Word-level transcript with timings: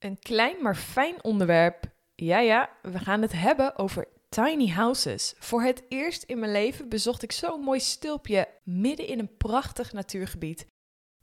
Een 0.00 0.18
klein 0.18 0.62
maar 0.62 0.76
fijn 0.76 1.24
onderwerp. 1.24 1.84
Ja, 2.14 2.38
ja, 2.38 2.70
we 2.82 2.98
gaan 2.98 3.22
het 3.22 3.32
hebben 3.32 3.78
over 3.78 4.08
tiny 4.28 4.68
houses. 4.68 5.34
Voor 5.38 5.62
het 5.62 5.82
eerst 5.88 6.22
in 6.22 6.38
mijn 6.38 6.52
leven 6.52 6.88
bezocht 6.88 7.22
ik 7.22 7.32
zo'n 7.32 7.60
mooi 7.60 7.80
stulpje 7.80 8.48
midden 8.64 9.06
in 9.06 9.18
een 9.18 9.36
prachtig 9.36 9.92
natuurgebied. 9.92 10.66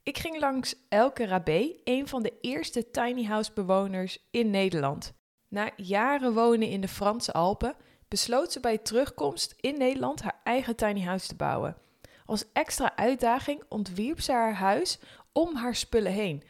Ik 0.04 0.18
ging 0.18 0.40
langs 0.40 0.76
Elke 0.90 1.26
Rabé, 1.26 1.76
een 1.84 2.08
van 2.08 2.24
de 2.24 2.34
eerste 2.42 2.92
tiny 2.92 3.24
house 3.24 3.52
bewoners 3.54 4.28
in 4.32 4.50
Nederland. 4.50 5.14
Na 5.48 5.72
jaren 5.76 6.34
wonen 6.34 6.70
in 6.70 6.82
de 6.82 6.88
Franse 6.88 7.34
Alpen 7.34 7.76
besloot 8.08 8.52
ze 8.52 8.60
bij 8.60 8.78
terugkomst 8.78 9.56
in 9.60 9.78
Nederland 9.78 10.22
haar 10.22 10.42
eigen 10.44 10.76
tiny 10.76 11.02
house 11.02 11.28
te 11.28 11.36
bouwen. 11.36 11.78
Als 12.26 12.46
extra 12.54 12.96
uitdaging 12.96 13.64
ontwierp 13.70 14.22
ze 14.22 14.32
haar 14.32 14.56
huis 14.56 15.00
om 15.32 15.56
haar 15.56 15.76
spullen 15.76 16.12
heen 16.12 16.44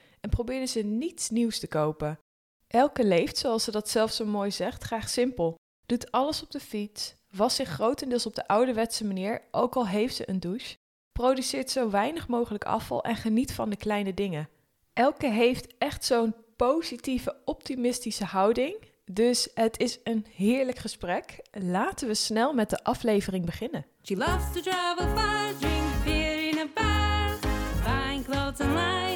en 0.46 0.68
ze 0.68 0.80
niets 0.80 1.30
nieuws 1.30 1.60
te 1.60 1.68
kopen. 1.68 2.20
Elke 2.68 3.06
leeft, 3.06 3.38
zoals 3.38 3.64
ze 3.64 3.72
dat 3.72 3.90
zelf 3.90 4.12
zo 4.12 4.26
mooi 4.26 4.52
zegt, 4.52 4.84
graag 4.84 5.10
simpel. 5.10 5.56
Doet 5.86 6.12
alles 6.12 6.44
op 6.44 6.52
de 6.52 6.60
fiets, 6.60 7.16
was 7.32 7.56
zich 7.56 7.70
grotendeels 7.70 8.26
op 8.26 8.36
de 8.36 8.48
ouderwetse 8.48 9.06
manier, 9.06 9.42
ook 9.52 9.76
al 9.76 9.88
heeft 9.88 10.16
ze 10.16 10.30
een 10.30 10.40
douche. 10.40 10.76
Produceert 11.12 11.70
zo 11.70 11.90
weinig 11.90 12.28
mogelijk 12.28 12.64
afval 12.64 13.04
en 13.04 13.16
geniet 13.16 13.54
van 13.54 13.70
de 13.70 13.76
kleine 13.76 14.14
dingen. 14.14 14.50
Elke 14.94 15.28
heeft 15.28 15.78
echt 15.78 16.06
zo'n 16.06 16.36
positieve, 16.56 17.36
optimistische 17.46 18.26
houding. 18.26 18.76
Dus 19.06 19.50
het 19.54 19.80
is 19.80 20.00
een 20.04 20.26
heerlijk 20.36 20.78
gesprek. 20.78 21.40
Laten 21.52 22.08
we 22.08 22.14
snel 22.14 22.54
met 22.54 22.70
de 22.70 22.84
aflevering 22.84 23.46
beginnen. 23.46 23.86
She 24.04 24.16
loves 24.16 24.54
to 24.54 24.62
travel 24.62 25.08
far, 25.16 25.58
drink 25.60 26.04
beer 26.04 26.48
in 26.48 26.58
a 26.58 26.68
bar, 26.74 27.40
buying 27.84 28.26
clothes 28.26 28.68
online 28.68 29.07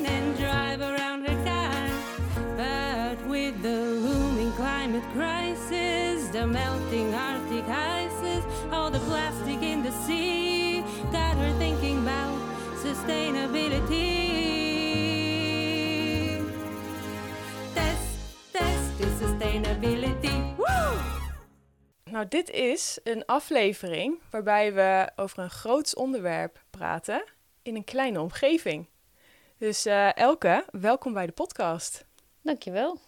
climate 5.01 5.13
crisis, 5.13 6.29
the 6.31 6.45
melting 6.45 7.13
Arctic 7.13 7.67
ices, 7.67 8.43
all 8.71 8.91
the 8.91 8.99
plastic 8.99 9.61
in 9.61 9.83
the 9.83 9.91
sea, 10.05 10.83
got 11.11 11.37
her 11.37 11.53
thinking 11.57 11.99
about 11.99 12.37
sustainability. 12.77 14.41
Test, 17.73 18.19
test 18.51 18.99
is 18.99 19.21
sustainability. 19.21 20.55
Woo! 20.57 20.99
Nou, 22.11 22.27
dit 22.27 22.49
is 22.49 22.99
een 23.03 23.25
aflevering 23.25 24.19
waarbij 24.29 24.73
we 24.73 25.11
over 25.15 25.39
een 25.39 25.49
groots 25.49 25.95
onderwerp 25.95 26.63
praten 26.69 27.23
in 27.61 27.75
een 27.75 27.83
kleine 27.83 28.21
omgeving. 28.21 28.87
Dus 29.57 29.85
eh, 29.85 30.15
Elke, 30.15 30.65
welkom 30.71 31.13
bij 31.13 31.25
de 31.25 31.31
podcast. 31.31 32.05
Dankjewel. 32.41 32.99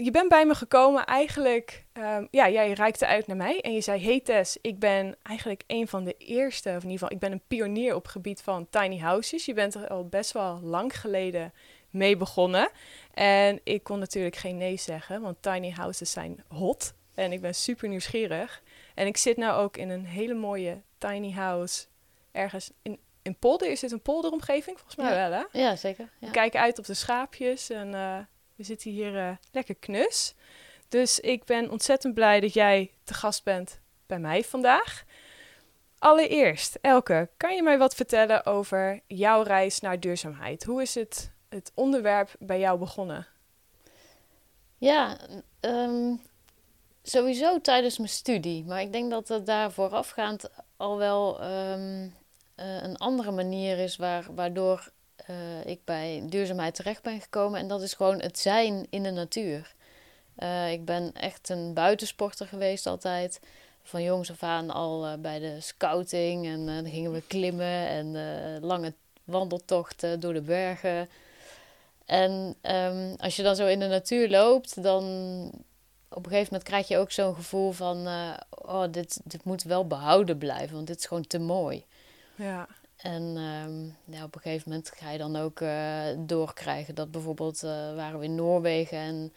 Je 0.00 0.10
bent 0.10 0.28
bij 0.28 0.46
me 0.46 0.54
gekomen 0.54 1.04
eigenlijk, 1.04 1.84
ehm, 1.92 2.26
ja, 2.30 2.48
jij 2.48 2.72
reikte 2.72 3.06
uit 3.06 3.26
naar 3.26 3.36
mij 3.36 3.60
en 3.60 3.72
je 3.72 3.80
zei, 3.80 4.04
hey 4.04 4.20
Tess, 4.20 4.58
ik 4.60 4.78
ben 4.78 5.16
eigenlijk 5.22 5.62
een 5.66 5.88
van 5.88 6.04
de 6.04 6.14
eerste, 6.18 6.68
of 6.68 6.82
in 6.82 6.90
ieder 6.90 6.92
geval, 6.98 7.12
ik 7.12 7.18
ben 7.18 7.32
een 7.32 7.42
pionier 7.46 7.94
op 7.94 8.02
het 8.02 8.12
gebied 8.12 8.40
van 8.42 8.66
tiny 8.70 8.98
houses. 8.98 9.44
Je 9.44 9.54
bent 9.54 9.74
er 9.74 9.88
al 9.88 10.06
best 10.06 10.32
wel 10.32 10.60
lang 10.62 11.00
geleden 11.00 11.52
mee 11.90 12.16
begonnen. 12.16 12.70
En 13.14 13.60
ik 13.64 13.82
kon 13.82 13.98
natuurlijk 13.98 14.36
geen 14.36 14.56
nee 14.56 14.76
zeggen, 14.76 15.20
want 15.20 15.42
tiny 15.42 15.70
houses 15.70 16.10
zijn 16.10 16.44
hot 16.48 16.92
en 17.14 17.32
ik 17.32 17.40
ben 17.40 17.54
super 17.54 17.88
nieuwsgierig. 17.88 18.62
En 18.94 19.06
ik 19.06 19.16
zit 19.16 19.36
nou 19.36 19.62
ook 19.62 19.76
in 19.76 19.88
een 19.90 20.06
hele 20.06 20.34
mooie 20.34 20.82
tiny 20.98 21.32
house 21.32 21.86
ergens 22.32 22.70
in, 22.82 22.98
in 23.22 23.36
polder. 23.38 23.70
Is 23.70 23.80
dit 23.80 23.92
een 23.92 24.02
polderomgeving? 24.02 24.76
Volgens 24.76 24.96
mij 24.96 25.10
Ja. 25.10 25.28
wel, 25.28 25.38
hè? 25.38 25.60
Ja, 25.60 25.76
zeker. 25.76 26.08
Ja. 26.18 26.26
We 26.26 26.32
kijken 26.32 26.60
uit 26.60 26.78
op 26.78 26.86
de 26.86 26.94
schaapjes 26.94 27.70
en 27.70 27.94
eh, 27.94 28.18
we 28.58 28.64
zitten 28.64 28.90
hier 28.90 29.16
eh, 29.16 29.30
lekker 29.52 29.74
knus. 29.74 30.34
Dus 30.88 31.20
ik 31.20 31.44
ben 31.44 31.70
ontzettend 31.70 32.14
blij 32.14 32.40
dat 32.40 32.54
jij 32.54 32.90
te 33.04 33.14
gast 33.14 33.44
bent 33.44 33.80
bij 34.06 34.18
mij 34.18 34.44
vandaag. 34.44 35.04
Allereerst, 35.98 36.78
Elke, 36.80 37.28
kan 37.36 37.54
je 37.54 37.62
mij 37.62 37.78
wat 37.78 37.94
vertellen 37.94 38.46
over 38.46 39.00
jouw 39.06 39.42
reis 39.42 39.80
naar 39.80 40.00
duurzaamheid? 40.00 40.64
Hoe 40.64 40.82
is 40.82 40.94
het, 40.94 41.30
het 41.48 41.72
onderwerp 41.74 42.34
bij 42.38 42.58
jou 42.58 42.78
begonnen? 42.78 43.26
Ja, 44.78 45.16
ehm, 45.60 46.14
sowieso 47.02 47.60
tijdens 47.60 47.98
mijn 47.98 48.10
studie. 48.10 48.64
Maar 48.64 48.80
ik 48.80 48.92
denk 48.92 49.10
dat 49.10 49.28
het 49.28 49.46
daar 49.46 49.72
voorafgaand 49.72 50.50
al 50.76 50.96
wel 50.96 51.40
ehm, 51.40 52.08
eh, 52.54 52.82
een 52.82 52.96
andere 52.96 53.30
manier 53.30 53.78
is 53.78 53.96
waar, 53.96 54.34
waardoor 54.34 54.90
eh, 55.26 55.66
ik 55.66 55.80
bij 55.84 56.22
duurzaamheid 56.26 56.74
terecht 56.74 57.02
ben 57.02 57.20
gekomen. 57.20 57.60
En 57.60 57.68
dat 57.68 57.82
is 57.82 57.94
gewoon 57.94 58.20
het 58.20 58.38
zijn 58.38 58.86
in 58.90 59.02
de 59.02 59.10
natuur. 59.10 59.74
Eh, 60.34 60.72
ik 60.72 60.84
ben 60.84 61.12
echt 61.12 61.48
een 61.48 61.74
buitensporter 61.74 62.46
geweest 62.46 62.86
altijd. 62.86 63.40
Van 63.82 64.02
jongs 64.02 64.30
af 64.30 64.42
aan 64.42 64.70
al 64.70 65.06
eh, 65.06 65.18
bij 65.18 65.38
de 65.38 65.60
scouting. 65.60 66.46
En 66.46 66.66
dan 66.66 66.86
gingen 66.86 67.12
we 67.12 67.22
klimmen 67.26 67.88
en 67.88 68.60
lange 68.60 68.94
wandeltochten 69.24 70.20
door 70.20 70.32
de 70.32 70.40
bergen. 70.40 71.08
En 72.04 72.54
ehm, 72.60 73.14
als 73.16 73.36
je 73.36 73.42
dan 73.42 73.56
zo 73.56 73.66
in 73.66 73.80
de 73.80 73.86
natuur 73.86 74.28
loopt, 74.28 74.82
dan 74.82 75.04
op 76.08 76.24
een 76.24 76.30
gegeven 76.30 76.48
moment 76.50 76.62
krijg 76.68 76.88
je 76.88 76.98
ook 76.98 77.10
zo'n 77.10 77.34
gevoel 77.34 77.72
van: 77.72 78.06
oh, 78.50 78.84
dit, 78.90 79.20
dit 79.24 79.44
moet 79.44 79.62
wel 79.62 79.86
behouden 79.86 80.38
blijven, 80.38 80.74
want 80.74 80.86
dit 80.86 80.98
is 80.98 81.06
gewoon 81.06 81.26
te 81.26 81.38
mooi. 81.38 81.84
Ja, 82.34 82.68
En 82.98 83.22
ehm, 83.36 84.14
ja, 84.16 84.24
op 84.24 84.34
een 84.34 84.40
gegeven 84.40 84.68
moment 84.70 84.92
ga 84.96 85.10
je 85.10 85.18
dan 85.18 85.36
ook 85.36 85.60
eh, 85.60 86.04
doorkrijgen 86.18 86.94
dat 86.94 87.10
bijvoorbeeld 87.10 87.62
eh, 87.62 87.70
waren 87.94 88.18
we 88.18 88.24
in 88.24 88.34
Noorwegen 88.34 88.98
en 88.98 89.32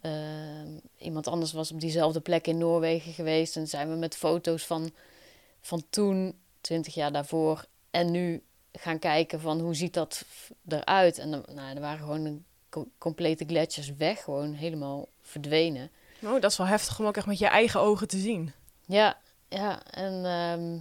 eh, 0.00 1.06
iemand 1.06 1.26
anders 1.26 1.52
was 1.52 1.72
op 1.72 1.80
diezelfde 1.80 2.20
plek 2.20 2.46
in 2.46 2.58
Noorwegen 2.58 3.12
geweest. 3.12 3.56
En 3.56 3.66
zijn 3.68 3.88
we 3.90 3.94
met 3.96 4.16
foto's 4.16 4.66
van, 4.66 4.90
van 5.60 5.82
toen, 5.90 6.38
20 6.60 6.94
jaar 6.94 7.12
daarvoor 7.12 7.64
en 7.90 8.10
nu 8.10 8.42
gaan 8.72 8.98
kijken 8.98 9.40
van 9.40 9.60
hoe 9.60 9.74
ziet 9.74 9.94
dat 9.94 10.24
eruit. 10.68 11.18
En 11.18 11.30
dan, 11.30 11.44
nou, 11.54 11.74
er 11.74 11.80
waren 11.80 11.98
gewoon 11.98 12.24
een 12.24 12.44
co- 12.68 12.88
complete 12.98 13.44
gletsjers 13.44 13.94
weg, 13.94 14.22
gewoon 14.22 14.52
helemaal 14.52 15.08
verdwenen. 15.22 15.90
oh, 16.24 16.40
dat 16.40 16.50
is 16.50 16.56
wel 16.56 16.66
heftig 16.66 16.98
om 17.00 17.06
ook 17.06 17.16
echt 17.16 17.26
met 17.26 17.38
je 17.38 17.46
eigen 17.46 17.80
ogen 17.80 18.08
te 18.08 18.18
zien. 18.18 18.52
Ja, 18.86 19.18
ja. 19.48 19.82
En 19.90 20.24
ehm, 20.24 20.78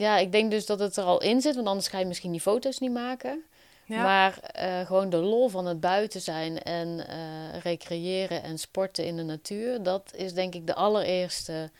ja, 0.00 0.18
ik 0.18 0.32
denk 0.32 0.50
dus 0.50 0.66
dat 0.66 0.78
het 0.78 0.96
er 0.96 1.04
al 1.04 1.22
in 1.22 1.40
zit, 1.40 1.54
want 1.54 1.66
anders 1.66 1.88
ga 1.88 1.98
je 1.98 2.06
misschien 2.06 2.32
die 2.32 2.40
foto's 2.40 2.78
niet 2.78 2.92
maken. 2.92 3.44
Ja, 3.88 4.02
Maar 4.02 4.38
eh, 4.40 4.86
gewoon 4.86 5.10
de 5.10 5.16
lol 5.16 5.48
van 5.48 5.66
het 5.66 5.80
buiten 5.80 6.20
zijn 6.20 6.62
en 6.62 7.08
eh, 7.08 7.60
recreëren 7.62 8.42
en 8.42 8.58
sporten 8.58 9.04
in 9.04 9.16
de 9.16 9.22
natuur, 9.22 9.82
dat 9.82 10.10
is 10.14 10.34
denk 10.34 10.54
ik 10.54 10.66
de 10.66 10.74
allereerste 10.74 11.70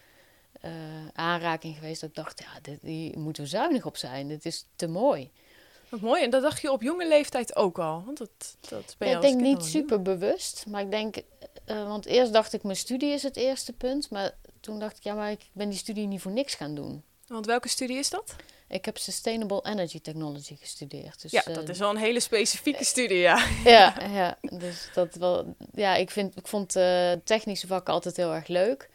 eh, 0.60 0.70
aanraking 1.12 1.74
geweest. 1.74 2.00
Dat 2.00 2.10
ik 2.10 2.16
dacht, 2.16 2.40
ja, 2.40 2.60
dit, 2.62 2.78
hier 2.82 3.18
moeten 3.18 3.42
we 3.42 3.48
zuinig 3.48 3.86
op 3.86 3.96
zijn. 3.96 4.28
Dit 4.28 4.44
is 4.44 4.64
te 4.76 4.86
mooi. 4.86 5.30
wat 5.88 6.00
mooi. 6.00 6.22
En 6.22 6.30
dat 6.30 6.42
dacht 6.42 6.60
je 6.60 6.72
op 6.72 6.82
jonge 6.82 7.08
leeftijd 7.08 7.56
ook 7.56 7.78
al. 7.78 8.02
Want 8.04 8.18
dat, 8.18 8.56
dat 8.68 8.94
ben 8.98 9.08
je 9.08 9.14
ik 9.14 9.22
als 9.22 9.30
denk 9.30 9.42
niet 9.42 9.64
super 9.64 10.02
bewust, 10.02 10.64
maar 10.68 10.80
ik 10.80 10.90
denk, 10.90 11.16
want 11.64 12.06
eerst 12.06 12.32
dacht 12.32 12.52
ik 12.52 12.62
mijn 12.62 12.76
studie 12.76 13.12
is 13.12 13.22
het 13.22 13.36
eerste 13.36 13.72
punt, 13.72 14.10
maar 14.10 14.34
toen 14.60 14.78
dacht 14.78 14.96
ik, 14.96 15.02
ja, 15.02 15.14
maar 15.14 15.30
ik 15.30 15.48
ben 15.52 15.68
die 15.68 15.78
studie 15.78 16.06
niet 16.06 16.20
voor 16.20 16.32
niks 16.32 16.54
gaan 16.54 16.74
doen. 16.74 17.02
Want 17.28 17.46
welke 17.46 17.68
studie 17.68 17.98
is 17.98 18.10
dat? 18.10 18.36
Ik 18.68 18.84
heb 18.84 18.98
Sustainable 18.98 19.64
Energy 19.64 20.00
Technology 20.00 20.56
gestudeerd. 20.56 21.22
Dus, 21.22 21.30
ja, 21.30 21.44
eh, 21.44 21.54
dat 21.54 21.68
is 21.68 21.78
wel 21.78 21.90
een 21.90 21.96
hele 21.96 22.20
specifieke 22.20 22.84
studie, 22.84 23.18
ja. 23.18 23.46
Ja, 23.64 23.94
ja, 24.10 24.38
dus 24.40 24.88
dat 24.94 25.14
wel. 25.14 25.56
Ja, 25.74 25.94
ik, 25.94 26.10
vind, 26.10 26.36
ik 26.36 26.46
vond 26.46 26.76
eh, 26.76 27.12
technische 27.24 27.66
vakken 27.66 27.94
altijd 27.94 28.16
heel 28.16 28.34
erg 28.34 28.46
leuk. 28.46 28.88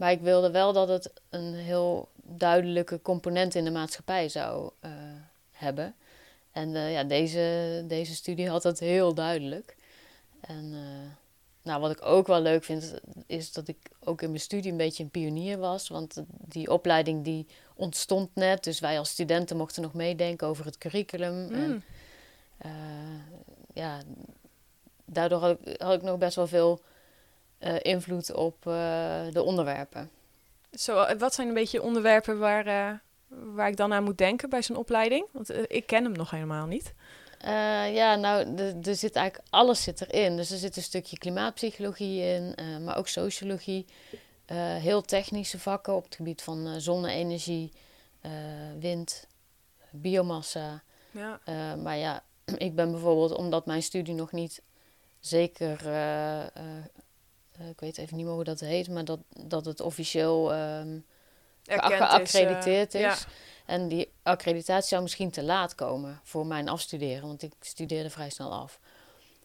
Maar 0.00 0.10
ik 0.10 0.20
wilde 0.20 0.50
wel 0.50 0.72
dat 0.72 0.88
het 0.88 1.10
een 1.30 1.54
heel 1.54 2.08
duidelijke 2.22 3.02
component 3.02 3.54
in 3.54 3.64
de 3.64 3.70
maatschappij 3.70 4.28
zou 4.28 4.70
eh, 4.80 4.90
hebben. 5.50 5.94
En 6.52 6.76
eh, 6.76 6.92
ja, 6.92 7.04
deze, 7.04 7.84
deze 7.88 8.14
studie 8.14 8.48
had 8.48 8.62
dat 8.62 8.78
heel 8.78 9.14
duidelijk. 9.14 9.76
En 10.40 10.72
eh, 10.72 11.10
nou, 11.62 11.80
wat 11.80 11.90
ik 11.90 12.04
ook 12.04 12.26
wel 12.26 12.40
leuk 12.40 12.64
vind, 12.64 12.94
is 13.26 13.52
dat 13.52 13.68
ik 13.68 13.76
ook 14.00 14.22
in 14.22 14.28
mijn 14.28 14.40
studie 14.40 14.70
een 14.70 14.76
beetje 14.76 15.02
een 15.02 15.10
pionier 15.10 15.58
was. 15.58 15.88
Want 15.88 16.22
die 16.26 16.70
opleiding 16.70 17.24
die 17.24 17.46
ontstond 17.80 18.30
net. 18.34 18.64
Dus 18.64 18.80
wij 18.80 18.98
als 18.98 19.10
studenten 19.10 19.56
mochten 19.56 19.82
nog 19.82 19.94
meedenken 19.94 20.46
over 20.46 20.64
het 20.64 20.78
curriculum. 20.78 21.48
En 21.52 21.68
Mm. 21.70 21.82
eh, 22.58 22.70
ja, 23.74 24.00
daardoor 25.04 25.40
had 25.40 25.58
ik, 25.64 25.80
had 25.80 25.94
ik 25.94 26.02
nog 26.02 26.18
best 26.18 26.36
wel 26.36 26.46
veel 26.46 26.80
eh, 27.58 27.74
invloed 27.82 28.32
op 28.34 28.66
eh, 28.66 29.20
de 29.30 29.42
onderwerpen. 29.42 30.10
Zo, 30.72 31.16
wat 31.18 31.34
zijn 31.34 31.48
een 31.48 31.54
beetje 31.54 31.82
onderwerpen 31.82 32.38
waar, 32.38 32.64
waar 33.28 33.68
ik 33.68 33.76
dan 33.76 33.92
aan 33.92 34.04
moet 34.04 34.18
denken 34.18 34.48
bij 34.50 34.62
zo'n 34.62 34.76
opleiding? 34.76 35.26
Want 35.32 35.72
ik 35.72 35.86
ken 35.86 36.04
hem 36.04 36.12
nog 36.12 36.30
helemaal 36.30 36.66
niet. 36.66 36.92
Ja, 37.92 38.14
nou, 38.14 38.54
er 38.82 38.94
zit 38.96 39.14
eigenlijk 39.16 39.48
alles 39.50 39.82
zit 39.82 40.00
erin. 40.00 40.36
Dus 40.36 40.50
er 40.50 40.58
zit 40.58 40.76
een 40.76 40.82
stukje 40.82 41.18
klimaatpsychologie 41.18 42.22
in, 42.22 42.54
maar 42.84 42.96
ook 42.96 43.08
sociologie. 43.08 43.86
Eh, 44.50 44.76
heel 44.76 45.02
technische 45.02 45.58
vakken 45.58 45.94
op 45.94 46.04
het 46.04 46.14
gebied 46.14 46.42
van 46.42 46.66
eh, 46.66 46.72
zonne-energie, 46.76 47.72
eh, 48.20 48.32
wind, 48.78 49.26
biomassa. 49.90 50.82
Ja. 51.10 51.40
Maar 51.76 51.96
ja, 51.96 52.22
ik 52.56 52.74
ben 52.74 52.90
bijvoorbeeld, 52.90 53.32
omdat 53.32 53.66
mijn 53.66 53.82
studie 53.82 54.14
nog 54.14 54.32
niet 54.32 54.62
zeker, 55.20 55.72
ik 57.70 57.80
weet 57.80 57.98
even 57.98 58.16
niet 58.16 58.24
meer 58.24 58.34
hoe 58.34 58.44
dat 58.44 58.60
heet, 58.60 58.88
maar 58.88 59.04
dat, 59.04 59.20
dat 59.44 59.64
het 59.64 59.80
officieel 59.80 60.52
ehm, 60.52 60.98
Erkend 61.64 61.92
is, 61.92 61.98
geaccrediteerd 61.98 62.94
is. 62.94 63.00
ja. 63.00 63.16
En 63.66 63.88
die 63.88 64.12
accreditatie 64.22 64.88
zou 64.88 65.02
misschien 65.02 65.30
te 65.30 65.42
laat 65.42 65.74
komen 65.74 66.20
voor 66.22 66.46
mijn 66.46 66.68
afstuderen, 66.68 67.26
want 67.26 67.42
ik 67.42 67.52
studeerde 67.60 68.10
vrij 68.10 68.30
snel 68.30 68.52
af. 68.52 68.80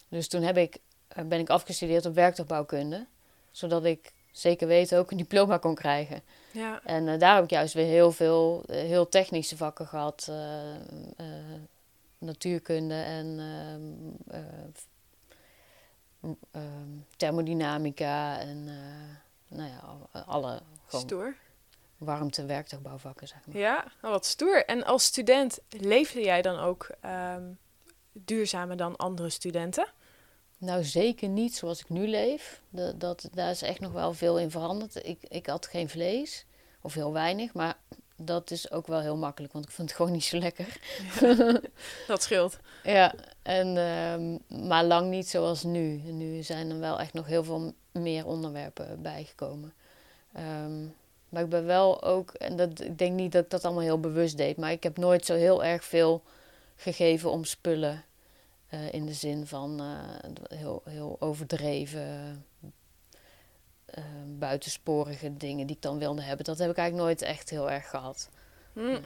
Dus 0.09 0.27
toen 0.27 0.41
heb 0.41 0.57
ik, 0.57 0.77
ben 1.25 1.39
ik 1.39 1.49
afgestudeerd 1.49 2.05
op 2.05 2.15
werktuigbouwkunde, 2.15 3.07
zodat 3.51 3.85
ik 3.85 4.13
zeker 4.37 4.67
weten 4.67 4.97
ook 4.99 5.11
een 5.11 5.17
diploma 5.17 5.57
kon 5.57 5.75
krijgen. 5.75 6.21
Ja. 6.51 6.81
En 6.83 7.07
eh, 7.07 7.19
daar 7.19 7.35
heb 7.35 7.43
ik 7.43 7.49
juist 7.49 7.73
weer 7.73 7.85
heel 7.85 8.11
veel, 8.11 8.63
eh, 8.67 8.75
heel 8.77 9.09
technische 9.09 9.57
vakken 9.57 9.87
gehad. 9.87 10.27
eh, 10.29 11.25
natuurkunde 12.17 12.93
en 12.93 13.39
ehm, 13.39 14.35
eh, 14.37 14.43
ehm, 16.51 16.89
thermodynamica 17.17 18.39
en 18.39 18.63
nou 19.47 19.69
ja, 19.69 19.77
al- 19.77 20.09
alle 20.25 20.61
gewoon 20.87 21.05
Stoer. 21.05 21.35
warmte 21.97 22.45
werktuigbouwvakken, 22.45 23.27
zeg 23.27 23.37
maar. 23.45 23.57
Ja, 23.57 23.83
oh, 24.01 24.09
wat 24.09 24.25
stoer. 24.25 24.65
En 24.65 24.83
als 24.85 25.03
student 25.03 25.59
leefde 25.69 26.21
jij 26.21 26.41
dan 26.41 26.59
ook 26.59 26.87
ehm, 27.01 27.43
duurzamer 28.11 28.77
dan 28.77 28.95
andere 28.95 29.29
studenten? 29.29 29.87
Nou, 30.57 30.83
zeker 30.83 31.29
niet 31.29 31.55
zoals 31.55 31.79
ik 31.79 31.89
nu 31.89 32.07
leef. 32.07 32.61
Dat, 32.69 32.99
dat, 32.99 33.29
daar 33.33 33.49
is 33.49 33.61
echt 33.61 33.79
nog 33.79 33.91
wel 33.91 34.13
veel 34.13 34.39
in 34.39 34.51
veranderd. 34.51 35.07
Ik, 35.07 35.19
ik 35.27 35.45
had 35.45 35.67
geen 35.67 35.89
vlees, 35.89 36.45
of 36.81 36.93
heel 36.93 37.13
weinig, 37.13 37.53
maar 37.53 37.77
dat 38.15 38.51
is 38.51 38.71
ook 38.71 38.87
wel 38.87 38.99
heel 38.99 39.17
makkelijk, 39.17 39.53
want 39.53 39.65
ik 39.65 39.71
vond 39.71 39.87
het 39.87 39.97
gewoon 39.97 40.11
niet 40.11 40.23
zo 40.23 40.37
lekker. 40.37 40.79
Dat 42.07 42.23
scheelt. 42.23 42.57
Ja, 42.83 43.13
en, 43.41 43.77
ehm, 43.77 44.67
maar 44.67 44.83
lang 44.83 45.09
niet 45.09 45.29
zoals 45.29 45.63
nu. 45.63 46.01
Nu 46.11 46.43
zijn 46.43 46.69
er 46.69 46.79
wel 46.79 46.99
echt 46.99 47.13
nog 47.13 47.27
heel 47.27 47.43
veel 47.43 47.73
meer 47.91 48.25
onderwerpen 48.25 49.01
bijgekomen. 49.01 49.73
Ehm, 50.33 50.83
maar 51.29 51.43
ik 51.43 51.49
ben 51.49 51.65
wel 51.65 52.03
ook, 52.03 52.33
en 52.33 52.55
dat, 52.55 52.81
ik 52.81 52.97
denk 52.97 53.13
niet 53.13 53.31
dat 53.31 53.43
ik 53.43 53.49
dat 53.49 53.65
allemaal 53.65 53.83
heel 53.83 53.99
bewust 53.99 54.37
deed, 54.37 54.57
maar 54.57 54.71
ik 54.71 54.83
heb 54.83 54.97
nooit 54.97 55.25
zo 55.25 55.33
heel 55.33 55.63
erg 55.63 55.83
veel 55.83 56.23
gegeven 56.75 57.31
om 57.31 57.43
spullen. 57.43 58.03
Eh, 58.69 58.93
in 58.93 59.05
de 59.05 59.13
zin 59.13 59.47
van 59.47 59.79
eh, 59.79 60.57
heel, 60.57 60.81
heel 60.85 61.15
overdreven, 61.19 62.45
eh, 63.85 64.03
buitensporige 64.25 65.37
dingen 65.37 65.67
die 65.67 65.75
ik 65.75 65.81
dan 65.81 65.99
wilde 65.99 66.21
hebben. 66.21 66.45
Dat 66.45 66.57
heb 66.57 66.69
ik 66.69 66.77
eigenlijk 66.77 67.07
nooit 67.07 67.21
echt 67.21 67.49
heel 67.49 67.71
erg 67.71 67.89
gehad. 67.89 68.29
Hm. 68.73 68.97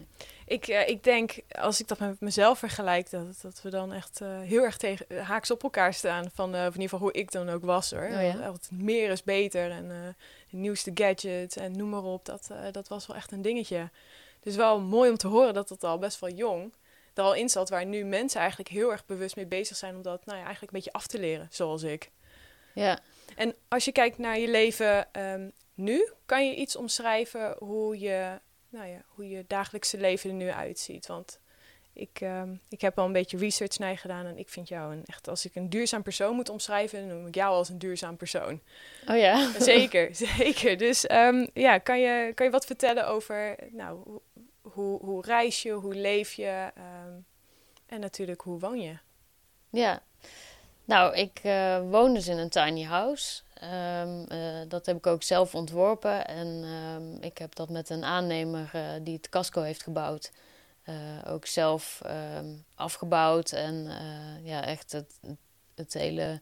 Ik, 0.46 0.68
ik 0.68 1.04
denk, 1.04 1.40
als 1.50 1.80
ik 1.80 1.88
dat 1.88 2.00
met 2.00 2.20
mezelf 2.20 2.60
vergelijk, 2.60 3.10
dat, 3.10 3.42
dat 3.42 3.62
we 3.62 3.70
dan 3.70 3.94
echt 3.94 4.20
heel 4.42 4.64
erg 4.64 4.78
tegen 4.78 5.24
haaks 5.24 5.52
op 5.52 5.64
elkaar 5.64 5.94
staan. 5.94 6.30
Van, 6.34 6.56
in 6.56 6.64
ieder 6.64 6.82
geval 6.82 7.00
hoe 7.00 7.12
ik 7.12 7.32
dan 7.32 7.50
ook 7.50 7.64
was 7.64 7.92
hoor. 7.92 8.06
Oh 8.06 8.22
ja? 8.22 8.54
Meer 8.72 9.10
is 9.10 9.24
beter 9.24 9.72
en 9.72 9.88
de 9.88 10.58
nieuwste 10.58 10.92
gadgets 10.94 11.56
en 11.56 11.78
noem 11.78 11.90
maar 11.90 12.04
op. 12.04 12.26
Dat, 12.26 12.50
dat 12.72 12.88
was 12.88 13.08
wel 13.08 13.16
echt 13.16 13.32
een 13.32 13.42
dingetje. 13.42 13.90
Dus 14.40 14.56
wel 14.56 14.80
mooi 14.80 15.10
om 15.10 15.18
te 15.18 15.28
horen 15.28 15.54
dat 15.54 15.70
het 15.70 15.84
al 15.84 15.98
best 15.98 16.20
wel 16.20 16.32
jong 16.32 16.72
er 17.20 17.26
al 17.26 17.36
in 17.36 17.50
zat. 17.50 17.70
Waar 17.70 17.86
nu 17.86 18.06
mensen 18.06 18.40
eigenlijk 18.40 18.70
heel 18.70 18.92
erg 18.92 19.06
bewust 19.06 19.36
mee 19.36 19.46
bezig 19.46 19.78
zijn 19.78 19.96
om 19.96 20.02
dat 20.02 20.26
nou 20.26 20.38
ja, 20.38 20.44
eigenlijk 20.44 20.74
een 20.74 20.80
beetje 20.80 20.98
af 20.98 21.08
te 21.08 21.20
leren, 21.20 21.48
zoals 21.52 21.84
ik. 21.84 22.10
Ja, 22.74 23.00
En 23.36 23.56
als 23.68 23.86
je 23.86 23.92
kijkt 23.92 24.18
naar 24.18 24.40
je 24.40 24.48
leven 24.48 25.14
ehm, 25.14 25.50
nu, 25.74 26.10
kan 26.26 26.48
je 26.48 26.56
iets 26.56 26.76
omschrijven 26.76 27.56
hoe 27.58 28.00
je, 28.00 28.40
nou 28.70 28.88
ja, 28.88 29.04
hoe 29.08 29.30
je 29.30 29.44
dagelijkse 29.48 29.98
leven 29.98 30.30
er 30.30 30.36
nu 30.36 30.50
uitziet? 30.50 31.08
Want 31.08 31.40
ik, 31.94 32.22
ehm, 32.22 32.54
ik 32.70 32.82
heb 32.82 33.00
al 33.00 33.06
een 33.06 33.12
beetje 33.12 33.38
research 33.38 33.78
naar 33.80 33.90
je 33.90 33.98
gedaan 33.98 34.26
en 34.26 34.38
ik 34.38 34.50
vind 34.50 34.68
jou 34.68 34.94
een, 34.94 35.04
echt, 35.06 35.28
als 35.28 35.46
ik 35.46 35.56
een 35.56 35.70
duurzaam 35.70 36.04
persoon 36.04 36.36
moet 36.36 36.50
omschrijven, 36.50 37.08
dan 37.08 37.18
noem 37.18 37.28
ik 37.28 37.36
jou 37.36 37.54
als 37.54 37.70
een 37.70 37.80
duurzaam 37.80 38.18
persoon. 38.18 38.62
oh 39.08 39.18
ja. 39.18 39.52
Zeker, 39.60 40.16
zeker. 40.38 40.78
Dus 40.78 41.08
ehm, 41.08 41.48
ja, 41.54 41.78
kan 41.78 42.00
je, 42.00 42.32
kan 42.36 42.46
je 42.46 42.52
wat 42.52 42.66
vertellen 42.66 43.08
over, 43.08 43.56
nou, 43.72 44.20
hoe, 44.74 45.00
hoe, 45.00 45.22
reis 45.22 45.62
je, 45.62 45.72
hoe 45.72 45.96
leef 45.96 46.34
je 46.34 46.72
ehm, 46.76 47.14
en 47.86 48.00
natuurlijk 48.00 48.42
hoe 48.42 48.60
woon 48.60 48.82
je? 48.82 48.98
Ja, 49.70 50.02
nou, 50.90 51.16
ik 51.16 51.40
eh, 51.44 51.80
woon 51.90 52.14
dus 52.14 52.28
in 52.28 52.38
een 52.38 52.50
tiny 52.50 52.84
house. 52.84 53.42
Ehm, 53.54 54.24
eh, 54.28 54.62
dat 54.68 54.86
heb 54.86 54.98
ik 54.98 55.08
ook 55.08 55.24
zelf 55.24 55.56
ontworpen. 55.56 56.28
En 56.28 56.64
ehm, 56.64 57.24
ik 57.24 57.38
heb 57.38 57.56
dat 57.56 57.70
met 57.70 57.90
een 57.90 58.04
aannemer 58.04 58.70
eh, 58.74 58.84
die 59.02 59.16
het 59.16 59.30
casco 59.30 59.62
heeft 59.62 59.84
gebouwd, 59.84 60.32
ook 61.28 61.46
zelf 61.46 62.02
afgebouwd. 62.76 63.52
En 63.52 63.90
ja, 64.44 64.66
echt 64.66 64.92
het, 64.92 65.20
het 65.76 65.94
hele 65.94 66.42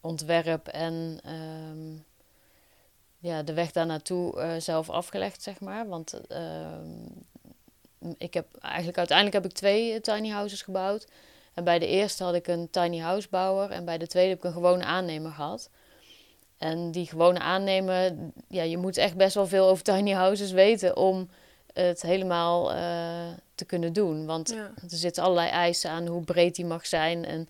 ontwerp 0.00 0.68
en 0.68 1.20
ja, 3.20 3.42
de 3.42 3.52
weg 3.52 3.72
daar 3.72 3.86
naartoe 3.86 4.40
eh, 4.40 4.50
zelf 4.58 4.90
afgelegd, 4.90 5.42
zeg 5.42 5.60
maar. 5.60 5.88
Want 5.88 6.20
ehm, 6.28 6.88
ik 8.18 8.34
heb 8.34 8.46
eigenlijk 8.60 8.98
uiteindelijk 8.98 9.36
heb 9.42 9.52
ik 9.52 9.56
twee 9.58 9.92
eh, 9.92 10.00
tiny 10.00 10.28
houses 10.28 10.62
gebouwd. 10.62 11.06
En 11.54 11.64
bij 11.64 11.78
de 11.78 11.86
eerste 11.86 12.24
had 12.24 12.34
ik 12.34 12.46
een 12.46 12.70
tiny 12.70 12.98
house 12.98 13.28
bouwer 13.30 13.70
en 13.70 13.84
bij 13.84 13.98
de 13.98 14.06
tweede 14.06 14.28
heb 14.30 14.38
ik 14.38 14.44
een 14.44 14.52
gewone 14.52 14.84
aannemer 14.84 15.30
gehad. 15.32 15.70
En 16.58 16.90
die 16.90 17.06
gewone 17.06 17.38
aannemer, 17.38 18.12
ja, 18.48 18.62
je 18.62 18.76
moet 18.78 18.96
echt 18.96 19.16
best 19.16 19.34
wel 19.34 19.46
veel 19.46 19.68
over 19.68 19.84
tiny 19.84 20.10
houses 20.12 20.50
weten 20.50 20.96
om 20.96 21.28
het 21.72 22.02
helemaal 22.02 22.72
eh, 22.72 23.28
te 23.54 23.64
kunnen 23.64 23.92
doen. 23.92 24.26
Want 24.26 24.50
Ja. 24.50 24.56
er 24.82 24.96
zitten 24.96 25.22
allerlei 25.22 25.48
eisen 25.48 25.90
aan 25.90 26.06
hoe 26.06 26.24
breed 26.24 26.54
die 26.54 26.64
mag 26.64 26.86
zijn. 26.86 27.24
En 27.24 27.48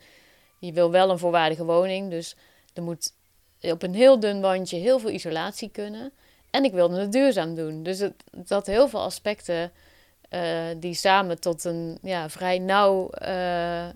je 0.59 0.73
wil 0.73 0.91
wel 0.91 1.11
een 1.11 1.19
voorwaardige 1.19 1.65
woning, 1.65 2.11
dus 2.11 2.37
er 2.73 2.83
moet 2.83 3.13
op 3.62 3.83
een 3.83 3.95
heel 3.95 4.21
dun 4.21 4.41
wandje 4.41 4.77
heel 4.77 4.99
veel 4.99 5.11
isolatie 5.11 5.71
kunnen. 5.71 6.12
En 6.51 6.65
ik 6.65 6.73
wilde 6.73 7.01
het 7.01 7.12
duurzaam 7.12 7.55
doen. 7.55 7.83
Dus 7.83 7.99
het, 7.99 8.15
had 8.49 8.67
heel 8.67 8.89
veel 8.89 9.01
aspecten 9.01 9.73
eh, 10.29 10.67
die 10.77 10.95
samen 10.95 11.41
tot 11.41 11.65
een 11.65 11.99
ja, 12.03 12.29
vrij 12.29 12.59
nauw 12.59 13.11
eh, 13.11 13.89
eh, 13.89 13.95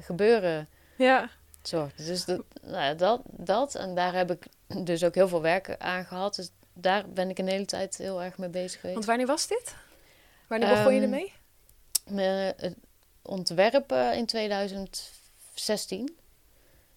gebeuren 0.00 0.68
Ja, 0.96 1.30
zorgden. 1.62 2.06
Dus 2.06 2.24
dat, 2.24 2.42
nou 2.62 2.96
dat, 2.96 3.20
dat. 3.24 3.74
En 3.74 3.94
daar 3.94 4.14
heb 4.14 4.30
ik 4.30 4.46
dus 4.84 5.04
ook 5.04 5.14
heel 5.14 5.28
veel 5.28 5.42
werk 5.42 5.76
aan 5.78 6.04
gehad. 6.04 6.34
Dus 6.34 6.50
daar 6.72 7.08
ben 7.08 7.30
ik 7.30 7.38
een 7.38 7.48
hele 7.48 7.64
tijd 7.64 7.96
heel 7.96 8.22
erg 8.22 8.38
mee 8.38 8.48
bezig 8.48 8.72
geweest. 8.80 8.94
want 8.94 9.04
wanneer 9.06 9.26
was 9.26 9.46
dit? 9.46 9.74
Wanneer 10.46 10.68
begon 10.68 10.94
je 10.94 11.00
Ehm, 11.00 11.02
ermee? 11.12 11.32
Me- 12.06 12.54
het 12.56 12.74
ontwerpen 13.22 14.16
in 14.16 14.26
2016. 14.26 16.16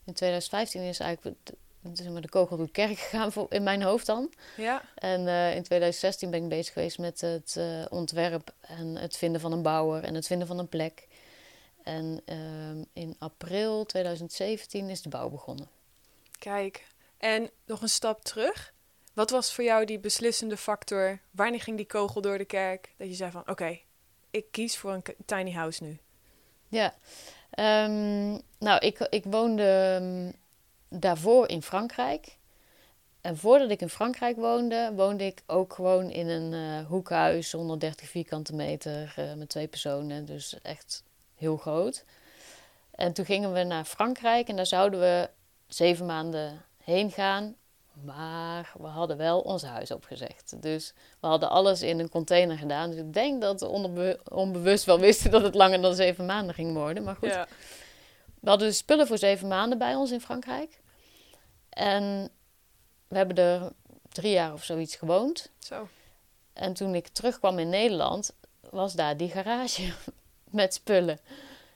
In 0.03 0.13
2015 0.13 0.81
is 0.81 0.99
eigenlijk 0.99 1.37
zeg 1.93 2.07
maar, 2.07 2.21
de 2.21 2.29
kogel 2.29 2.57
door 2.57 2.65
de 2.65 2.71
kerk 2.71 2.97
gegaan 2.99 3.31
voor, 3.31 3.45
in 3.49 3.63
mijn 3.63 3.81
hoofd 3.81 4.05
dan. 4.05 4.33
Ja. 4.57 4.81
En 4.95 5.27
eh, 5.27 5.55
in 5.55 5.63
2016 5.63 6.29
ben 6.29 6.43
ik 6.43 6.49
bezig 6.49 6.73
geweest 6.73 6.97
met 6.97 7.21
het 7.21 7.55
eh, 7.57 7.85
ontwerp 7.89 8.53
en 8.61 8.95
het 8.95 9.17
vinden 9.17 9.41
van 9.41 9.51
een 9.51 9.61
bouwer 9.61 10.03
en 10.03 10.15
het 10.15 10.27
vinden 10.27 10.47
van 10.47 10.59
een 10.59 10.69
plek. 10.69 11.07
En 11.83 12.21
ehm, 12.25 12.83
in 12.93 13.15
april 13.19 13.85
2017 13.85 14.89
is 14.89 15.01
de 15.01 15.09
bouw 15.09 15.29
begonnen. 15.29 15.69
Kijk, 16.39 16.87
en 17.17 17.49
nog 17.65 17.81
een 17.81 17.89
stap 17.89 18.23
terug. 18.23 18.73
Wat 19.13 19.29
was 19.29 19.53
voor 19.53 19.63
jou 19.63 19.85
die 19.85 19.99
beslissende 19.99 20.57
factor? 20.57 21.19
Wanneer 21.31 21.61
ging 21.61 21.77
die 21.77 21.85
kogel 21.85 22.21
door 22.21 22.37
de 22.37 22.45
kerk? 22.45 22.93
Dat 22.97 23.07
je 23.07 23.13
zei 23.13 23.31
van, 23.31 23.49
oké, 23.49 23.79
ik 24.29 24.45
kies 24.51 24.77
voor 24.77 24.93
een 24.93 25.03
tiny 25.25 25.51
house 25.51 25.83
nu. 25.83 25.97
Ja, 26.67 26.93
Ehm, 27.55 28.31
nou, 28.59 28.79
ik, 28.79 28.99
ik 29.09 29.23
woonde 29.23 29.63
ehm, 29.63 30.31
daarvoor 30.99 31.47
in 31.49 31.61
Frankrijk. 31.61 32.37
En 33.21 33.37
voordat 33.37 33.69
ik 33.69 33.81
in 33.81 33.89
Frankrijk 33.89 34.35
woonde, 34.35 34.91
woonde 34.95 35.25
ik 35.25 35.41
ook 35.45 35.73
gewoon 35.73 36.09
in 36.09 36.27
een 36.27 36.53
eh, 36.53 36.87
hoekhuis, 36.87 37.51
130 37.51 38.09
vierkante 38.09 38.55
meter, 38.55 39.13
eh, 39.15 39.33
met 39.33 39.49
twee 39.49 39.67
personen. 39.67 40.25
Dus 40.25 40.61
echt 40.61 41.03
heel 41.35 41.57
groot. 41.57 42.03
En 42.91 43.13
toen 43.13 43.25
gingen 43.25 43.53
we 43.53 43.63
naar 43.63 43.85
Frankrijk 43.85 44.47
en 44.47 44.55
daar 44.55 44.65
zouden 44.65 44.99
we 44.99 45.29
zeven 45.67 46.05
maanden 46.05 46.61
heen 46.83 47.11
gaan. 47.11 47.55
Maar 48.03 48.71
we 48.77 48.87
hadden 48.87 49.17
wel 49.17 49.39
ons 49.39 49.63
huis 49.63 49.91
opgezegd. 49.91 50.61
Dus 50.61 50.93
we 51.19 51.27
hadden 51.27 51.49
alles 51.49 51.81
in 51.81 51.99
een 51.99 52.09
container 52.09 52.57
gedaan. 52.57 52.89
Dus 52.89 52.99
ik 52.99 53.13
denk 53.13 53.41
dat 53.41 53.61
we 53.61 54.19
onbewust 54.31 54.85
wel 54.85 54.99
wisten 54.99 55.31
dat 55.31 55.41
het 55.41 55.55
langer 55.55 55.81
dan 55.81 55.95
zeven 55.95 56.25
maanden 56.25 56.55
ging 56.55 56.73
worden. 56.73 57.03
Maar 57.03 57.15
goed, 57.15 57.29
Ja. 57.29 57.47
we 58.39 58.49
hadden 58.49 58.67
dus 58.67 58.77
spullen 58.77 59.07
voor 59.07 59.17
zeven 59.17 59.47
maanden 59.47 59.77
bij 59.77 59.95
ons 59.95 60.11
in 60.11 60.21
Frankrijk. 60.21 60.79
En 61.75 62.29
we 63.07 63.17
hebben 63.17 63.35
er 63.35 63.71
drie 64.09 64.31
jaar 64.31 64.53
of 64.53 64.63
zoiets 64.63 64.95
gewoond. 64.95 65.51
Zo. 65.59 65.87
En 66.53 66.73
toen 66.73 66.95
ik 66.95 67.07
terugkwam 67.07 67.59
in 67.59 67.69
Nederland, 67.69 68.33
was 68.69 68.93
daar 68.93 69.17
die 69.17 69.29
garage 69.29 69.93
met 70.43 70.73
spullen. 70.73 71.19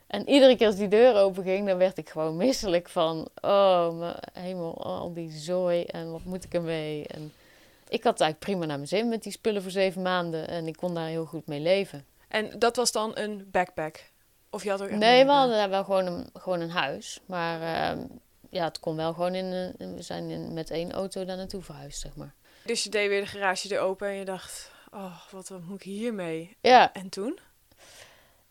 En 0.07 0.29
iedere 0.29 0.55
keer 0.55 0.67
als 0.67 0.75
die 0.75 0.87
deur 0.87 1.15
open 1.15 1.43
ging, 1.43 1.67
dan 1.67 1.77
werd 1.77 1.97
ik 1.97 2.09
gewoon 2.09 2.37
misselijk 2.37 2.89
van... 2.89 3.27
Oh, 3.41 3.97
mijn 3.99 4.15
hemel, 4.33 4.83
al 4.83 5.13
die 5.13 5.31
zooi 5.31 5.83
en 5.83 6.11
wat 6.11 6.23
moet 6.23 6.43
ik 6.43 6.53
ermee? 6.53 7.07
En 7.07 7.33
ik 7.89 8.03
had 8.03 8.13
het 8.13 8.21
eigenlijk 8.21 8.39
prima 8.39 8.65
naar 8.65 8.75
mijn 8.77 8.87
zin 8.87 9.09
met 9.09 9.23
die 9.23 9.31
spullen 9.31 9.61
voor 9.61 9.71
zeven 9.71 10.01
maanden. 10.01 10.47
En 10.47 10.67
ik 10.67 10.75
kon 10.75 10.93
daar 10.93 11.07
heel 11.07 11.25
goed 11.25 11.47
mee 11.47 11.59
leven. 11.59 12.05
En 12.27 12.59
dat 12.59 12.75
was 12.75 12.91
dan 12.91 13.11
een 13.13 13.47
backpack. 13.51 14.03
Of 14.49 14.63
je 14.63 14.69
had 14.69 14.81
ook 14.81 14.89
Nee, 14.89 15.19
we 15.19 15.25
meer, 15.25 15.35
hadden 15.35 15.55
daar 15.55 15.69
wel 15.69 15.83
gewoon 15.83 16.05
een, 16.05 16.29
gewoon 16.33 16.59
een 16.59 16.71
huis. 16.71 17.19
Maar 17.25 17.61
ehm, 17.61 18.05
ja, 18.49 18.63
het 18.63 18.79
kon 18.79 18.95
wel 18.95 19.13
gewoon 19.13 19.35
in... 19.35 19.45
een- 19.45 19.95
we 19.95 20.01
zijn 20.01 20.29
in, 20.29 20.53
met 20.53 20.69
één 20.71 20.91
auto 20.91 21.25
daar 21.25 21.37
naartoe 21.37 21.61
verhuisd, 21.61 21.99
zeg 21.99 22.15
maar. 22.15 22.33
Dus 22.65 22.83
je 22.83 22.89
deed 22.89 23.09
weer 23.09 23.21
de 23.21 23.27
garage 23.27 23.75
er 23.75 23.81
open 23.81 24.07
en 24.07 24.13
je 24.13 24.25
dacht... 24.25 24.71
Oh, 24.93 25.15
wat, 25.31 25.47
wat 25.49 25.61
moet 25.61 25.75
ik 25.75 25.83
hiermee? 25.83 26.55
Ja, 26.61 26.93
En 26.93 27.09
toen? 27.09 27.39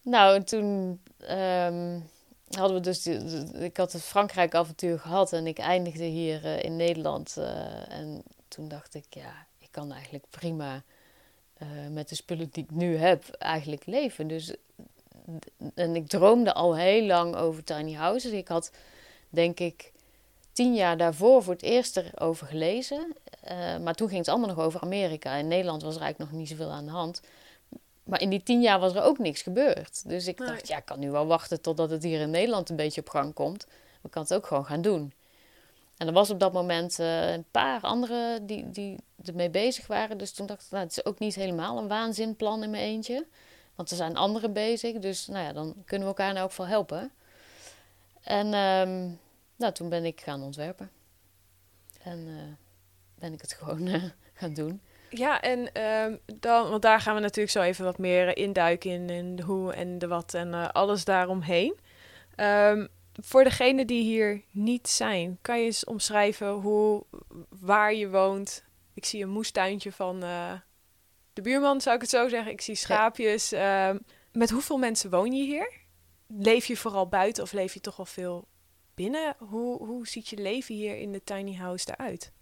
nou, 0.02 0.34
en 0.34 0.44
toen 0.44 1.00
ehm, 1.18 2.00
hadden 2.50 2.76
we 2.76 2.82
dus... 2.82 3.02
Die, 3.02 3.18
ik 3.64 3.76
had 3.76 3.92
het 3.92 4.02
Frankrijk-avontuur 4.02 4.98
gehad 4.98 5.32
en 5.32 5.46
ik 5.46 5.58
eindigde 5.58 6.04
hier 6.04 6.44
eh, 6.44 6.62
in 6.62 6.76
Nederland. 6.76 7.36
eh, 7.36 7.92
en 7.92 8.22
toen 8.48 8.68
dacht 8.68 8.94
ik, 8.94 9.04
ja, 9.10 9.46
ik 9.58 9.68
kan 9.70 9.92
eigenlijk 9.92 10.24
prima 10.30 10.82
eh, 11.54 11.68
met 11.90 12.08
de 12.08 12.14
spullen 12.14 12.48
die 12.52 12.64
ik 12.64 12.70
nu 12.70 12.96
heb 12.96 13.28
eigenlijk 13.30 13.86
leven. 13.86 14.26
Dus, 14.28 14.54
en 15.74 15.96
ik 15.96 16.08
droomde 16.08 16.54
al 16.54 16.76
heel 16.76 17.06
lang 17.06 17.36
over 17.36 17.64
tiny 17.64 17.92
houses. 17.94 18.32
Ik 18.32 18.48
had, 18.48 18.70
denk 19.28 19.60
ik, 19.60 19.92
tien 20.52 20.74
jaar 20.74 20.96
daarvoor 20.96 21.42
voor 21.42 21.52
het 21.52 21.62
eerst 21.62 21.96
erover 21.96 22.46
gelezen. 22.46 23.12
Eh, 23.40 23.76
maar 23.78 23.94
toen 23.94 24.08
ging 24.08 24.20
het 24.20 24.28
allemaal 24.28 24.48
nog 24.48 24.58
over 24.58 24.80
Amerika. 24.80 25.34
In 25.34 25.48
Nederland 25.48 25.82
was 25.82 25.96
er 25.96 26.02
eigenlijk 26.02 26.30
nog 26.30 26.40
niet 26.40 26.48
zoveel 26.48 26.70
aan 26.70 26.84
de 26.84 26.90
hand. 26.90 27.20
Maar 28.04 28.20
in 28.20 28.30
die 28.30 28.42
tien 28.42 28.60
jaar 28.60 28.78
was 28.80 28.94
er 28.94 29.02
ook 29.02 29.18
niks 29.18 29.42
gebeurd. 29.42 30.08
Dus 30.08 30.26
ik 30.26 30.38
Nee. 30.38 30.48
dacht, 30.48 30.68
ja, 30.68 30.76
ik 30.76 30.84
kan 30.84 30.98
nu 30.98 31.10
wel 31.10 31.26
wachten 31.26 31.60
totdat 31.60 31.90
het 31.90 32.02
hier 32.02 32.20
in 32.20 32.30
Nederland 32.30 32.70
een 32.70 32.76
beetje 32.76 33.00
op 33.00 33.08
gang 33.08 33.34
komt. 33.34 33.66
Maar 33.66 34.00
ik 34.02 34.10
kan 34.10 34.22
het 34.22 34.34
ook 34.34 34.46
gewoon 34.46 34.64
gaan 34.66 34.82
doen. 34.82 35.12
En 35.96 36.06
er 36.06 36.12
was 36.12 36.30
op 36.30 36.40
dat 36.40 36.52
moment 36.52 36.98
eh, 36.98 37.32
een 37.32 37.44
paar 37.50 37.80
anderen 37.80 38.46
die, 38.46 38.70
die 38.70 38.96
ermee 39.24 39.50
bezig 39.50 39.86
waren. 39.86 40.18
Dus 40.18 40.32
toen 40.32 40.46
dacht 40.46 40.64
ik, 40.64 40.70
nou, 40.70 40.82
het 40.82 40.96
is 40.96 41.04
ook 41.04 41.18
niet 41.18 41.34
helemaal 41.34 41.78
een 41.78 41.88
waanzinplan 41.88 42.62
in 42.62 42.70
mijn 42.70 42.82
eentje. 42.82 43.26
Want 43.74 43.90
er 43.90 43.96
zijn 43.96 44.16
anderen 44.16 44.52
bezig. 44.52 44.98
Dus 44.98 45.26
nou 45.26 45.44
ja, 45.44 45.52
dan 45.52 45.74
kunnen 45.84 46.08
we 46.08 46.14
elkaar 46.14 46.30
in 46.30 46.36
elk 46.36 46.48
geval 46.48 46.66
helpen. 46.66 47.12
En 48.28 48.54
ehm, 48.54 49.10
nou, 49.56 49.72
toen 49.72 49.88
ben 49.88 50.04
ik 50.04 50.20
gaan 50.20 50.42
ontwerpen. 50.42 50.90
En 52.02 52.28
eh, 52.28 52.54
ben 53.14 53.32
ik 53.32 53.40
het 53.40 53.52
gewoon 53.58 53.86
eh, 53.86 54.02
gaan 54.32 54.54
doen. 54.54 54.80
Ja, 55.10 55.40
en 55.40 55.72
ehm, 55.72 56.16
dan, 56.40 56.70
want 56.70 56.82
daar 56.82 57.00
gaan 57.00 57.14
we 57.14 57.20
natuurlijk 57.20 57.50
zo 57.50 57.60
even 57.60 57.84
wat 57.84 57.98
meer 57.98 58.36
induiken 58.36 58.90
in, 58.90 59.10
in 59.10 59.36
de 59.36 59.42
hoe 59.42 59.72
en 59.72 59.98
de 59.98 60.06
wat 60.06 60.34
en 60.34 60.54
eh, 60.54 60.68
alles 60.68 61.04
daaromheen. 61.04 61.78
Ehm, 62.34 62.86
voor 63.12 63.44
degenen 63.44 63.86
die 63.86 64.02
hier 64.02 64.42
niet 64.50 64.88
zijn, 64.88 65.38
kan 65.40 65.58
je 65.58 65.64
eens 65.64 65.84
omschrijven 65.84 66.50
hoe, 66.50 67.04
waar 67.48 67.94
je 67.94 68.10
woont? 68.10 68.64
Ik 68.94 69.04
zie 69.04 69.22
een 69.22 69.30
moestuintje 69.30 69.92
van 69.92 70.22
eh, 70.22 70.52
de 71.32 71.42
buurman, 71.42 71.80
zou 71.80 71.94
ik 71.94 72.00
het 72.00 72.10
zo 72.10 72.28
zeggen. 72.28 72.52
Ik 72.52 72.60
zie 72.60 72.74
schaapjes. 72.74 73.54
Met 74.32 74.50
hoeveel 74.50 74.78
mensen 74.78 75.10
woon 75.10 75.32
je 75.32 75.44
hier? 75.44 75.77
Leef 76.36 76.66
je 76.66 76.76
vooral 76.76 77.06
buiten 77.06 77.42
of 77.42 77.52
leef 77.52 77.74
je 77.74 77.80
toch 77.80 77.96
wel 77.96 78.06
veel 78.06 78.46
binnen? 78.94 79.34
Hoe, 79.38 79.86
hoe 79.86 80.08
ziet 80.08 80.28
je 80.28 80.36
leven 80.36 80.74
hier 80.74 80.96
in 80.96 81.12
de 81.12 81.24
tiny 81.24 81.54
house 81.54 81.86
eruit? 81.90 82.32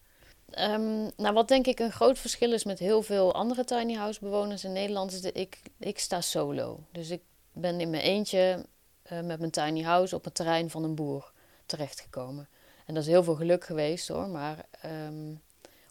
Ehm, 0.51 1.11
nou, 1.17 1.35
wat 1.35 1.49
denk 1.49 1.67
ik 1.67 1.79
een 1.79 1.93
groot 1.93 2.19
verschil 2.19 2.53
is 2.53 2.65
met 2.65 2.79
heel 2.79 3.03
veel 3.03 3.35
andere 3.35 3.65
tiny 3.65 3.95
house 3.95 4.21
bewoners 4.21 4.65
in 4.65 4.73
Nederland, 4.73 5.13
is 5.13 5.21
dat 5.21 5.37
ik, 5.37 5.61
ik 5.79 5.99
sta 5.99 6.21
solo. 6.21 6.81
Dus 6.93 7.11
ik 7.11 7.23
ben 7.53 7.81
in 7.81 7.91
mijn 7.91 8.03
eentje 8.03 8.67
eh, 9.03 9.21
met 9.21 9.39
mijn 9.39 9.51
tiny 9.51 9.83
house 9.83 10.15
op 10.15 10.25
het 10.25 10.35
terrein 10.35 10.71
van 10.71 10.85
een 10.85 10.95
boer 10.95 11.33
terechtgekomen. 11.67 12.49
En 12.87 12.95
dat 12.95 13.03
is 13.03 13.09
heel 13.09 13.25
veel 13.25 13.35
geluk 13.35 13.65
geweest 13.65 14.09
hoor, 14.09 14.29
maar 14.29 14.67
ehm, 14.81 15.35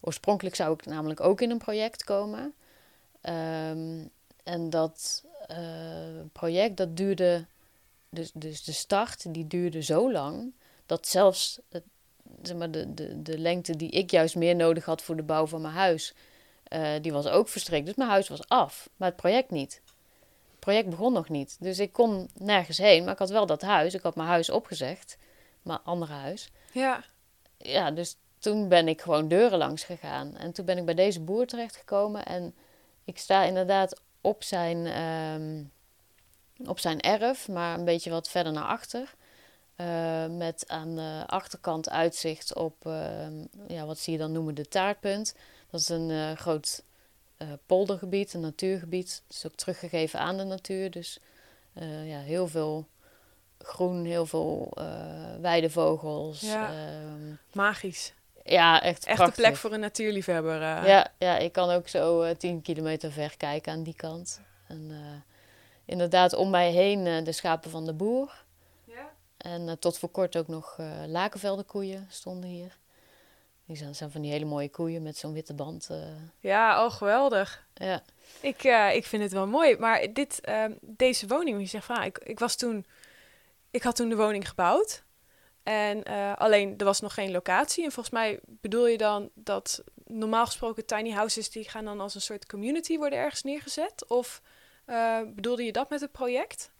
oorspronkelijk 0.01 0.55
zou 0.55 0.73
ik 0.73 0.85
namelijk 0.85 1.19
ook 1.19 1.41
in 1.41 1.51
een 1.51 1.57
project 1.57 2.03
komen. 2.03 2.53
Ehm, 3.21 4.05
en 4.43 4.69
dat 4.69 5.23
eh, 5.47 6.21
project 6.31 6.77
dat 6.77 6.97
duurde, 6.97 7.45
dus, 8.15 8.31
dus 8.33 8.63
de 8.63 8.71
start 8.71 9.33
die 9.33 9.47
duurde 9.47 9.81
zo 9.81 10.11
lang, 10.11 10.53
dat 10.85 11.07
zelfs 11.07 11.59
het 11.69 11.83
zeg 12.41 12.57
maar, 12.57 12.71
de, 12.71 12.93
de, 12.93 13.21
de 13.21 13.37
lengte 13.37 13.75
die 13.75 13.89
ik 13.89 14.11
juist 14.11 14.35
meer 14.35 14.55
nodig 14.55 14.85
had 14.85 15.01
voor 15.01 15.15
de 15.15 15.23
bouw 15.23 15.47
van 15.47 15.61
mijn 15.61 15.73
huis, 15.73 16.13
eh, 16.63 16.91
die 17.01 17.11
was 17.11 17.27
ook 17.27 17.47
verstrekt. 17.49 17.85
Dus 17.85 17.95
mijn 17.95 18.09
huis 18.09 18.27
was 18.27 18.47
af, 18.47 18.89
maar 18.95 19.07
het 19.07 19.17
project 19.17 19.51
niet. 19.51 19.81
Het 20.51 20.59
project 20.59 20.89
begon 20.89 21.13
nog 21.13 21.29
niet. 21.29 21.57
Dus 21.59 21.79
ik 21.79 21.93
kon 21.93 22.29
nergens 22.33 22.77
heen, 22.77 23.03
maar 23.03 23.13
ik 23.13 23.19
had 23.19 23.29
wel 23.29 23.45
dat 23.45 23.61
huis. 23.61 23.93
Ik 23.93 24.01
had 24.01 24.15
mijn 24.15 24.27
huis 24.27 24.49
opgezegd, 24.49 25.17
mijn 25.61 25.79
andere 25.83 26.13
huis. 26.13 26.49
Ja, 26.71 27.03
Ja, 27.57 27.91
dus 27.91 28.17
toen 28.39 28.67
ben 28.67 28.87
ik 28.87 29.01
gewoon 29.01 29.27
deuren 29.27 29.57
langs 29.57 29.83
gegaan. 29.83 30.37
En 30.37 30.51
toen 30.51 30.65
ben 30.65 30.77
ik 30.77 30.85
bij 30.85 30.93
deze 30.93 31.21
boer 31.21 31.45
terechtgekomen. 31.45 32.25
En 32.25 32.55
ik 33.03 33.17
sta 33.17 33.43
inderdaad 33.43 34.01
op 34.21 34.43
zijn, 34.43 34.85
ehm, 34.85 35.63
op 36.65 36.79
zijn 36.79 37.01
erf, 37.01 37.47
maar 37.47 37.77
een 37.77 37.85
beetje 37.85 38.09
wat 38.09 38.29
verder 38.29 38.53
naar 38.53 38.63
achter. 38.67 39.13
Eh, 39.75 40.25
met 40.27 40.63
aan 40.67 40.95
de 40.95 41.23
achterkant 41.27 41.89
uitzicht 41.89 42.53
op, 42.55 42.85
ehm, 42.85 43.33
ja, 43.67 43.85
wat 43.85 43.97
zie 43.99 44.13
je 44.13 44.19
dan 44.19 44.31
noemen, 44.31 44.55
de 44.55 44.67
taartpunt. 44.67 45.35
Dat 45.69 45.79
is 45.79 45.89
een 45.89 46.09
eh, 46.11 46.31
groot 46.31 46.83
eh, 47.37 47.47
poldergebied, 47.65 48.33
een 48.33 48.41
natuurgebied. 48.41 49.21
Het 49.27 49.35
is 49.35 49.45
ook 49.45 49.55
teruggegeven 49.55 50.19
aan 50.19 50.37
de 50.37 50.43
natuur. 50.43 50.91
Dus 50.91 51.19
eh, 51.73 52.09
ja, 52.09 52.19
heel 52.19 52.47
veel 52.47 52.87
groen, 53.59 54.05
heel 54.05 54.25
veel 54.25 54.71
eh 54.77 55.35
weidevogels. 55.41 56.41
Ja. 56.41 56.69
ehm, 56.69 57.33
magisch. 57.53 58.13
ja, 58.43 58.81
echt 58.81 59.05
Echt 59.05 59.15
prachtig. 59.15 59.35
de 59.35 59.41
plek 59.41 59.55
voor 59.55 59.71
een 59.73 59.79
natuurliefhebber. 59.79 60.61
eh. 60.61 60.87
Ja, 60.87 61.11
ja, 61.19 61.37
ik 61.37 61.51
kan 61.51 61.69
ook 61.69 61.87
zo 61.87 62.21
eh 62.21 62.35
10 62.35 62.61
kilometer 62.61 63.11
ver 63.11 63.37
kijken 63.37 63.71
aan 63.73 63.83
die 63.83 63.95
kant. 63.95 64.41
En 64.67 64.87
eh, 64.91 64.97
inderdaad, 65.85 66.33
om 66.33 66.49
mij 66.49 66.71
heen 66.71 67.07
eh, 67.07 67.23
de 67.23 67.31
schapen 67.31 67.71
van 67.71 67.85
de 67.85 67.93
boer. 67.93 68.43
Ja. 68.83 69.11
En 69.37 69.69
eh, 69.69 69.75
tot 69.75 69.97
voor 69.97 70.09
kort 70.09 70.37
ook 70.37 70.47
nog 70.47 70.75
eh 70.79 70.87
lakenvelden 71.07 71.65
koeien 71.65 72.07
stonden 72.09 72.49
hier. 72.49 72.77
Die 73.65 73.77
zijn, 73.77 73.95
zijn 73.95 74.11
van 74.11 74.21
die 74.21 74.31
hele 74.31 74.45
mooie 74.45 74.69
koeien 74.69 75.03
met 75.03 75.17
zo'n 75.17 75.33
witte 75.33 75.53
band. 75.53 75.89
Ja, 76.39 76.85
oh 76.85 76.91
geweldig. 76.91 77.67
ja. 77.73 78.03
Ik, 78.41 78.63
ik 78.93 79.05
vind 79.05 79.23
het 79.23 79.31
wel 79.31 79.47
mooi. 79.47 79.77
Maar 79.77 80.13
dit, 80.13 80.41
ehm, 80.41 80.71
deze 80.81 81.27
woning, 81.27 81.59
je 81.59 81.65
zegt 81.65 81.85
van, 81.85 81.95
ah, 81.95 82.05
ik, 82.05 82.17
ik 82.17 82.39
was 82.39 82.55
toen, 82.55 82.85
ik 83.71 83.83
had 83.83 83.95
toen 83.95 84.09
de 84.09 84.15
woning 84.15 84.49
gebouwd. 84.49 85.03
En 85.63 86.03
alleen, 86.37 86.77
er 86.77 86.85
was 86.85 86.99
nog 86.99 87.13
geen 87.13 87.31
locatie. 87.31 87.83
En 87.83 87.91
volgens 87.91 88.15
mij 88.15 88.39
bedoel 88.43 88.87
je 88.87 88.97
dan 88.97 89.29
dat 89.33 89.83
normaal 90.07 90.45
gesproken 90.45 90.85
tiny 90.85 91.11
houses, 91.11 91.49
die 91.49 91.69
gaan 91.69 91.85
dan 91.85 91.99
als 91.99 92.15
een 92.15 92.21
soort 92.21 92.45
community 92.45 92.97
worden 92.97 93.19
ergens 93.19 93.43
neergezet? 93.43 94.07
Of 94.07 94.41
eh, 94.85 95.19
bedoelde 95.35 95.63
je 95.63 95.71
dat 95.71 95.89
met 95.89 96.01
het 96.01 96.11
project? 96.11 96.73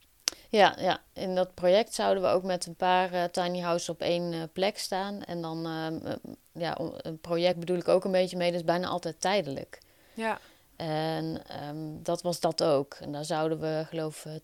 Ja, 0.49 0.75
ja, 0.79 1.01
in 1.13 1.35
dat 1.35 1.53
project 1.53 1.93
zouden 1.93 2.23
we 2.23 2.29
ook 2.29 2.43
met 2.43 2.65
een 2.65 2.75
paar 2.75 3.13
eh, 3.13 3.23
tiny 3.23 3.59
houses 3.59 3.89
op 3.89 4.01
één 4.01 4.33
eh, 4.33 4.41
plek 4.53 4.77
staan. 4.77 5.23
En 5.23 5.41
dan, 5.41 5.65
ehm, 5.65 6.05
eh, 6.05 6.33
ja, 6.51 6.77
een 6.97 7.19
project 7.19 7.59
bedoel 7.59 7.77
ik 7.77 7.87
ook 7.87 8.05
een 8.05 8.11
beetje 8.11 8.37
mee, 8.37 8.51
dat 8.51 8.59
is 8.59 8.65
bijna 8.65 8.87
altijd 8.87 9.21
tijdelijk. 9.21 9.79
Ja. 10.13 10.39
En 10.75 11.41
ehm, 11.47 12.03
dat 12.03 12.21
was 12.21 12.39
dat 12.39 12.63
ook. 12.63 12.93
En 12.93 13.11
daar 13.11 13.25
zouden 13.25 13.59
we, 13.59 13.83
geloof 13.87 14.25
ik, 14.25 14.41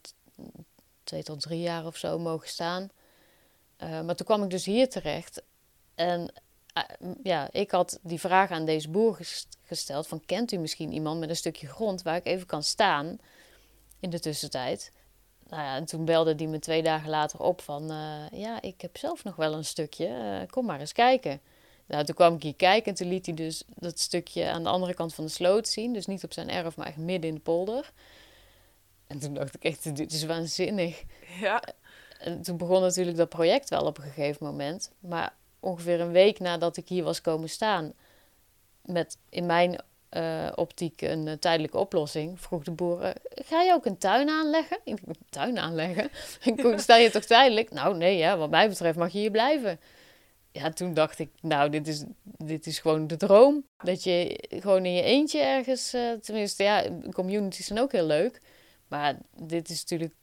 twee 1.03 1.23
tot 1.23 1.41
drie 1.41 1.61
jaar 1.61 1.85
of 1.85 1.97
zo 1.97 2.19
mogen 2.19 2.47
staan. 2.47 2.89
Maar 3.77 4.15
toen 4.15 4.25
kwam 4.25 4.43
ik 4.43 4.49
dus 4.49 4.65
hier 4.65 4.89
terecht. 4.89 5.41
En 5.95 6.33
ja, 7.23 7.49
ik 7.51 7.71
had 7.71 7.99
die 8.01 8.19
vraag 8.19 8.51
aan 8.51 8.65
deze 8.65 8.89
boer 8.89 9.15
ges- 9.15 9.47
gesteld: 9.63 10.07
van 10.07 10.25
kent 10.25 10.51
u 10.51 10.57
misschien 10.57 10.91
iemand 10.93 11.19
met 11.19 11.29
een 11.29 11.35
stukje 11.35 11.67
grond 11.67 12.01
waar 12.01 12.15
ik 12.15 12.25
even 12.25 12.47
kan 12.47 12.63
staan 12.63 13.19
in 14.01 14.09
de 14.09 14.19
tussentijd? 14.19 14.91
Nou 15.49 15.63
ja, 15.63 15.75
en 15.75 15.85
toen 15.85 16.05
belde 16.05 16.35
die 16.35 16.47
me 16.47 16.59
twee 16.59 16.83
dagen 16.83 17.09
later 17.09 17.39
op 17.39 17.61
van... 17.61 17.91
eh, 17.91 18.39
ja, 18.39 18.61
ik 18.61 18.81
heb 18.81 18.97
zelf 18.97 19.23
nog 19.23 19.35
wel 19.35 19.53
een 19.53 19.65
stukje, 19.65 20.07
eh, 20.07 20.49
kom 20.49 20.65
maar 20.65 20.79
eens 20.79 20.93
kijken. 20.93 21.41
Nou, 21.85 22.03
toen 22.03 22.15
kwam 22.15 22.35
ik 22.35 22.43
hier 22.43 22.55
kijken 22.55 22.91
en 22.91 22.97
toen 22.97 23.07
liet 23.07 23.25
hij 23.25 23.35
dus 23.35 23.63
dat 23.75 23.99
stukje 23.99 24.49
aan 24.49 24.63
de 24.63 24.69
andere 24.69 24.93
kant 24.93 25.13
van 25.13 25.23
de 25.23 25.29
sloot 25.29 25.67
zien. 25.67 25.93
Dus 25.93 26.05
niet 26.05 26.23
op 26.23 26.33
zijn 26.33 26.49
erf, 26.49 26.75
maar 26.75 26.87
echt 26.87 26.97
midden 26.97 27.29
in 27.29 27.35
de 27.35 27.41
polder. 27.41 27.91
En 29.07 29.19
toen 29.19 29.33
dacht 29.33 29.55
ik 29.55 29.63
echt, 29.63 29.95
dit 29.95 30.13
is 30.13 30.23
waanzinnig. 30.23 31.03
Ja. 31.39 31.63
En 32.19 32.41
toen 32.41 32.57
begon 32.57 32.81
natuurlijk 32.81 33.17
dat 33.17 33.29
project 33.29 33.69
wel 33.69 33.85
op 33.85 33.97
een 33.97 34.03
gegeven 34.03 34.45
moment. 34.45 34.91
Maar 34.99 35.33
ongeveer 35.59 36.01
een 36.01 36.11
week 36.11 36.39
nadat 36.39 36.77
ik 36.77 36.89
hier 36.89 37.03
was 37.03 37.21
komen 37.21 37.49
staan... 37.49 37.93
met 38.81 39.17
in 39.29 39.45
mijn 39.45 39.81
eh, 40.11 40.51
optiek 40.55 41.01
een 41.01 41.27
eh, 41.27 41.33
tijdelijke 41.33 41.77
oplossing... 41.77 42.41
vroeg 42.41 42.63
de 42.63 42.71
boer, 42.71 43.01
eh, 43.01 43.11
ga 43.23 43.61
je 43.61 43.73
ook 43.73 43.85
een 43.85 43.97
tuin 43.97 44.29
aanleggen? 44.29 44.79
Ik 44.83 44.99
een 45.05 45.15
tuin 45.29 45.59
aanleggen? 45.59 46.09
Sta 46.79 46.95
je 46.95 47.11
toch 47.11 47.23
tijdelijk? 47.23 47.71
Nou, 47.71 47.97
nee, 47.97 48.17
ja, 48.17 48.37
wat 48.37 48.49
mij 48.49 48.69
betreft 48.69 48.97
mag 48.97 49.11
je 49.11 49.19
hier 49.19 49.31
blijven. 49.31 49.79
Ja, 50.51 50.69
toen 50.69 50.93
dacht 50.93 51.19
ik, 51.19 51.29
nou, 51.41 51.69
dit 51.69 51.87
is, 51.87 52.03
dit 52.23 52.65
is 52.65 52.79
gewoon 52.79 53.07
de 53.07 53.17
droom. 53.17 53.65
Dat 53.77 54.03
je 54.03 54.43
gewoon 54.49 54.85
in 54.85 54.93
je 54.93 55.01
eentje 55.01 55.41
ergens... 55.41 55.95
tenminste, 56.21 56.63
ja, 56.63 56.83
communities 57.11 57.65
zijn 57.65 57.79
ook 57.79 57.91
heel 57.91 58.05
leuk... 58.05 58.41
Maar 58.87 59.17
dit 59.35 59.69
is 59.69 59.81
natuurlijk 59.81 60.13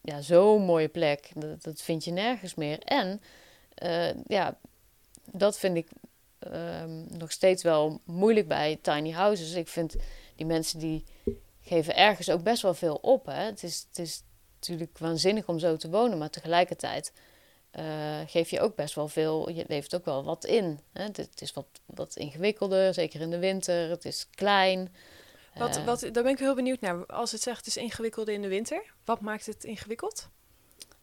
ja, 0.00 0.20
zo'n 0.20 0.62
mooie 0.62 0.88
plek. 0.88 1.30
Dat, 1.34 1.62
dat 1.62 1.82
vind 1.82 2.04
je 2.04 2.10
nergens 2.10 2.54
meer. 2.54 2.78
En 2.78 3.20
ja, 4.26 4.58
dat 5.32 5.58
vind 5.58 5.76
ik 5.76 5.88
ehm, 6.38 7.18
nog 7.18 7.32
steeds 7.32 7.62
wel 7.62 8.00
moeilijk 8.04 8.48
bij 8.48 8.78
tiny 8.82 9.10
houses. 9.10 9.52
Ik 9.52 9.68
vind 9.68 9.96
die 10.36 10.46
mensen 10.46 10.78
die 10.78 11.04
geven 11.60 11.96
ergens 11.96 12.30
ook 12.30 12.42
best 12.42 12.62
wel 12.62 12.74
veel 12.74 12.94
op. 12.94 13.26
Hè? 13.26 13.44
Het, 13.44 13.62
is, 13.62 13.86
het 13.88 13.98
is 13.98 14.22
natuurlijk 14.54 14.98
waanzinnig 14.98 15.48
om 15.48 15.58
zo 15.58 15.76
te 15.76 15.90
wonen, 15.90 16.18
maar 16.18 16.30
tegelijkertijd 16.30 17.12
eh, 17.70 18.20
geef 18.26 18.50
je 18.50 18.60
ook 18.60 18.74
best 18.74 18.94
wel 18.94 19.08
veel, 19.08 19.50
je 19.50 19.64
levert 19.68 19.94
ook 19.94 20.04
wel 20.04 20.24
wat 20.24 20.44
in. 20.44 20.80
Hè? 20.92 21.02
Het, 21.02 21.16
het 21.16 21.40
is 21.40 21.52
wat, 21.52 21.66
wat 21.86 22.16
ingewikkelder, 22.16 22.94
zeker 22.94 23.20
in 23.20 23.30
de 23.30 23.38
winter. 23.38 23.90
Het 23.90 24.04
is 24.04 24.26
klein. 24.30 24.94
Wat, 25.54 25.76
Eh, 25.76 25.84
wat, 25.84 26.00
daar 26.00 26.22
ben 26.22 26.32
ik 26.32 26.38
heel 26.38 26.54
benieuwd 26.54 26.80
naar. 26.80 27.06
Als 27.06 27.32
het 27.32 27.42
zegt 27.42 27.56
het 27.58 27.66
is 27.66 27.76
ingewikkelder 27.76 28.34
in 28.34 28.42
de 28.42 28.48
winter, 28.48 28.92
wat 29.04 29.20
maakt 29.20 29.46
het 29.46 29.64
ingewikkeld? 29.64 30.28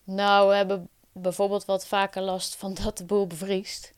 Nou, 0.04 0.50
we 0.50 0.56
hebben 0.56 0.90
bijvoorbeeld 1.12 1.66
wat 1.66 1.88
vaker 1.88 2.22
last 2.22 2.56
van 2.56 2.74
dat 2.74 2.98
de 2.98 3.06
boel 3.06 3.28
bevriest. 3.28 3.94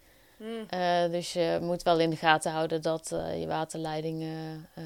Eh, 0.69 1.11
dus 1.11 1.33
je 1.33 1.57
moet 1.61 1.83
wel 1.83 1.99
in 1.99 2.09
de 2.09 2.15
gaten 2.15 2.51
houden 2.51 2.81
dat 2.81 3.11
eh, 3.11 3.39
je 3.39 3.47
waterleidingen 3.47 4.69
eh 4.75 4.83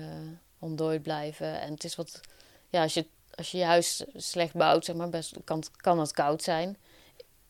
ontdooid 0.59 1.01
blijven. 1.01 1.61
En 1.61 1.73
het 1.73 1.83
is 1.83 1.95
wat, 1.95 2.21
ja, 2.69 2.81
als 2.81 2.93
je, 2.93 3.05
als 3.35 3.51
je 3.51 3.57
je 3.57 3.63
huis 3.63 4.03
slecht 4.15 4.53
bouwt, 4.53 4.85
zeg 4.85 4.95
maar, 4.95 5.09
best, 5.09 5.35
kan, 5.43 5.63
kan 5.77 5.99
het 5.99 6.11
koud 6.11 6.43
zijn. 6.43 6.77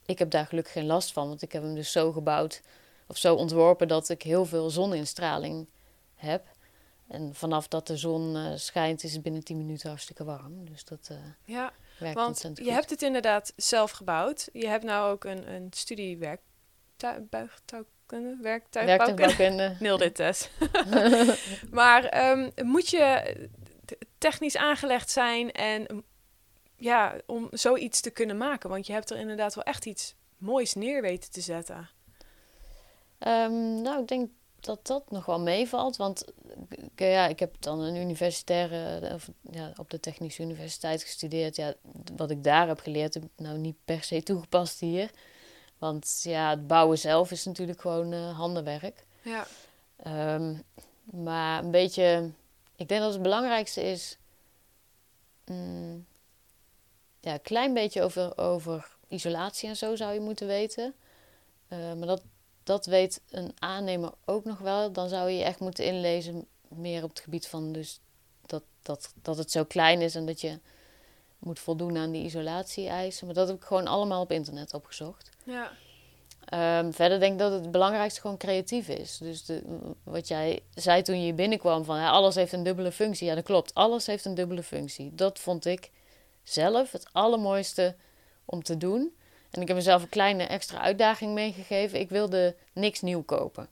Ik 0.05 0.20
heb 0.20 0.29
daar 0.31 0.46
gelukkig 0.46 0.74
geen 0.74 0.86
last 0.86 1.12
van, 1.12 1.27
want 1.27 1.41
ik 1.41 1.51
heb 1.51 1.63
hem 1.63 1.75
dus 1.75 1.91
zo 1.91 2.12
gebouwd 2.12 2.62
of 3.08 3.17
zo 3.17 3.36
ontworpen 3.36 3.88
dat 3.88 4.10
ik 4.10 4.22
heel 4.22 4.46
veel 4.46 4.70
zoninstraling 4.70 5.67
heb. 6.15 6.48
En 7.08 7.36
vanaf 7.36 7.67
dat 7.67 7.88
de 7.88 7.98
zon 7.98 8.53
schijnt, 8.60 9.03
is 9.03 9.13
het 9.13 9.22
binnen 9.22 9.43
10 9.43 9.58
minuten 9.58 9.89
hartstikke 9.89 10.24
warm. 10.24 10.70
Dus 10.70 10.86
dat 10.86 11.10
Ja, 11.46 11.74
werkt 12.00 12.15
want 12.15 12.27
ontzettend 12.27 12.58
je 12.58 12.63
goed. 12.63 12.74
hebt 12.74 12.89
het 12.89 13.01
inderdaad 13.01 13.53
zelf 13.55 13.91
gebouwd. 13.91 14.50
Je 14.53 14.67
hebt 14.67 14.84
nou 14.84 15.12
ook 15.12 15.24
een, 15.24 15.51
een 15.53 15.67
studie 15.72 16.17
werktuigkunde, 17.29 18.38
werktuigbouwkunde. 18.41 19.75
Nul 19.79 19.98
dit 19.98 20.15
test. 20.15 20.51
maar 21.72 22.05
ehm, 22.05 22.50
moet 22.63 22.89
je 22.89 23.36
technisch 24.17 24.58
aangelegd 24.58 25.10
zijn 25.10 25.51
en 25.51 26.03
ja, 26.75 27.15
om 27.25 27.48
zoiets 27.51 28.01
te 28.01 28.10
kunnen 28.10 28.38
maken? 28.38 28.70
Want 28.70 28.88
je 28.88 28.93
hebt 28.93 29.10
er 29.10 29.17
inderdaad 29.17 29.55
wel 29.55 29.63
echt 29.63 29.86
iets 29.86 30.15
moois 30.38 30.74
neer 30.74 31.01
weten 31.01 31.31
te 31.31 31.41
zetten. 31.41 31.89
Ehm, 33.17 33.81
nou, 33.81 34.01
ik 34.01 34.08
denk 34.08 34.29
dat 34.60 34.88
dat 34.88 35.12
nog 35.12 35.25
wel 35.25 35.39
meevalt. 35.39 35.98
Want 35.98 36.25
ik, 36.70 36.89
ja, 36.96 37.27
ik 37.27 37.39
heb 37.39 37.55
dan 37.60 37.79
een 37.79 37.96
universitaire, 37.96 39.13
of, 39.13 39.29
ja, 39.51 39.74
op 39.77 39.89
de 39.89 40.00
Technische 40.00 40.43
Universiteit 40.43 41.03
gestudeerd. 41.03 41.55
Ja, 41.55 41.74
wat 42.15 42.31
ik 42.31 42.43
daar 42.43 42.67
heb 42.67 42.79
geleerd, 42.79 43.13
heb 43.13 43.24
ik 43.24 43.29
nou 43.36 43.58
niet 43.58 43.75
per 43.86 44.03
se 44.03 44.24
toegepast 44.24 44.79
hier. 44.79 45.12
Want 45.82 46.20
ja, 46.24 46.50
het 46.50 46.68
bouwen 46.68 46.98
zelf 46.98 47.32
is 47.32 47.46
natuurlijk 47.46 47.82
gewoon 47.82 48.14
eh, 48.14 48.38
handenwerk. 48.38 49.06
Ja. 49.22 49.48
Ehm, 49.96 50.56
maar 51.04 51.64
een 51.64 51.72
beetje, 51.72 52.32
ik 52.76 52.88
denk 52.88 53.02
dat 53.02 53.14
het 53.14 53.22
belangrijkste 53.22 53.82
is, 53.82 54.18
mm, 55.46 56.06
ja, 57.20 57.34
een 57.34 57.42
klein 57.42 57.74
beetje 57.74 58.02
over, 58.02 58.38
over 58.38 58.96
isolatie 59.08 59.70
en 59.70 59.76
zo 59.76 59.96
zou 59.96 60.14
je 60.14 60.20
moeten 60.20 60.48
weten. 60.48 60.94
Eh, 61.68 61.94
maar 61.94 62.08
dat, 62.08 62.24
dat 62.64 62.86
weet 62.86 63.22
een 63.30 63.52
aannemer 63.60 64.12
ook 64.26 64.46
nog 64.46 64.60
wel. 64.60 64.92
Dan 64.92 65.10
zou 65.10 65.30
je 65.30 65.38
je 65.38 65.44
echt 65.44 65.60
moeten 65.60 65.86
inlezen 65.86 66.48
meer 66.68 67.04
op 67.04 67.10
het 67.10 67.20
gebied 67.20 67.48
van 67.48 67.72
dus 67.72 68.00
dat, 68.46 68.64
dat, 68.82 69.14
dat 69.22 69.38
het 69.38 69.52
zo 69.52 69.64
klein 69.64 70.02
is 70.02 70.16
en 70.16 70.26
dat 70.26 70.42
je 70.42 70.60
moet 71.41 71.60
voldoen 71.60 71.98
aan 71.98 72.12
die 72.12 72.24
isolatie-eisen. 72.24 73.25
Maar 73.25 73.36
dat 73.36 73.48
heb 73.48 73.57
ik 73.57 73.63
gewoon 73.63 73.88
allemaal 73.88 74.21
op 74.21 74.31
internet 74.31 74.74
opgezocht. 74.74 75.29
Ja. 75.43 75.71
Ehm, 76.45 76.91
verder 76.91 77.19
denk 77.19 77.33
ik 77.33 77.39
dat 77.39 77.51
het 77.51 77.71
belangrijkste 77.71 78.21
gewoon 78.21 78.38
creatief 78.38 78.88
is. 78.88 79.17
Dus 79.17 79.45
de, 79.45 79.63
wat 80.03 80.27
jij 80.27 80.63
zei 80.74 81.01
toen 81.01 81.25
je 81.25 81.33
binnenkwam 81.33 81.83
van 81.83 81.98
ja, 81.98 82.10
alles 82.10 82.36
heeft 82.36 82.53
een 82.53 82.63
dubbele 82.63 82.91
functie. 82.91 83.27
Ja, 83.27 83.36
dat 83.36 83.43
klopt. 83.43 83.74
Alles 83.74 84.05
heeft 84.05 84.25
een 84.25 84.36
dubbele 84.36 84.63
functie. 84.63 85.15
Dat 85.15 85.39
vond 85.39 85.65
ik 85.65 85.91
zelf 86.43 86.91
het 86.91 87.07
allermooiste 87.12 87.95
om 88.45 88.63
te 88.63 88.77
doen. 88.77 89.15
En 89.51 89.62
ik 89.62 89.67
heb 89.67 89.77
mezelf 89.77 90.01
een 90.01 90.10
kleine 90.10 90.43
extra 90.43 90.79
uitdaging 90.79 91.33
meegegeven. 91.33 92.00
Ik 92.00 92.10
wilde 92.10 92.55
niks 92.74 93.01
nieuw 93.01 93.24
kopen 93.24 93.69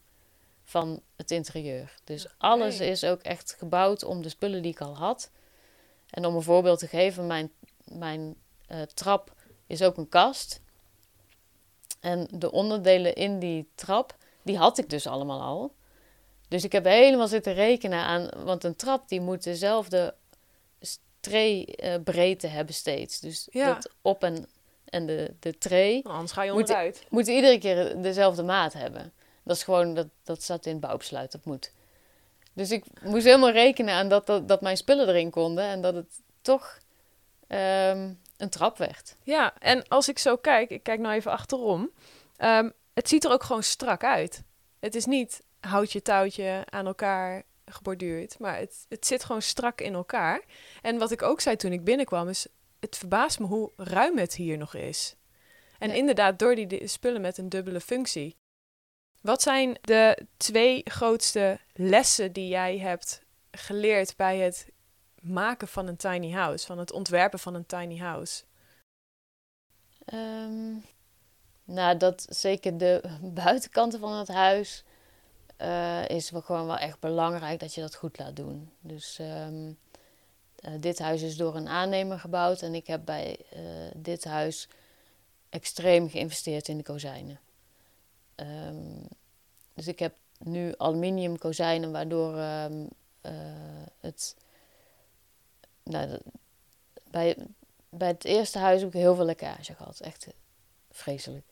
van 0.63 1.01
het 1.15 1.31
interieur. 1.31 1.95
Dus 2.03 2.27
alles 2.37 2.79
is 2.79 3.03
ook 3.03 3.21
echt 3.21 3.55
gebouwd 3.57 4.03
om 4.03 4.21
de 4.21 4.29
spullen 4.29 4.61
die 4.61 4.71
ik 4.71 4.81
al 4.81 4.97
had. 4.97 5.29
En 6.09 6.25
om 6.25 6.35
een 6.35 6.41
voorbeeld 6.41 6.79
te 6.79 6.87
geven, 6.87 7.27
mijn, 7.27 7.51
mijn 7.91 8.35
eh, 8.67 8.81
trap 8.81 9.33
is 9.67 9.81
ook 9.81 9.97
een 9.97 10.09
kast. 10.09 10.61
En 11.99 12.27
de 12.31 12.51
onderdelen 12.51 13.15
in 13.15 13.39
die 13.39 13.69
trap, 13.75 14.15
die 14.41 14.57
had 14.57 14.77
ik 14.77 14.89
dus 14.89 15.07
allemaal 15.07 15.41
al. 15.41 15.73
Dus 16.47 16.63
ik 16.63 16.71
heb 16.71 16.85
helemaal 16.85 17.27
zitten 17.27 17.53
rekenen 17.53 17.99
aan, 17.99 18.29
want 18.43 18.63
een 18.63 18.75
trap 18.75 19.09
die 19.09 19.21
moet 19.21 19.43
dezelfde 19.43 20.15
tree-breedte 21.19 22.47
hebben 22.47 22.75
steeds. 22.75 23.19
Dus 23.19 23.47
Ja. 23.51 23.73
dat 23.73 23.89
op 24.01 24.23
en, 24.23 24.45
en 24.85 25.05
de, 25.05 25.33
de 25.39 25.57
tray 25.57 25.99
Nou, 26.03 26.15
Anders 26.15 26.31
ga 26.31 26.41
je 26.43 26.51
Moet- 26.51 26.59
onderuit. 26.61 27.05
moeten 27.09 27.33
iedere 27.33 27.57
keer 27.57 28.01
dezelfde 28.01 28.43
maat 28.43 28.73
hebben. 28.73 29.13
Dat 29.43 29.55
is 29.55 29.63
gewoon, 29.63 29.93
dat, 29.93 30.07
dat 30.23 30.41
staat 30.43 30.65
in 30.65 30.71
het 30.71 30.81
bouwbesluit, 30.81 31.31
dat 31.31 31.45
moet. 31.45 31.71
Dus 32.53 32.71
ik 32.71 32.85
moest 33.03 33.25
helemaal 33.25 33.51
rekenen 33.51 33.93
aan 33.93 34.09
dat, 34.09 34.25
dat, 34.27 34.47
dat 34.47 34.61
mijn 34.61 34.77
spullen 34.77 35.07
erin 35.07 35.29
konden 35.29 35.63
en 35.63 35.81
dat 35.81 35.93
het 35.95 36.19
toch 36.41 36.77
ehm, 37.49 38.13
een 38.37 38.49
trap 38.49 38.77
werd. 38.77 39.15
Ja, 39.23 39.53
en 39.59 39.87
als 39.87 40.09
ik 40.09 40.19
zo 40.19 40.35
kijk, 40.37 40.69
ik 40.69 40.83
kijk 40.83 40.99
nou 40.99 41.15
even 41.15 41.31
achterom. 41.31 41.91
ehm, 42.37 42.69
het 42.93 43.09
ziet 43.09 43.23
er 43.23 43.31
ook 43.31 43.43
gewoon 43.43 43.63
strak 43.63 44.03
uit. 44.03 44.43
Het 44.79 44.95
is 44.95 45.05
niet 45.05 45.41
houtje 45.59 46.01
touwtje 46.01 46.63
aan 46.69 46.85
elkaar 46.85 47.43
geborduurd, 47.65 48.39
maar 48.39 48.57
het, 48.57 48.85
het 48.89 49.05
zit 49.05 49.23
gewoon 49.23 49.41
strak 49.41 49.81
in 49.81 49.93
elkaar. 49.93 50.41
En 50.81 50.97
wat 50.97 51.11
ik 51.11 51.21
ook 51.21 51.41
zei 51.41 51.55
toen 51.55 51.71
ik 51.73 51.83
binnenkwam, 51.83 52.27
is 52.29 52.47
het 52.79 52.97
verbaast 52.97 53.39
me 53.39 53.45
hoe 53.45 53.71
ruim 53.75 54.17
het 54.17 54.35
hier 54.35 54.57
nog 54.57 54.73
is. 54.75 55.15
En 55.79 55.89
Ja. 55.89 55.95
inderdaad, 55.95 56.39
door 56.39 56.55
die 56.55 56.67
di- 56.67 56.87
spullen 56.87 57.21
met 57.21 57.37
een 57.37 57.49
dubbele 57.49 57.81
functie. 57.81 58.35
Wat 59.21 59.41
zijn 59.41 59.77
de 59.81 60.25
twee 60.37 60.81
grootste 60.85 61.59
lessen 61.73 62.31
die 62.33 62.47
jij 62.47 62.77
hebt 62.77 63.21
geleerd 63.51 64.15
bij 64.15 64.37
het 64.37 64.67
maken 65.21 65.67
van 65.67 65.87
een 65.87 65.97
tiny 65.97 66.31
house, 66.31 66.65
van 66.65 66.77
het 66.77 66.91
ontwerpen 66.91 67.39
van 67.39 67.55
een 67.55 67.65
tiny 67.65 67.97
house? 67.97 68.43
Ehm, 70.05 70.73
nou, 71.63 71.97
dat 71.97 72.25
zeker 72.29 72.77
de 72.77 73.01
buitenkanten 73.21 73.99
van 73.99 74.13
het 74.13 74.27
huis 74.27 74.83
eh, 75.59 76.07
is 76.07 76.29
wel 76.29 76.41
gewoon 76.41 76.65
wel 76.65 76.77
echt 76.77 76.99
belangrijk 76.99 77.59
dat 77.59 77.73
je 77.73 77.81
dat 77.81 77.95
goed 77.95 78.17
laat 78.17 78.35
doen. 78.35 78.71
Dus 78.79 79.19
ehm, 79.19 79.71
eh, 80.55 80.73
dit 80.79 80.99
huis 80.99 81.21
is 81.21 81.37
door 81.37 81.55
een 81.55 81.67
aannemer 81.67 82.19
gebouwd 82.19 82.61
en 82.61 82.75
ik 82.75 82.87
heb 82.87 83.05
bij 83.05 83.37
eh, 83.49 83.61
dit 83.95 84.23
huis 84.23 84.67
extreem 85.49 86.09
geïnvesteerd 86.09 86.67
in 86.67 86.77
de 86.77 86.83
kozijnen. 86.83 87.39
Ehm, 88.35 89.03
dus 89.73 89.87
ik 89.87 89.99
heb 89.99 90.13
nu 90.37 90.73
aluminium 90.77 91.37
kozijnen 91.37 91.91
waardoor 91.91 92.37
het 93.99 94.35
nou, 95.89 96.19
bij, 97.11 97.37
bij 97.89 98.07
het 98.07 98.25
eerste 98.25 98.59
huis 98.59 98.79
heb 98.81 98.89
ik 98.89 98.99
heel 98.99 99.15
veel 99.15 99.25
lekkage 99.25 99.73
gehad. 99.73 99.99
Echt 99.99 100.25
eh, 100.25 100.33
vreselijk. 100.91 101.45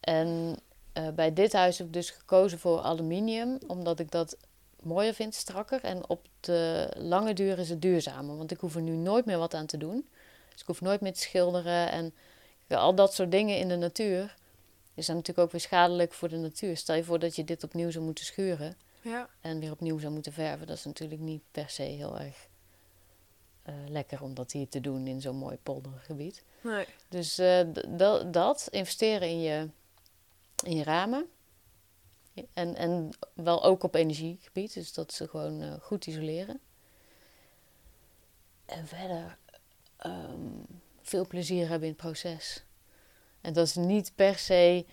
En 0.00 0.58
eh, 0.92 1.08
bij 1.08 1.32
dit 1.32 1.52
huis 1.52 1.78
heb 1.78 1.86
ik 1.86 1.92
dus 1.92 2.10
gekozen 2.10 2.58
voor 2.58 2.80
aluminium, 2.80 3.58
omdat 3.66 3.98
ik 4.00 4.10
dat 4.10 4.36
mooier 4.82 5.14
vind, 5.14 5.34
strakker. 5.34 5.84
En 5.84 6.08
op 6.08 6.26
de 6.40 6.88
lange 6.96 7.32
duur 7.32 7.58
is 7.58 7.68
het 7.68 7.82
duurzamer, 7.82 8.36
want 8.36 8.50
ik 8.50 8.58
hoef 8.58 8.74
er 8.74 8.82
nu 8.82 8.96
nooit 8.96 9.24
meer 9.24 9.38
wat 9.38 9.54
aan 9.54 9.66
te 9.66 9.76
doen. 9.76 10.08
Dus 10.52 10.60
ik 10.60 10.66
hoef 10.66 10.80
nooit 10.80 11.00
meer 11.00 11.12
te 11.12 11.20
schilderen 11.20 11.90
en 11.90 12.14
al 12.68 12.94
dat 12.94 13.14
soort 13.14 13.30
dingen 13.30 13.58
in 13.58 13.68
de 13.68 13.76
natuur. 13.76 14.36
Is 14.94 15.06
dan 15.06 15.16
natuurlijk 15.16 15.46
ook 15.46 15.52
weer 15.52 15.60
schadelijk 15.60 16.12
voor 16.12 16.28
de 16.28 16.36
natuur. 16.36 16.76
Stel 16.76 16.94
je 16.94 17.04
voor 17.04 17.18
dat 17.18 17.36
je 17.36 17.44
dit 17.44 17.64
opnieuw 17.64 17.90
zou 17.90 18.04
moeten 18.04 18.24
schuren 18.24 18.76
Ja. 19.02 19.28
en 19.40 19.60
weer 19.60 19.70
opnieuw 19.70 19.98
zou 19.98 20.12
moeten 20.12 20.32
verven. 20.32 20.66
Dat 20.66 20.76
is 20.76 20.84
natuurlijk 20.84 21.20
niet 21.20 21.42
per 21.50 21.70
se 21.70 21.82
heel 21.82 22.18
erg 22.18 22.48
lekker 23.88 24.22
om 24.22 24.34
dat 24.34 24.52
hier 24.52 24.68
te 24.68 24.80
doen 24.80 25.06
in 25.06 25.20
zo'n 25.20 25.36
mooi 25.36 25.56
poldergebied. 25.62 26.42
Nee. 26.60 26.86
Dus 27.08 27.38
eh, 27.38 27.60
dat, 27.88 28.32
dat, 28.32 28.68
investeren 28.70 29.28
in 29.28 29.40
je, 29.40 29.68
in 30.64 30.76
je 30.76 30.82
ramen. 30.82 31.26
En, 32.52 32.76
en 32.76 33.10
wel 33.34 33.64
ook 33.64 33.82
op 33.82 33.94
energiegebied, 33.94 34.74
dus 34.74 34.92
dat 34.92 35.12
ze 35.12 35.28
gewoon 35.28 35.62
eh, 35.62 35.72
goed 35.80 36.06
isoleren. 36.06 36.60
En 38.66 38.86
verder 38.86 39.38
ehm, 39.96 40.38
veel 41.02 41.26
plezier 41.26 41.68
hebben 41.68 41.88
in 41.88 41.94
het 41.94 42.02
proces. 42.02 42.64
En 43.40 43.52
dat 43.52 43.66
is 43.66 43.74
niet 43.74 44.12
per 44.14 44.38
se 44.38 44.86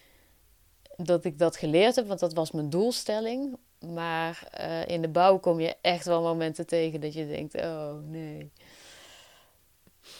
dat 0.95 1.25
ik 1.25 1.39
dat 1.39 1.57
geleerd 1.57 1.95
heb, 1.95 2.07
want 2.07 2.19
dat 2.19 2.33
was 2.33 2.51
mijn 2.51 2.69
doelstelling. 2.69 3.57
Maar 3.79 4.47
eh, 4.51 4.87
in 4.87 5.01
de 5.01 5.07
bouw 5.07 5.37
kom 5.37 5.59
je 5.59 5.75
echt 5.81 6.05
wel 6.05 6.21
momenten 6.21 6.67
tegen 6.67 7.01
dat 7.01 7.13
je 7.13 7.27
denkt: 7.27 7.55
oh 7.55 7.93
nee. 8.03 8.51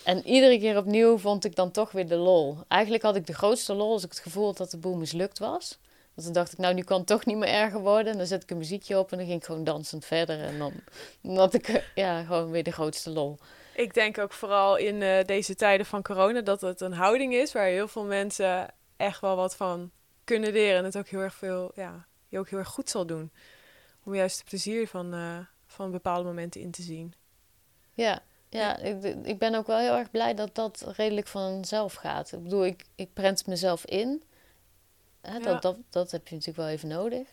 En 0.04 0.28
iedere 0.28 0.60
keer 0.60 0.78
opnieuw 0.78 1.17
vond 1.17 1.45
ik 1.45 1.56
dan 1.56 1.71
toch 1.71 1.91
weer 1.91 2.08
de 2.08 2.15
lol. 2.15 2.58
Eigenlijk 2.67 3.04
had 3.04 3.15
ik 3.15 3.28
de 3.28 3.34
grootste 3.34 3.73
lol 3.73 3.91
als 3.91 4.04
ik 4.04 4.10
het 4.10 4.19
gevoel 4.19 4.45
had 4.45 4.58
dat 4.58 4.71
de 4.71 4.78
boel 4.78 4.95
mislukt 4.95 5.39
was. 5.39 5.80
Want 6.17 6.34
dan 6.34 6.43
dacht 6.43 6.54
ik, 6.54 6.58
nou, 6.58 6.73
nu 6.73 6.82
kan 6.84 6.97
het 6.97 7.08
toch 7.08 7.26
niet 7.26 7.38
meer 7.38 7.50
erger 7.50 7.80
worden. 7.80 8.12
En 8.12 8.17
dan 8.17 8.28
zet 8.28 8.43
ik 8.43 8.52
een 8.52 8.58
muziekje 8.58 9.00
op 9.00 9.12
en 9.12 9.17
dan 9.17 9.28
ging 9.28 9.39
ik 9.39 9.45
gewoon 9.45 9.63
dansend 9.63 10.06
verder. 10.06 10.39
En 10.39 10.58
dan, 10.58 10.73
dan 11.21 11.38
had 11.38 11.54
ik 11.54 11.67
eh, 11.67 11.84
ja, 11.95 12.23
gewoon 12.23 12.52
weer 12.52 12.63
de 12.63 12.71
grootste 12.71 13.10
lol. 13.10 13.38
Ik 13.76 13.93
denk 13.93 14.17
ook 14.17 14.34
vooral 14.34 14.76
in 14.76 15.02
eh, 15.02 15.26
deze 15.26 15.56
tijden 15.56 15.86
van 15.86 16.02
corona 16.02 16.41
dat 16.41 16.62
het 16.62 16.82
een 16.82 16.93
houding 16.93 17.34
is 17.34 17.52
waar 17.52 17.65
heel 17.65 17.88
veel 17.88 18.04
mensen 18.04 18.73
echt 18.95 19.21
wel 19.21 19.36
wat 19.36 19.56
van 19.56 19.91
kunnen 20.23 20.52
leren. 20.52 20.78
En 20.78 20.84
het 20.84 20.97
ook 20.97 21.08
heel 21.08 21.19
erg 21.19 21.36
veel, 21.36 21.71
ja, 21.76 22.08
je 22.28 22.39
ook 22.39 22.50
heel 22.50 22.60
erg 22.60 22.67
goed 22.67 22.89
zal 22.89 23.06
doen. 23.06 23.32
Om 24.04 24.15
juist 24.15 24.38
het 24.38 24.47
plezier 24.47 24.88
van, 24.88 25.13
eh, 25.13 25.38
van 25.65 25.91
bepaalde 25.91 26.23
momenten 26.23 26.62
in 26.62 26.71
te 26.71 26.82
zien. 26.82 27.13
Ja, 27.93 28.23
ja 28.57 28.77
ik, 28.77 29.03
ik 29.23 29.39
ben 29.39 29.55
ook 29.55 29.67
wel 29.67 29.77
heel 29.77 29.95
erg 29.97 30.11
blij 30.11 30.33
dat 30.33 30.55
dat 30.55 30.83
redelijk 30.95 31.27
vanzelf 31.27 31.93
gaat. 31.93 32.31
Ik 32.31 32.43
bedoel, 32.43 32.65
ik, 32.65 32.85
ik 32.95 33.13
prent 33.13 33.45
mezelf 33.47 33.85
in. 33.85 34.23
Hè, 35.21 35.37
Ja. 35.37 35.39
dat, 35.39 35.61
dat, 35.61 35.77
dat 35.89 36.11
heb 36.11 36.27
je 36.27 36.35
natuurlijk 36.35 36.63
wel 36.63 36.75
even 36.75 36.87
nodig. 36.87 37.27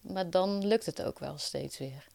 Maar 0.00 0.30
dan 0.30 0.66
lukt 0.66 0.86
het 0.86 1.02
ook 1.02 1.18
wel 1.18 1.38
steeds 1.38 1.78
weer. 1.78 2.06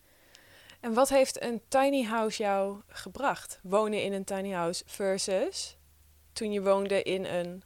En 0.79 0.93
wat 0.93 1.09
heeft 1.09 1.43
een 1.43 1.61
tiny 1.67 2.03
house 2.03 2.43
jou 2.43 2.81
gebracht? 2.87 3.59
Wonen 3.61 4.03
in 4.03 4.13
een 4.13 4.23
tiny 4.23 4.51
house 4.51 4.83
versus 4.85 5.77
toen 6.33 6.51
je 6.51 6.61
woonde 6.61 7.03
in 7.03 7.25
een, 7.25 7.63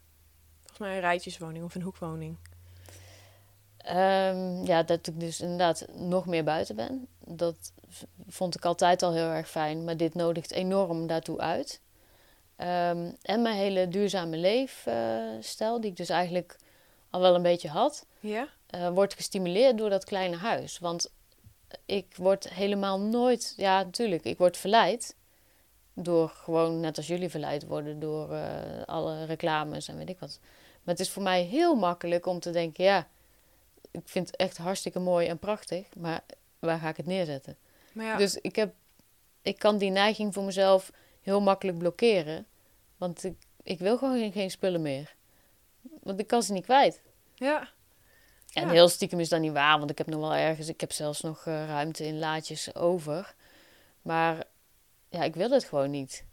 volgens 0.60 0.80
mij 0.80 0.94
een 0.96 1.00
rijtjeswoning 1.00 1.64
of 1.66 1.76
een 1.76 1.82
hoekwoning. 1.82 2.38
Ehm, 3.78 4.64
ja, 4.66 4.84
dat 4.84 5.08
ik 5.08 5.20
dus 5.20 5.42
inderdaad 5.42 5.86
nog 5.94 6.26
meer 6.26 6.44
buiten 6.44 6.76
ben. 6.76 7.08
Dat 7.30 7.72
vond 8.28 8.56
ik 8.56 8.66
altijd 8.66 9.04
al 9.04 9.14
heel 9.14 9.30
erg 9.30 9.50
fijn. 9.50 9.84
Maar 9.84 9.98
dit 9.98 10.14
nodigt 10.14 10.52
enorm 10.52 11.08
daartoe 11.08 11.40
uit. 11.40 11.82
Ehm, 12.56 13.12
en 13.22 13.42
mijn 13.42 13.56
hele 13.56 13.88
duurzame 13.88 14.38
leefstijl, 14.38 15.82
die 15.82 15.90
ik 15.90 15.98
dus 15.98 16.10
eigenlijk 16.10 16.56
al 17.10 17.22
wel 17.22 17.36
een 17.36 17.42
beetje 17.42 17.70
had, 17.70 18.06
Ja? 18.20 18.48
eh, 18.68 18.90
wordt 18.90 19.14
gestimuleerd 19.14 19.78
door 19.78 19.90
dat 19.90 20.04
kleine 20.06 20.36
huis. 20.36 20.80
Want 20.80 21.12
ik 21.86 22.16
word 22.16 22.50
helemaal 22.50 23.00
nooit, 23.00 23.54
ja, 23.58 23.84
natuurlijk, 23.84 24.24
ik 24.24 24.38
word 24.38 24.58
verleid. 24.58 25.16
Door 25.94 26.30
gewoon, 26.30 26.80
net 26.80 26.98
als 26.98 27.08
jullie 27.08 27.30
verleid 27.30 27.66
worden, 27.66 28.00
door 28.00 28.34
eh, 28.34 28.82
alle 28.86 29.26
reclames 29.26 29.88
en 29.88 29.98
weet 29.98 30.10
ik 30.10 30.20
wat. 30.20 30.40
Maar 30.84 30.96
het 30.96 31.00
is 31.06 31.10
voor 31.12 31.24
mij 31.24 31.42
heel 31.42 31.76
makkelijk 31.76 32.26
om 32.26 32.40
te 32.40 32.50
denken, 32.52 32.84
ja, 32.84 33.08
ik 33.92 34.02
vind 34.10 34.28
het 34.28 34.36
echt 34.36 34.58
hartstikke 34.58 35.00
mooi 35.00 35.28
en 35.28 35.40
prachtig, 35.40 35.96
maar 35.96 36.24
waar 36.60 36.80
ga 36.80 36.90
ik 36.90 36.98
het 36.98 37.06
neerzetten? 37.06 37.58
Maar 37.92 38.06
ja, 38.06 38.18
Dus 38.18 38.36
ik, 38.36 38.56
heb, 38.56 38.74
ik 39.42 39.60
kan 39.60 39.78
die 39.78 39.90
neiging 39.90 40.34
voor 40.34 40.44
mezelf 40.44 40.92
heel 41.22 41.42
makkelijk 41.42 41.78
blokkeren. 41.78 42.46
Want 42.98 43.24
ik, 43.24 43.38
ik 43.64 43.80
wil 43.80 43.98
gewoon 43.98 44.18
geen, 44.18 44.32
geen 44.32 44.52
spullen 44.52 44.82
meer. 44.82 45.16
Want 46.04 46.20
ik 46.20 46.28
kan 46.28 46.44
ze 46.44 46.54
niet 46.54 46.64
kwijt. 46.66 47.02
ja. 47.36 47.76
En 48.54 48.66
Ja. 48.68 48.70
heel 48.72 48.90
stiekem 48.90 49.20
is 49.20 49.30
dat 49.30 49.40
niet 49.40 49.52
waar, 49.52 49.78
want 49.78 49.90
ik 49.90 49.98
heb 49.98 50.08
nog 50.08 50.20
wel 50.20 50.34
ergens, 50.34 50.68
ik 50.68 50.82
heb 50.82 50.92
zelfs 50.92 51.22
nog 51.22 51.46
eh, 51.46 51.66
ruimte 51.68 52.06
in 52.06 52.20
laadjes 52.20 52.76
over. 52.76 53.36
Maar 54.02 54.44
ja, 55.10 55.24
ik 55.24 55.36
wil 55.36 55.50
het 55.50 55.64
gewoon 55.64 55.90
niet. 55.92 56.24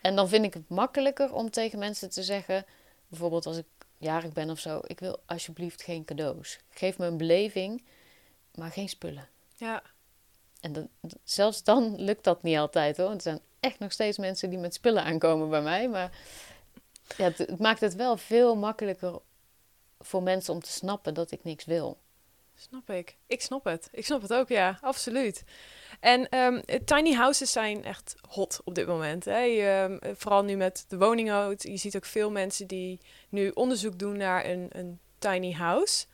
En 0.00 0.16
dan 0.16 0.28
vind 0.28 0.44
ik 0.44 0.54
het 0.54 0.68
makkelijker 0.68 1.32
om 1.34 1.50
tegen 1.50 1.78
mensen 1.78 2.10
te 2.10 2.22
zeggen, 2.22 2.64
bijvoorbeeld 3.08 3.46
als 3.46 3.56
ik 3.56 3.66
jarig 3.98 4.32
ben 4.32 4.50
of 4.50 4.58
zo, 4.58 4.80
ik 4.86 5.00
wil 5.00 5.22
alsjeblieft 5.26 5.82
geen 5.82 6.04
cadeaus. 6.04 6.58
Geef 6.68 6.98
me 6.98 7.06
een 7.06 7.16
beleving, 7.16 7.84
maar 8.54 8.70
geen 8.70 8.88
spullen. 8.88 9.28
Ja. 9.56 9.82
En 10.60 10.90
zelfs 11.24 11.62
dan 11.62 12.02
lukt 12.02 12.24
dat 12.24 12.42
niet 12.42 12.56
altijd 12.56 12.96
hoor. 12.96 13.06
Want 13.06 13.24
er 13.24 13.30
zijn 13.30 13.40
echt 13.60 13.78
nog 13.78 13.92
steeds 13.92 14.18
mensen 14.18 14.50
die 14.50 14.58
met 14.58 14.74
spullen 14.74 15.04
aankomen 15.04 15.48
bij 15.48 15.62
mij. 15.62 15.88
Maar 15.88 16.18
ja, 17.16 17.24
het, 17.24 17.38
het 17.38 17.58
maakt 17.58 17.80
het 17.80 17.94
wel 17.94 18.16
veel 18.16 18.56
makkelijker 18.56 19.20
voor 20.00 20.22
mensen 20.22 20.54
om 20.54 20.60
te 20.60 20.72
snappen 20.72 21.14
dat 21.14 21.30
ik 21.30 21.44
niks 21.44 21.64
wil. 21.64 21.98
Snap 22.58 22.90
ik. 22.90 23.16
Ik 23.26 23.42
snap 23.42 23.64
het. 23.64 23.88
Ik 23.92 24.04
snap 24.04 24.22
het 24.22 24.32
ook, 24.32 24.48
ja, 24.48 24.78
absoluut. 24.80 25.44
En 26.00 26.28
ehm, 26.28 26.60
tiny 26.84 27.12
houses 27.12 27.52
zijn 27.52 27.84
echt 27.84 28.14
hot 28.28 28.60
op 28.64 28.74
dit 28.74 28.86
moment. 28.86 29.24
Hè? 29.24 29.38
Je, 29.38 29.98
ehm, 30.00 30.14
vooral 30.14 30.42
nu 30.42 30.56
met 30.56 30.84
de 30.88 30.98
woningnood. 30.98 31.62
Je 31.62 31.76
ziet 31.76 31.96
ook 31.96 32.04
veel 32.04 32.30
mensen 32.30 32.66
die 32.66 33.00
nu 33.28 33.50
onderzoek 33.50 33.98
doen 33.98 34.16
naar 34.16 34.44
een, 34.44 34.68
een 34.72 34.98
tiny 35.18 35.52
house. 35.52 36.06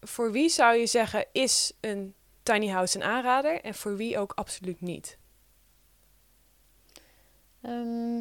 Voor 0.00 0.32
wie 0.32 0.48
zou 0.48 0.76
je 0.76 0.86
zeggen 0.86 1.26
is 1.32 1.72
een 1.80 2.14
tiny 2.42 2.68
house 2.68 2.96
een 2.96 3.04
aanrader 3.04 3.60
en 3.60 3.74
voor 3.74 3.96
wie 3.96 4.18
ook 4.18 4.32
absoluut 4.34 4.80
niet? 4.80 5.18
Ehm, 7.62 8.18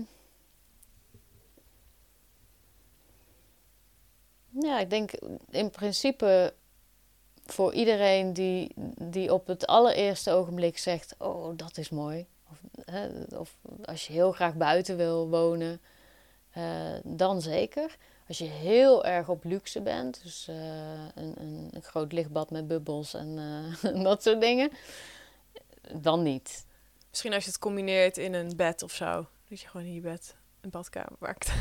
ja, 4.50 4.80
ik 4.80 4.90
denk 4.90 5.12
in 5.50 5.70
principe 5.70 6.54
voor 7.46 7.74
iedereen 7.74 8.34
die, 8.34 8.72
die 9.02 9.34
op 9.34 9.48
het 9.48 9.68
allereerste 9.68 10.32
ogenblik 10.32 10.78
zegt: 10.78 11.16
Oh, 11.18 11.58
dat 11.58 11.78
is 11.78 11.90
mooi. 11.90 12.28
Of, 12.50 12.58
hè, 12.86 13.08
of 13.38 13.58
als 13.84 14.08
je 14.08 14.14
heel 14.14 14.32
graag 14.32 14.56
buiten 14.56 14.98
wil 14.98 15.30
wonen, 15.30 15.82
eh, 16.52 16.94
dan 17.04 17.42
zeker. 17.42 17.98
Als 18.32 18.40
je 18.40 18.46
heel 18.46 19.06
erg 19.06 19.30
op 19.30 19.44
luxe 19.44 19.82
bent, 19.82 20.24
dus 20.24 20.48
eh, 20.48 20.56
een, 21.16 21.34
een, 21.38 21.70
een 21.72 21.82
groot 21.82 22.12
lichtbad 22.12 22.52
met 22.52 22.68
bubbels 22.68 23.14
en 23.14 23.38
eh, 23.84 24.04
dat 24.04 24.24
soort 24.24 24.42
dingen, 24.42 24.72
dan 25.94 26.24
niet. 26.24 26.66
Misschien 27.10 27.34
als 27.34 27.44
je 27.44 27.50
het 27.50 27.60
combineert 27.60 28.18
in 28.18 28.34
een 28.34 28.56
bed 28.56 28.84
of 28.84 28.92
zo. 28.92 29.28
Dat 29.50 29.62
je 29.62 29.68
gewoon 29.68 29.86
in 29.86 29.94
je 29.94 30.02
bed 30.02 30.36
een 30.62 30.70
badkamer 30.70 31.18
maakt. 31.20 31.52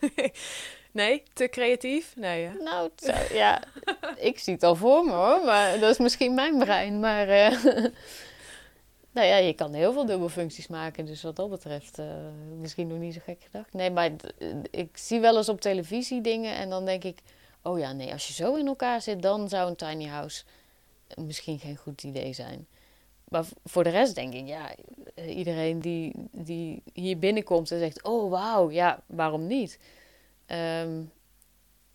nee, 0.92 1.22
te 1.32 1.48
creatief? 1.48 2.16
Nee, 2.16 2.44
hè? 2.44 2.52
Nou, 2.52 2.90
ja, 3.32 3.62
ik 4.30 4.38
zie 4.38 4.54
het 4.54 4.62
al 4.62 4.76
voor 4.76 5.04
me 5.04 5.12
hoor, 5.12 5.44
maar 5.44 5.78
dat 5.78 5.90
is 5.90 5.98
misschien 5.98 6.34
mijn 6.34 6.58
brein. 6.58 7.00
Maar 7.00 7.28
eh, 7.28 7.84
nou 9.12 9.26
ja, 9.26 9.36
je 9.36 9.52
kan 9.52 9.72
heel 9.74 9.92
veel 9.92 10.06
dubbelfuncties 10.06 10.66
maken, 10.66 11.04
dus 11.06 11.22
wat 11.22 11.36
dat 11.36 11.50
betreft 11.50 11.98
eh, 11.98 12.06
misschien 12.58 12.86
nog 12.86 12.98
niet 12.98 13.14
zo 13.14 13.20
gek 13.24 13.42
gedacht. 13.42 13.72
Nee, 13.72 13.90
maar 13.90 14.16
d- 14.16 14.32
ik 14.70 14.96
zie 14.96 15.20
wel 15.20 15.36
eens 15.36 15.48
op 15.48 15.60
televisie 15.60 16.20
dingen 16.20 16.54
en 16.54 16.70
dan 16.70 16.84
denk 16.84 17.04
ik, 17.04 17.18
oh 17.62 17.78
ja, 17.78 17.92
nee, 17.92 18.12
als 18.12 18.26
je 18.26 18.32
zo 18.32 18.54
in 18.54 18.66
elkaar 18.66 19.02
zit, 19.02 19.22
dan 19.22 19.48
zou 19.48 19.68
een 19.70 19.76
tiny 19.76 20.06
house 20.06 20.44
misschien 21.16 21.58
geen 21.58 21.76
goed 21.76 22.02
idee 22.02 22.32
zijn. 22.32 22.66
Maar 23.28 23.44
voor 23.64 23.84
de 23.84 23.90
rest 23.90 24.14
denk 24.14 24.34
ik, 24.34 24.46
ja, 24.46 24.74
eh, 25.14 25.36
iedereen 25.36 25.80
die, 25.80 26.12
die 26.30 26.82
hier 26.92 27.18
binnenkomt 27.18 27.70
en 27.70 27.78
zegt, 27.78 28.02
oh 28.02 28.30
wauw, 28.30 28.70
ja, 28.70 29.02
waarom 29.06 29.46
niet? 29.46 29.78
Ehm, 30.46 31.02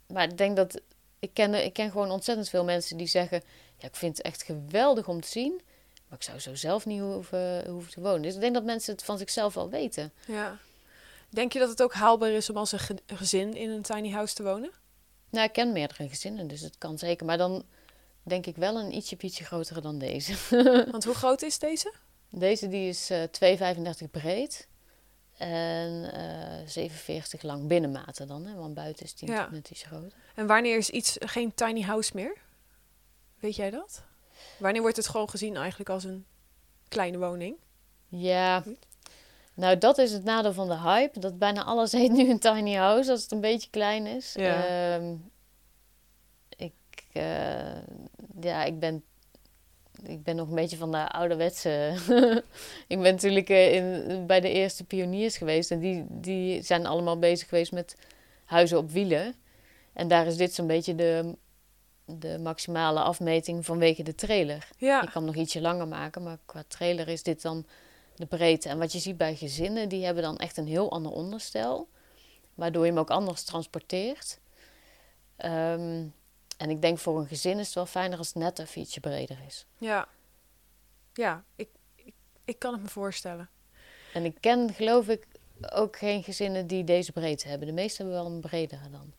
maar 0.08 0.24
ik 0.24 0.38
denk 0.38 0.56
dat 0.56 0.82
ik 1.20 1.30
ken, 1.34 1.66
ik 1.66 1.74
ken 1.74 1.92
gewoon 1.92 2.12
ontzettend 2.12 2.50
veel 2.50 2.64
mensen 2.64 2.98
die 2.98 3.08
zeggen: 3.08 3.42
Ja, 3.78 3.88
ik 3.88 3.96
vind 3.96 4.18
het 4.18 4.26
echt 4.26 4.44
geweldig 4.44 5.08
om 5.08 5.22
te 5.22 5.28
zien, 5.28 5.62
maar 6.10 6.18
ik 6.18 6.24
zou 6.24 6.40
zo 6.40 6.56
zelf 6.56 6.86
niet 6.86 7.00
hoeven, 7.02 7.68
hoeven 7.70 7.92
te 7.92 8.02
wonen. 8.02 8.22
Dus 8.22 8.34
ik 8.36 8.40
denk 8.42 8.54
dat 8.54 8.64
mensen 8.64 8.94
het 8.94 9.04
van 9.04 9.18
zichzelf 9.18 9.54
wel 9.54 9.70
weten. 9.70 10.12
Ja. 10.28 10.58
Denk 11.30 11.54
je 11.54 11.60
dat 11.60 11.70
het 11.70 11.82
ook 11.82 11.94
haalbaar 11.94 12.30
is 12.30 12.50
om 12.50 12.58
als 12.58 12.72
een 12.72 12.80
ge- 12.80 12.98
gezin 13.06 13.54
in 13.56 13.70
een 13.70 13.82
tiny 13.82 14.10
house 14.12 14.34
te 14.36 14.44
wonen? 14.44 14.72
Nou, 15.30 15.46
ik 15.48 15.54
ken 15.54 15.72
meerdere 15.72 16.10
gezinnen, 16.10 16.48
dus 16.48 16.62
het 16.62 16.78
kan 16.78 16.98
zeker. 16.98 17.26
Maar 17.26 17.38
dan 17.38 17.64
denk 18.24 18.46
ik 18.46 18.56
wel 18.56 18.80
een 18.80 18.96
ietsje, 18.96 19.16
ietsje 19.20 19.44
grotere 19.44 19.82
dan 19.82 19.98
deze. 20.00 20.34
Want 20.92 21.04
hoe 21.04 21.14
groot 21.16 21.42
is 21.42 21.60
deze? 21.60 21.94
Deze 22.30 22.68
die 22.68 22.88
is 22.90 23.10
eh 23.10 23.24
2,35 24.04 24.10
breed 24.12 24.68
en 25.38 26.12
eh 26.14 26.68
47 26.68 27.42
lang 27.42 27.68
binnenmaten 27.68 28.28
dan, 28.28 28.46
hè, 28.46 28.56
want 28.56 28.74
buiten 28.74 29.06
is 29.06 29.16
die 29.16 29.30
Ja. 29.30 29.50
net 29.52 29.70
iets 29.70 29.84
groter. 29.84 30.18
En 30.36 30.48
wanneer 30.48 30.78
is 30.78 30.90
iets 30.90 31.16
geen 31.20 31.54
tiny 31.54 31.82
house 31.82 32.12
meer? 32.16 32.38
Weet 33.40 33.56
jij 33.56 33.70
dat? 33.70 34.04
Wanneer 34.58 34.82
wordt 34.82 34.98
het 34.98 35.08
gewoon 35.08 35.30
gezien 35.30 35.56
eigenlijk 35.56 35.90
als 35.90 36.04
een 36.04 36.26
kleine 36.88 37.18
woning? 37.18 37.56
Ja, 38.08 38.64
nou 39.54 39.78
dat 39.78 39.98
is 39.98 40.12
het 40.12 40.24
nadeel 40.24 40.54
van 40.54 40.68
de 40.68 40.78
hype. 40.78 41.20
Dat 41.20 41.38
bijna 41.38 41.64
alles 41.64 41.92
heet 42.02 42.12
nu 42.12 42.30
een 42.30 42.40
tiny 42.40 42.74
house 42.74 43.12
als 43.12 43.22
het 43.22 43.32
een 43.32 43.42
beetje 43.42 43.70
klein 43.70 44.06
is. 44.06 44.34
Ja. 44.34 44.66
Ehm, 44.66 45.16
ik, 46.58 46.74
eh, 47.12 47.78
ja, 48.42 48.64
ik 48.64 48.80
ben, 48.80 49.04
ik 50.04 50.24
ben 50.24 50.36
nog 50.36 50.50
een 50.50 50.56
beetje 50.56 50.78
van 50.78 50.92
de 50.92 51.12
ouderwetse. 51.12 51.94
ik 52.88 53.02
ben 53.02 53.14
natuurlijk 53.14 53.50
eh, 53.50 53.74
in, 53.76 54.26
bij 54.26 54.40
de 54.40 54.52
eerste 54.52 54.84
pioniers 54.84 55.38
geweest 55.38 55.72
en 55.72 55.80
die, 55.80 56.06
die 56.10 56.62
zijn 56.62 56.86
allemaal 56.86 57.20
bezig 57.20 57.48
geweest 57.50 57.72
met 57.72 57.96
huizen 58.46 58.78
op 58.78 58.92
wielen. 58.92 59.36
En 59.94 60.08
daar 60.08 60.26
is 60.26 60.38
dit 60.38 60.54
zo'n 60.54 60.68
beetje 60.68 60.96
de, 60.96 61.36
de 62.06 62.40
maximale 62.40 63.00
afmeting 63.00 63.66
vanwege 63.66 64.04
de 64.04 64.16
trailer. 64.16 64.68
Ja, 64.78 65.02
Je 65.02 65.10
kan 65.12 65.24
hem 65.24 65.26
nog 65.26 65.36
ietsje 65.36 65.62
langer 65.62 65.88
maken, 65.88 66.24
maar 66.24 66.38
qua 66.46 66.64
trailer 66.68 67.08
is 67.08 67.24
dit 67.24 67.42
dan 67.42 67.66
de 68.16 68.26
breedte. 68.26 68.70
En 68.70 68.78
wat 68.78 68.92
je 68.92 69.00
ziet 69.00 69.18
bij 69.18 69.36
gezinnen, 69.36 69.90
die 69.90 70.06
hebben 70.06 70.24
dan 70.24 70.38
echt 70.38 70.58
een 70.58 70.68
heel 70.68 70.92
ander 70.92 71.12
onderstel. 71.12 71.90
Waardoor 72.54 72.84
je 72.86 72.92
hem 72.92 73.00
ook 73.00 73.10
anders 73.10 73.44
transporteert. 73.44 74.40
Ehm, 75.36 76.06
en 76.58 76.70
ik 76.70 76.82
denk 76.82 76.98
voor 76.98 77.20
een 77.20 77.28
gezin 77.28 77.60
is 77.60 77.66
het 77.66 77.76
wel 77.76 77.86
fijner 77.86 78.18
als 78.18 78.28
het 78.28 78.36
net 78.36 78.60
even 78.60 78.82
ietsje 78.82 79.00
breder 79.00 79.38
is. 79.48 79.66
ja. 79.78 80.08
Ja, 81.14 81.44
ik, 81.56 81.70
ik, 81.96 82.14
ik 82.46 82.60
kan 82.60 82.74
het 82.74 82.82
me 82.82 82.88
voorstellen. 82.88 83.50
En 84.14 84.26
ik 84.26 84.38
ken, 84.40 84.74
geloof 84.74 85.08
ik, 85.08 85.28
ook 85.74 85.98
geen 85.98 86.24
gezinnen 86.24 86.68
die 86.68 86.84
deze 86.84 87.12
breedte 87.12 87.48
hebben. 87.48 87.68
De 87.68 87.74
meeste 87.74 88.02
hebben 88.02 88.22
wel 88.22 88.32
een 88.32 88.40
bredere 88.40 88.90
dan. 88.90 89.14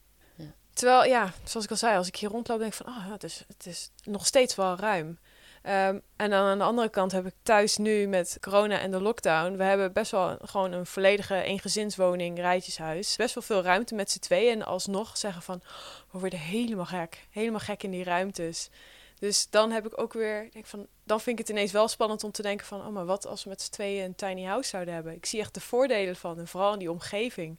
Terwijl, 0.76 1.04
ja, 1.04 1.32
zoals 1.44 1.64
ik 1.64 1.70
al 1.70 1.76
zei, 1.76 1.96
als 1.96 2.06
ik 2.06 2.16
hier 2.16 2.28
rondloop, 2.28 2.58
denk 2.58 2.72
ik 2.72 2.84
van, 2.84 2.92
ja, 2.92 3.12
het, 3.12 3.24
is, 3.24 3.44
het 3.48 3.66
is 3.66 3.90
nog 4.04 4.26
steeds 4.26 4.54
wel 4.54 4.76
ruim. 4.76 5.18
Ehm, 5.62 5.98
en 6.16 6.30
dan 6.30 6.40
aan 6.40 6.58
de 6.58 6.64
andere 6.64 6.88
kant 6.88 7.12
heb 7.12 7.26
ik 7.26 7.34
thuis 7.42 7.76
nu 7.76 8.06
met 8.06 8.36
corona 8.40 8.78
en 8.78 8.90
de 8.90 9.00
lockdown. 9.00 9.56
We 9.56 9.62
hebben 9.64 9.92
best 9.92 10.10
wel 10.10 10.36
gewoon 10.42 10.72
een 10.72 10.86
volledige 10.86 11.42
eengezinswoning, 11.42 12.38
rijtjeshuis. 12.38 13.16
Best 13.16 13.34
wel 13.34 13.42
veel 13.42 13.62
ruimte 13.62 13.94
met 13.94 14.10
z'n 14.10 14.18
tweeën. 14.18 14.52
En 14.52 14.66
alsnog 14.66 15.16
zeggen 15.16 15.42
van, 15.42 15.62
we 16.10 16.18
worden 16.18 16.38
helemaal 16.38 16.84
gek. 16.84 17.26
Helemaal 17.30 17.60
gek 17.60 17.82
in 17.82 17.90
die 17.90 18.04
ruimtes. 18.04 18.70
Dus 19.18 19.50
dan 19.50 19.70
heb 19.70 19.86
ik 19.86 20.00
ook 20.00 20.12
weer, 20.12 20.48
denk 20.52 20.66
van, 20.66 20.86
dan 21.04 21.20
vind 21.20 21.38
ik 21.38 21.46
het 21.46 21.56
ineens 21.56 21.72
wel 21.72 21.88
spannend 21.88 22.24
om 22.24 22.32
te 22.32 22.42
denken 22.42 22.66
van, 22.66 22.80
oh 22.80 22.92
maar 22.92 23.06
wat 23.06 23.26
als 23.26 23.44
we 23.44 23.48
met 23.48 23.62
z'n 23.62 23.70
tweeën 23.70 24.04
een 24.04 24.14
tiny 24.14 24.44
house 24.44 24.68
zouden 24.68 24.94
hebben? 24.94 25.12
Ik 25.12 25.26
zie 25.26 25.40
echt 25.40 25.54
de 25.54 25.60
voordelen 25.60 26.16
van 26.16 26.38
en 26.38 26.48
vooral 26.48 26.72
in 26.72 26.78
die 26.78 26.90
omgeving. 26.90 27.58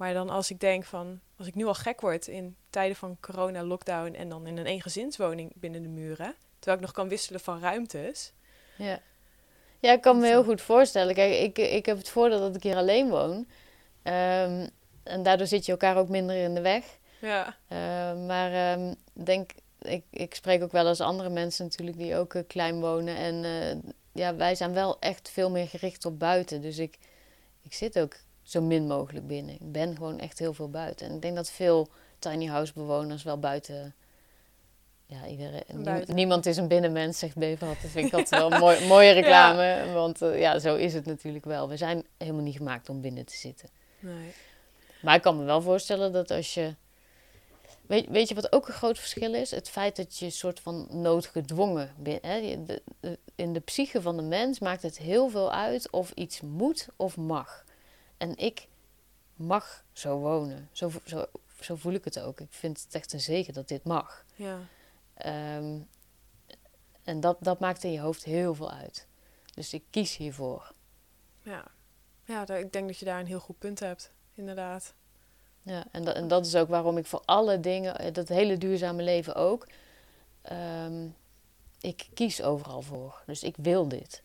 Maar 0.00 0.12
dan 0.14 0.30
als 0.30 0.50
ik 0.50 0.60
denk 0.60 0.84
van, 0.84 1.20
als 1.38 1.46
ik 1.46 1.54
nu 1.54 1.64
al 1.66 1.74
gek 1.74 2.00
word 2.00 2.26
in 2.26 2.56
tijden 2.70 2.96
van 2.96 3.16
corona, 3.20 3.62
lockdown 3.62 4.14
en 4.14 4.28
dan 4.28 4.46
in 4.46 4.58
een 4.58 4.66
eengezinswoning 4.66 5.52
binnen 5.54 5.82
de 5.82 5.88
muren, 5.88 6.34
terwijl 6.58 6.76
ik 6.76 6.84
nog 6.84 6.92
kan 6.92 7.08
wisselen 7.08 7.40
van 7.40 7.60
ruimtes. 7.60 8.32
Ja. 8.76 9.00
Ja, 9.78 9.92
ik 9.92 10.00
kan 10.00 10.18
me 10.18 10.26
heel 10.26 10.44
goed 10.44 10.60
voorstellen. 10.60 11.14
Kijk, 11.14 11.40
ik, 11.40 11.58
ik 11.58 11.86
heb 11.86 11.96
het 11.96 12.08
voordeel 12.08 12.38
dat 12.38 12.56
ik 12.56 12.62
hier 12.62 12.76
alleen 12.76 13.08
woon. 13.08 13.48
Ehm, 14.02 14.68
en 15.02 15.22
daardoor 15.22 15.46
zit 15.46 15.66
je 15.66 15.72
elkaar 15.72 15.96
ook 15.96 16.08
minder 16.08 16.36
in 16.36 16.54
de 16.54 16.60
weg. 16.60 16.84
Ja, 17.18 17.56
Ehm, 17.68 18.26
maar 18.26 18.52
ehm, 18.52 18.94
denk, 19.12 19.50
ik, 19.80 20.04
ik 20.10 20.34
spreek 20.34 20.62
ook 20.62 20.72
wel 20.72 20.88
eens 20.88 21.00
andere 21.00 21.30
mensen 21.30 21.64
natuurlijk 21.64 21.96
die 21.96 22.16
ook 22.16 22.34
eh, 22.34 22.42
klein 22.46 22.80
wonen. 22.80 23.16
En 23.16 23.44
eh, 23.44 23.92
ja, 24.12 24.34
wij 24.34 24.54
zijn 24.54 24.72
wel 24.72 25.00
echt 25.00 25.30
veel 25.30 25.50
meer 25.50 25.68
gericht 25.68 26.04
op 26.04 26.18
buiten. 26.18 26.60
Dus 26.60 26.78
ik, 26.78 26.98
ik 27.62 27.74
zit 27.74 27.98
ook 27.98 28.16
zo 28.42 28.60
min 28.60 28.86
mogelijk 28.86 29.26
binnen. 29.26 29.54
Ik 29.54 29.72
ben 29.72 29.96
gewoon 29.96 30.18
echt 30.18 30.38
heel 30.38 30.54
veel 30.54 30.70
buiten. 30.70 31.06
En 31.08 31.14
ik 31.14 31.22
denk 31.22 31.36
dat 31.36 31.50
veel 31.50 31.88
tiny 32.18 32.46
house 32.46 32.72
bewoners 32.74 33.22
wel 33.22 33.38
buiten... 33.38 33.94
Ja, 35.06 35.26
iedereen, 35.26 35.62
Buiten. 35.84 36.14
niemand 36.14 36.46
is 36.46 36.56
een 36.56 36.68
binnenmens, 36.68 37.18
zegt 37.18 37.34
Beverhat. 37.36 37.76
Dat 37.82 37.90
vind 37.90 38.06
ik 38.06 38.12
altijd 38.12 38.42
wel 38.42 38.52
een 38.52 38.60
mooi, 38.66 38.86
mooie 38.86 39.10
reclame. 39.10 39.92
Want 39.92 40.22
eh, 40.22 40.40
ja, 40.40 40.58
zo 40.58 40.76
is 40.76 40.94
het 40.94 41.06
natuurlijk 41.06 41.44
wel. 41.44 41.68
We 41.68 41.76
zijn 41.76 42.04
helemaal 42.18 42.42
niet 42.42 42.56
gemaakt 42.56 42.88
om 42.88 43.00
binnen 43.00 43.24
te 43.26 43.36
zitten. 43.36 43.68
nee. 43.98 44.32
Maar 45.02 45.14
ik 45.14 45.22
kan 45.22 45.36
me 45.38 45.44
wel 45.44 45.62
voorstellen 45.62 46.12
dat 46.12 46.30
als 46.30 46.54
je. 46.54 46.74
Weet, 47.86 48.08
weet 48.08 48.28
je 48.28 48.34
wat 48.34 48.52
ook 48.52 48.68
een 48.68 48.74
groot 48.74 48.98
verschil 48.98 49.34
is? 49.34 49.50
Het 49.50 49.68
feit 49.68 49.96
dat 49.96 50.18
je 50.18 50.24
een 50.24 50.32
soort 50.32 50.60
van 50.60 50.86
noodgedwongen 50.90 51.94
bent. 51.98 52.22
Hè? 52.22 52.34
Je- 52.34 52.62
de- 52.64 52.82
de- 53.00 53.18
in 53.34 53.52
de 53.52 53.60
psyche 53.60 54.02
van 54.02 54.16
de 54.16 54.22
mens 54.22 54.58
maakt 54.58 54.82
het 54.82 54.98
heel 54.98 55.28
veel 55.28 55.52
uit 55.52 55.90
of 55.90 56.10
iets 56.14 56.40
moet 56.40 56.88
of 56.96 57.16
mag. 57.16 57.64
En 58.20 58.36
ik 58.36 58.68
mag 59.34 59.84
zo 59.92 60.18
wonen. 60.18 60.68
Zo, 60.72 60.90
zo, 61.06 61.26
zo 61.60 61.76
voel 61.76 61.92
ik 61.92 62.04
het 62.04 62.20
ook. 62.20 62.40
Ik 62.40 62.52
vind 62.52 62.82
het 62.82 62.94
echt 62.94 63.12
een 63.12 63.20
zegen 63.20 63.54
dat 63.54 63.68
dit 63.68 63.84
mag. 63.84 64.24
Ja, 64.34 64.58
Ehm, 65.14 65.78
en 67.02 67.20
dat, 67.20 67.36
dat 67.40 67.60
maakt 67.60 67.84
in 67.84 67.92
je 67.92 68.00
hoofd 68.00 68.24
heel 68.24 68.54
veel 68.54 68.70
uit. 68.70 69.06
Dus 69.54 69.72
ik 69.72 69.82
kies 69.90 70.16
hiervoor. 70.16 70.72
ja. 71.42 71.64
Ja, 72.24 72.48
ik 72.48 72.72
denk 72.72 72.86
dat 72.86 72.98
je 72.98 73.04
daar 73.04 73.20
een 73.20 73.26
heel 73.26 73.40
goed 73.40 73.58
punt 73.58 73.80
hebt, 73.80 74.12
inderdaad. 74.34 74.94
Ja, 75.62 75.84
en, 75.90 76.04
dat 76.04 76.14
en 76.14 76.28
dat 76.28 76.46
is 76.46 76.54
ook 76.56 76.68
waarom 76.68 76.96
ik 76.98 77.06
voor 77.06 77.22
alle 77.24 77.60
dingen, 77.60 77.98
eh, 77.98 78.12
dat 78.12 78.28
hele 78.28 78.58
duurzame 78.58 79.02
leven 79.02 79.34
ook, 79.34 79.66
ehm, 80.42 81.06
ik 81.80 82.08
kies 82.14 82.42
overal 82.42 82.82
voor. 82.82 83.22
Dus 83.26 83.42
ik 83.42 83.54
wil 83.56 83.88
dit. 83.88 84.22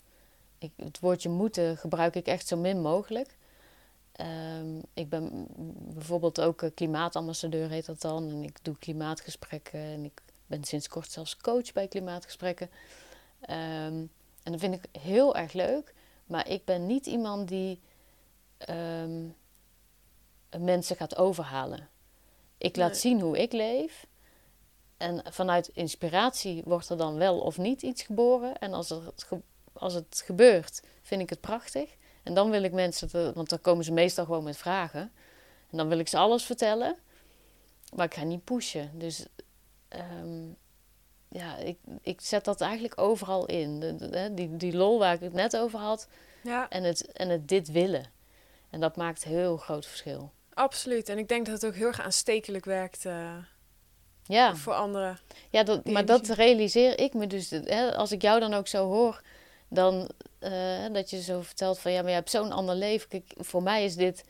Ik, 0.57 0.71
het 0.75 0.99
woordje 0.99 1.29
moeten 1.29 1.77
gebruik 1.77 2.15
ik 2.15 2.27
echt 2.27 2.47
zo 2.47 2.57
min 2.57 2.81
mogelijk. 2.81 3.35
Ehm, 4.15 4.77
ik 4.93 5.09
ben 5.09 5.47
bijvoorbeeld 5.93 6.41
ook 6.41 6.61
eh, 6.61 6.69
klimaatambassadeur, 6.75 7.69
heet 7.69 7.85
dat 7.85 8.01
dan. 8.01 8.29
En 8.29 8.43
ik 8.43 8.57
doe 8.61 8.77
klimaatgesprekken. 8.77 9.79
En 9.79 10.05
ik 10.05 10.21
ben 10.45 10.63
sinds 10.63 10.87
kort 10.87 11.11
zelfs 11.11 11.37
coach 11.37 11.73
bij 11.73 11.87
klimaatgesprekken. 11.87 12.69
Ehm, 13.39 14.05
en 14.43 14.51
dat 14.51 14.59
vind 14.59 14.73
ik 14.73 15.01
heel 15.01 15.35
erg 15.35 15.53
leuk. 15.53 15.93
Maar 16.25 16.49
ik 16.49 16.65
ben 16.65 16.85
niet 16.85 17.05
iemand 17.05 17.47
die 17.47 17.79
ehm, 18.57 19.27
mensen 20.59 20.95
gaat 20.95 21.15
overhalen. 21.17 21.89
Ik 22.57 22.75
laat 22.75 22.91
Nee. 22.91 22.99
zien 22.99 23.21
hoe 23.21 23.37
ik 23.37 23.51
leef. 23.51 24.05
En 24.97 25.23
vanuit 25.29 25.67
inspiratie 25.67 26.61
wordt 26.65 26.89
er 26.89 26.97
dan 26.97 27.15
wel 27.15 27.39
of 27.39 27.57
niet 27.57 27.81
iets 27.81 28.01
geboren. 28.03 28.57
En 28.57 28.73
als, 28.73 28.89
er 28.89 29.13
als 29.73 29.93
het 29.93 30.21
gebeurt, 30.25 30.81
vind 31.01 31.21
ik 31.21 31.29
het 31.29 31.41
prachtig. 31.41 31.95
En 32.25 32.33
dan 32.33 32.49
wil 32.49 32.63
ik 32.63 32.71
mensen, 32.71 33.33
want 33.33 33.49
dan 33.49 33.61
komen 33.61 33.83
ze 33.85 33.91
meestal 33.91 34.25
gewoon 34.25 34.43
met 34.43 34.57
vragen. 34.57 35.11
En 35.71 35.77
dan 35.77 35.87
wil 35.87 35.99
ik 35.99 36.07
ze 36.07 36.17
alles 36.17 36.43
vertellen. 36.43 36.95
Maar 37.95 38.05
ik 38.05 38.13
ga 38.13 38.23
niet 38.23 38.43
pushen. 38.43 38.91
Dus 38.93 39.25
ehm, 39.87 40.47
ja, 41.29 41.57
ik, 41.57 41.77
ik 42.01 42.21
zet 42.21 42.45
dat 42.45 42.61
eigenlijk 42.61 43.01
overal 43.01 43.45
in. 43.45 43.79
De, 43.79 44.31
die, 44.33 44.57
die 44.57 44.75
lol 44.75 44.99
waar 44.99 45.13
ik 45.13 45.19
het 45.19 45.33
net 45.33 45.57
over 45.57 45.79
had. 45.79 46.07
Ja, 46.43 46.69
En 46.69 46.83
het, 46.83 47.11
en 47.11 47.29
het 47.29 47.47
dit 47.47 47.71
willen. 47.71 48.05
En 48.69 48.79
dat 48.79 48.95
maakt 48.95 49.23
heel 49.23 49.57
groot 49.57 49.85
verschil. 49.85 50.31
absoluut. 50.53 51.09
En 51.09 51.17
ik 51.17 51.27
denk 51.27 51.45
dat 51.45 51.53
het 51.61 51.65
ook 51.65 51.75
heel 51.77 51.87
erg 51.87 52.01
aanstekelijk 52.01 52.65
werkt 52.65 53.05
eh, 53.05 53.35
Ja, 54.23 54.55
voor 54.55 54.73
anderen. 54.73 55.19
ja 55.49 55.63
dat, 55.63 55.85
maar 55.85 56.05
dat 56.05 56.27
realiseer 56.27 56.99
ik 56.99 57.13
me 57.13 57.27
dus. 57.27 57.49
Hè, 57.49 57.95
als 57.95 58.11
ik 58.11 58.21
jou 58.21 58.39
dan 58.39 58.53
ook 58.53 58.67
zo 58.67 58.85
hoor, 58.87 59.21
dan 59.69 60.09
eh, 60.39 60.85
dat 60.91 61.09
je 61.09 61.21
zo 61.21 61.41
vertelt 61.41 61.79
van 61.79 61.91
ja, 61.91 61.99
maar 62.01 62.09
je 62.09 62.15
hebt 62.15 62.29
zo'n 62.29 62.51
ander 62.51 62.75
leven. 62.75 63.07
Kijk, 63.09 63.33
voor 63.37 63.63
mij 63.63 63.85
is 63.85 63.95
dit 63.95 64.23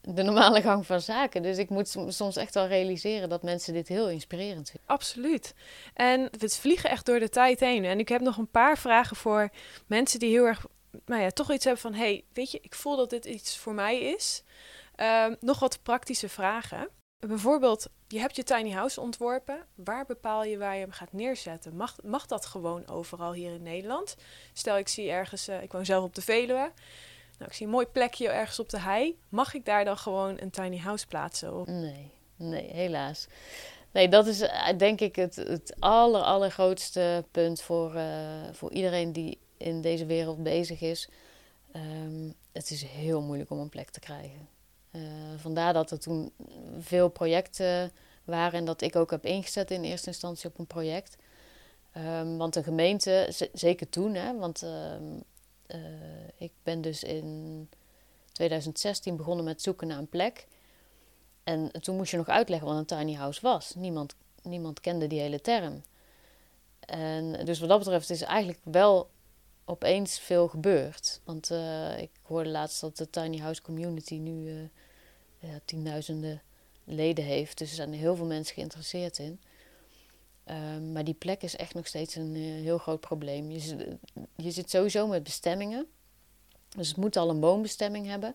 de 0.00 0.22
normale 0.22 0.62
gang 0.62 0.86
van 0.86 1.00
zaken. 1.00 1.42
Dus 1.42 1.58
ik 1.58 1.68
moet 1.68 1.88
som- 1.88 2.10
soms 2.10 2.36
echt 2.36 2.54
wel 2.54 2.66
realiseren 2.66 3.28
dat 3.28 3.42
mensen 3.42 3.72
dit 3.72 3.88
heel 3.88 4.10
inspirerend 4.10 4.70
vinden. 4.70 4.88
Absoluut. 4.88 5.54
En 5.94 6.28
we 6.38 6.48
vliegen 6.48 6.90
echt 6.90 7.06
door 7.06 7.18
de 7.18 7.28
tijd 7.28 7.60
heen. 7.60 7.84
En 7.84 7.98
ik 7.98 8.08
heb 8.08 8.20
nog 8.20 8.36
een 8.36 8.50
paar 8.50 8.78
vragen 8.78 9.16
voor 9.16 9.50
mensen 9.86 10.18
die 10.18 10.30
heel 10.30 10.44
erg, 10.44 10.66
nou 11.06 11.22
ja, 11.22 11.30
toch 11.30 11.52
iets 11.52 11.64
hebben 11.64 11.82
van, 11.82 11.94
hey, 11.94 12.24
weet 12.32 12.50
je, 12.50 12.58
ik 12.62 12.74
voel 12.74 12.96
dat 12.96 13.10
dit 13.10 13.24
iets 13.24 13.56
voor 13.56 13.74
mij 13.74 14.00
is. 14.00 14.42
Ehm, 14.94 15.34
nog 15.40 15.58
wat 15.58 15.82
praktische 15.82 16.28
vragen. 16.28 16.88
Bijvoorbeeld, 17.18 17.86
je 18.08 18.18
hebt 18.18 18.36
je 18.36 18.42
tiny 18.42 18.70
house 18.70 19.00
ontworpen. 19.00 19.64
Waar 19.74 20.06
bepaal 20.06 20.44
je 20.44 20.58
waar 20.58 20.74
je 20.74 20.80
hem 20.80 20.90
gaat 20.90 21.12
neerzetten? 21.12 21.76
Mag, 21.76 21.96
mag 22.02 22.26
dat 22.26 22.46
gewoon 22.46 22.88
overal 22.88 23.32
hier 23.32 23.54
in 23.54 23.62
Nederland? 23.62 24.16
Stel, 24.52 24.78
ik 24.78 24.88
zie 24.88 25.10
ergens, 25.10 25.48
eh, 25.48 25.62
ik 25.62 25.72
woon 25.72 25.84
zelf 25.84 26.04
op 26.04 26.14
de 26.14 26.22
Veluwe. 26.22 26.72
Nou, 27.38 27.50
ik 27.50 27.52
zie 27.52 27.66
een 27.66 27.72
mooi 27.72 27.86
plekje 27.86 28.28
ergens 28.28 28.58
op 28.58 28.68
de 28.68 28.80
hei. 28.80 29.18
Mag 29.28 29.54
ik 29.54 29.64
daar 29.64 29.84
dan 29.84 29.96
gewoon 29.96 30.40
een 30.40 30.50
tiny 30.50 30.78
house 30.78 31.06
plaatsen? 31.06 31.80
Nee, 31.80 32.10
nee, 32.36 32.70
helaas. 32.72 33.26
Nee, 33.92 34.08
dat 34.08 34.26
is 34.26 34.40
eh, 34.40 34.78
denk 34.78 35.00
ik 35.00 35.16
het, 35.16 35.36
het 35.36 35.74
aller, 35.78 37.24
punt 37.30 37.60
voor, 37.60 37.94
eh, 37.94 38.52
voor 38.52 38.72
iedereen 38.72 39.12
die 39.12 39.38
in 39.56 39.80
deze 39.80 40.06
wereld 40.06 40.42
bezig 40.42 40.80
is. 40.80 41.08
Ehm, 41.72 42.30
het 42.52 42.70
is 42.70 42.82
heel 42.82 43.22
moeilijk 43.22 43.50
om 43.50 43.58
een 43.58 43.68
plek 43.68 43.90
te 43.90 44.00
krijgen. 44.00 44.48
Eh, 44.90 45.00
vandaar 45.36 45.72
dat 45.72 45.90
er 45.90 45.98
toen 45.98 46.32
veel 46.78 47.08
projecten 47.08 47.92
waren 48.24 48.58
en 48.58 48.64
dat 48.64 48.80
ik 48.80 48.96
ook 48.96 49.10
heb 49.10 49.24
ingezet 49.24 49.70
in 49.70 49.84
eerste 49.84 50.08
instantie 50.08 50.48
op 50.48 50.58
een 50.58 50.66
project. 50.66 51.16
Ehm, 51.92 52.36
want 52.36 52.54
de 52.54 52.62
gemeente, 52.62 53.32
zeker 53.52 53.88
toen, 53.88 54.14
hè, 54.14 54.38
want 54.38 54.62
ehm, 54.62 55.02
eh, 55.66 55.80
ik 56.36 56.52
ben 56.62 56.80
dus 56.80 57.02
in 57.02 57.68
2016 58.32 59.16
begonnen 59.16 59.44
met 59.44 59.62
zoeken 59.62 59.86
naar 59.86 59.98
een 59.98 60.08
plek. 60.08 60.46
En 61.44 61.70
toen 61.80 61.96
moest 61.96 62.10
je 62.10 62.16
nog 62.16 62.28
uitleggen 62.28 62.68
wat 62.68 62.76
een 62.76 62.98
tiny 62.98 63.14
house 63.14 63.40
was. 63.40 63.74
Niemand, 63.74 64.14
niemand 64.42 64.80
kende 64.80 65.06
die 65.06 65.20
hele 65.20 65.40
term. 65.40 65.82
En 66.80 67.44
dus 67.44 67.58
wat 67.58 67.68
dat 67.68 67.78
betreft 67.78 68.10
is 68.10 68.22
eigenlijk 68.22 68.60
wel 68.62 69.10
opeens 69.68 70.18
veel 70.18 70.48
gebeurd. 70.48 71.20
Want 71.24 71.50
eh, 71.50 71.98
ik 71.98 72.10
hoorde 72.22 72.48
laatst 72.48 72.80
dat 72.80 72.96
de 72.96 73.10
tiny 73.10 73.38
house 73.38 73.62
community 73.62 74.14
nu 74.14 74.70
eh, 75.40 75.48
tienduizenden 75.64 76.42
leden 76.84 77.24
heeft. 77.24 77.58
Dus 77.58 77.68
er 77.68 77.76
zijn 77.76 77.92
heel 77.92 78.16
veel 78.16 78.26
mensen 78.26 78.54
geïnteresseerd 78.54 79.18
in. 79.18 79.40
Ehm, 80.44 80.92
maar 80.92 81.04
die 81.04 81.14
plek 81.14 81.42
is 81.42 81.56
echt 81.56 81.74
nog 81.74 81.86
steeds 81.86 82.14
een 82.14 82.34
eh, 82.34 82.42
heel 82.42 82.78
groot 82.78 83.00
probleem. 83.00 83.50
Je 83.50 83.58
zit, 83.58 83.96
je 84.36 84.50
zit 84.50 84.70
sowieso 84.70 85.06
met 85.06 85.22
bestemmingen. 85.22 85.86
Dus 86.76 86.88
het 86.88 86.96
moet 86.96 87.16
al 87.16 87.30
een 87.30 87.40
woonbestemming 87.40 88.06
hebben. 88.06 88.34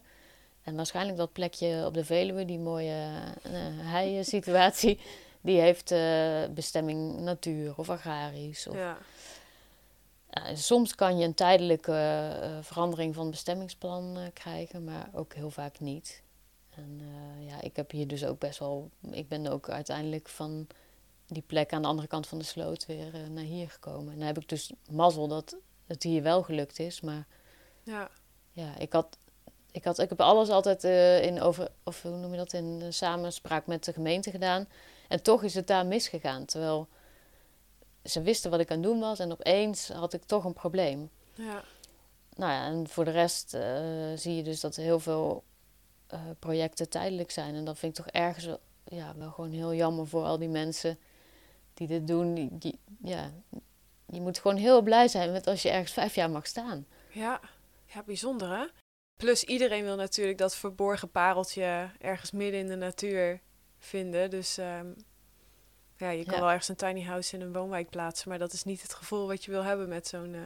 En 0.63 0.75
waarschijnlijk 0.75 1.17
dat 1.17 1.33
plekje 1.33 1.85
op 1.85 1.93
de 1.93 2.05
Veluwe, 2.05 2.45
die 2.45 2.59
mooie 2.59 3.09
uh, 3.47 3.51
hei-situatie, 3.91 4.99
die 5.41 5.59
heeft 5.59 5.93
bestemming 6.53 7.19
natuur 7.19 7.73
of 7.77 7.89
agrarisch. 7.89 8.67
Of, 8.67 8.75
Ja. 8.75 8.97
Ja, 10.33 10.55
soms 10.55 10.95
kan 10.95 11.17
je 11.17 11.25
een 11.25 11.33
tijdelijke 11.33 11.93
eh, 12.41 12.57
verandering 12.61 13.13
van 13.13 13.23
het 13.23 13.31
bestemmingsplan 13.31 14.17
eh, 14.17 14.23
krijgen, 14.33 14.83
maar 14.83 15.09
ook 15.13 15.33
heel 15.33 15.51
vaak 15.51 15.79
niet. 15.79 16.23
En 16.69 16.99
eh, 17.01 17.47
ja, 17.47 17.61
ik 17.61 17.75
heb 17.75 17.91
hier 17.91 18.07
dus 18.07 18.25
ook 18.25 18.39
best 18.39 18.59
wel. 18.59 18.89
Ik 19.11 19.27
ben 19.27 19.47
ook 19.47 19.69
uiteindelijk 19.69 20.29
van 20.29 20.67
die 21.27 21.43
plek 21.47 21.73
aan 21.73 21.81
de 21.81 21.87
andere 21.87 22.07
kant 22.07 22.27
van 22.27 22.37
de 22.37 22.43
sloot 22.43 22.85
weer 22.85 23.13
eh, 23.13 23.27
naar 23.29 23.43
hier 23.43 23.69
gekomen. 23.69 24.13
En 24.13 24.17
dan 24.17 24.27
heb 24.27 24.37
ik 24.37 24.49
dus 24.49 24.71
mazzel 24.91 25.27
dat 25.27 25.55
het 25.87 26.03
hier 26.03 26.23
wel 26.23 26.43
gelukt 26.43 26.79
is, 26.79 27.01
maar 27.01 27.27
ja. 27.83 28.09
ja, 28.51 28.77
ik 28.77 28.93
had. 28.93 29.17
Ik, 29.71 29.83
had, 29.83 29.99
ik 29.99 30.09
heb 30.09 30.21
alles 30.21 30.49
altijd 30.49 30.83
eh, 30.83 31.23
in 31.23 31.41
over, 31.41 31.67
of 31.83 32.01
hoe 32.01 32.17
noem 32.17 32.31
je 32.31 32.37
dat, 32.37 32.53
in 32.53 32.79
eh, 32.81 32.87
samenspraak 32.89 33.67
met 33.67 33.83
de 33.83 33.93
gemeente 33.93 34.31
gedaan. 34.31 34.67
En 35.07 35.23
toch 35.23 35.43
is 35.43 35.53
het 35.53 35.67
daar 35.67 35.85
misgegaan. 35.85 36.45
Terwijl 36.45 36.87
ze 38.03 38.21
wisten 38.21 38.51
wat 38.51 38.59
ik 38.59 38.71
aan 38.71 38.77
het 38.77 38.85
doen 38.85 38.99
was 38.99 39.19
en 39.19 39.31
opeens 39.31 39.89
had 39.89 40.13
ik 40.13 40.23
toch 40.23 40.43
een 40.45 40.53
probleem. 40.53 41.09
Ja. 41.33 41.63
Nou 42.35 42.51
ja, 42.51 42.65
en 42.65 42.87
voor 42.87 43.05
de 43.05 43.11
rest 43.11 43.53
eh, 43.53 44.11
zie 44.15 44.35
je 44.35 44.43
dus 44.43 44.59
dat 44.59 44.75
heel 44.75 44.99
veel 44.99 45.43
eh, 46.07 46.19
projecten 46.39 46.89
tijdelijk 46.89 47.31
zijn. 47.31 47.55
En 47.55 47.65
dat 47.65 47.77
vind 47.77 47.97
ik 47.97 48.03
toch 48.05 48.13
ergens 48.13 48.45
wel, 48.45 48.59
ja, 48.85 49.15
wel 49.17 49.31
gewoon 49.31 49.51
heel 49.51 49.73
jammer 49.73 50.07
voor 50.07 50.23
al 50.23 50.37
die 50.37 50.49
mensen 50.49 50.99
die 51.73 51.87
dit 51.87 52.07
doen. 52.07 52.33
Die, 52.33 52.49
die- 52.51 52.79
ja, 53.03 53.31
je 54.05 54.21
moet 54.21 54.39
gewoon 54.39 54.57
heel 54.57 54.81
blij 54.81 55.07
zijn 55.07 55.31
met 55.31 55.47
als 55.47 55.61
je 55.61 55.69
ergens 55.69 55.91
vijf 55.93 56.15
jaar 56.15 56.29
mag 56.29 56.47
staan. 56.47 56.87
Ja. 57.11 57.39
ja, 57.85 58.03
bijzonder 58.03 58.49
hè? 58.57 58.65
Plus 59.15 59.43
iedereen 59.43 59.83
wil 59.83 59.95
natuurlijk 59.95 60.37
dat 60.37 60.55
verborgen 60.55 61.11
pareltje 61.11 61.91
ergens 61.99 62.31
midden 62.31 62.59
in 62.59 62.67
de 62.67 62.75
natuur 62.75 63.41
vinden. 63.77 64.29
Dus 64.29 64.57
ehm, 64.57 64.91
ja, 65.97 66.09
je 66.09 66.23
kan 66.23 66.33
Ja. 66.33 66.39
wel 66.39 66.49
ergens 66.49 66.67
een 66.69 66.75
tiny 66.75 67.03
house 67.03 67.35
in 67.35 67.41
een 67.41 67.53
woonwijk 67.53 67.89
plaatsen, 67.89 68.29
maar 68.29 68.39
dat 68.39 68.53
is 68.53 68.63
niet 68.63 68.81
het 68.81 68.93
gevoel 68.93 69.27
wat 69.27 69.43
je 69.45 69.51
wil 69.51 69.63
hebben 69.63 69.89
met 69.89 70.07
zo'n 70.07 70.33
eh, 70.33 70.39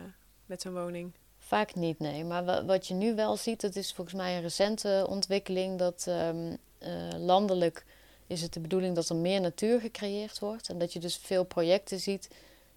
met 0.45 0.62
zo'n 0.62 0.73
woning. 0.73 1.12
Vaak 1.38 1.75
niet, 1.75 1.99
nee. 1.99 2.23
Maar 2.25 2.45
wa- 2.45 2.65
wat 2.65 2.88
je 2.88 2.93
nu 2.93 3.15
wel 3.15 3.38
ziet, 3.38 3.62
dat 3.62 3.75
is 3.75 3.93
volgens 3.93 4.15
mij 4.15 4.36
een 4.36 4.41
recente 4.41 5.05
ontwikkeling. 5.10 5.79
Dat 5.79 6.05
ehm, 6.07 6.55
eh, 6.77 6.91
landelijk 7.17 7.86
is 8.27 8.41
het 8.41 8.53
de 8.53 8.60
bedoeling 8.60 8.95
dat 8.95 9.10
er 9.10 9.15
meer 9.15 9.41
natuur 9.41 9.79
gecreëerd 9.79 10.39
wordt. 10.39 10.69
En 10.69 10.77
dat 10.77 10.93
je 10.93 10.99
dus 10.99 11.15
veel 11.17 11.43
projecten 11.43 11.99
ziet 11.99 12.29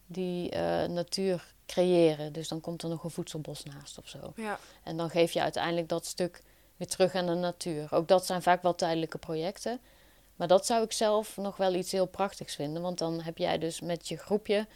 die 0.07 0.51
eh, 0.51 0.85
natuur 0.89 1.55
creëren. 1.67 2.33
Dus 2.33 2.49
dan 2.49 2.61
komt 2.61 2.83
er 2.83 2.89
nog 2.89 3.05
een 3.05 3.11
voedselbos 3.11 3.63
naast 3.65 3.99
of 3.99 4.09
zo. 4.09 4.33
Ja, 4.37 4.59
En 4.83 4.97
dan 4.97 5.11
geef 5.11 5.33
je 5.33 5.43
uiteindelijk 5.43 5.89
dat 5.89 6.07
stuk 6.07 6.43
weer 6.77 6.89
terug 6.89 7.15
aan 7.15 7.27
de 7.27 7.35
natuur. 7.35 7.89
Ook 7.95 8.09
dat 8.09 8.27
zijn 8.27 8.43
vaak 8.43 8.63
wel 8.63 8.75
tijdelijke 8.75 9.19
projecten. 9.19 9.81
Maar 10.41 10.49
dat 10.49 10.67
zou 10.67 10.85
ik 10.85 10.93
zelf 10.93 11.37
nog 11.37 11.57
wel 11.57 11.75
iets 11.75 11.93
heel 11.93 12.07
prachtigs 12.07 12.55
vinden. 12.55 12.83
Want 12.83 12.99
dan 12.99 13.21
heb 13.21 13.39
jij 13.39 13.59
dus 13.59 13.81
met 13.81 14.09
je 14.09 14.17
groepje 14.17 14.67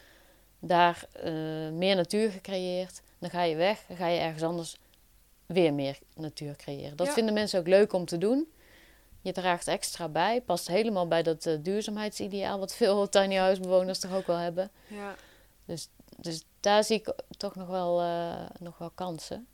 daar 0.59 1.07
eh, 1.13 1.33
meer 1.71 1.97
natuur 1.97 2.31
gecreëerd. 2.31 3.03
Dan 3.19 3.31
ga 3.31 3.43
je 3.43 3.57
weg, 3.57 3.85
dan 3.89 3.97
ga 3.97 4.07
je 4.07 4.21
ergens 4.21 4.43
anders 4.43 4.77
weer 5.47 5.75
meer 5.75 5.99
natuur 6.15 6.57
creëren. 6.57 6.97
Dat 6.97 7.07
Ja. 7.07 7.13
vinden 7.13 7.35
mensen 7.35 7.61
ook 7.61 7.67
leuk 7.67 7.93
om 7.93 8.05
te 8.05 8.19
doen. 8.19 8.53
Je 9.21 9.33
draagt 9.33 9.69
extra 9.69 10.09
bij, 10.09 10.41
past 10.41 10.67
helemaal 10.67 11.09
bij 11.09 11.23
dat 11.23 11.47
eh, 11.47 11.55
duurzaamheidsideaal... 11.61 12.59
wat 12.59 12.75
veel 12.75 13.09
tiny 13.09 13.37
house 13.37 13.61
bewoners 13.61 13.99
toch 13.99 14.15
ook 14.15 14.27
wel 14.27 14.37
hebben. 14.37 14.71
ja, 14.87 15.15
Dus 16.17 16.43
daar 16.61 16.85
zie 16.85 16.97
ik 16.99 17.15
toch 17.37 17.55
nog 17.55 17.69
wel, 17.69 18.01
eh, 18.01 18.47
nog 18.61 18.79
wel 18.79 18.91
kansen. 18.91 19.47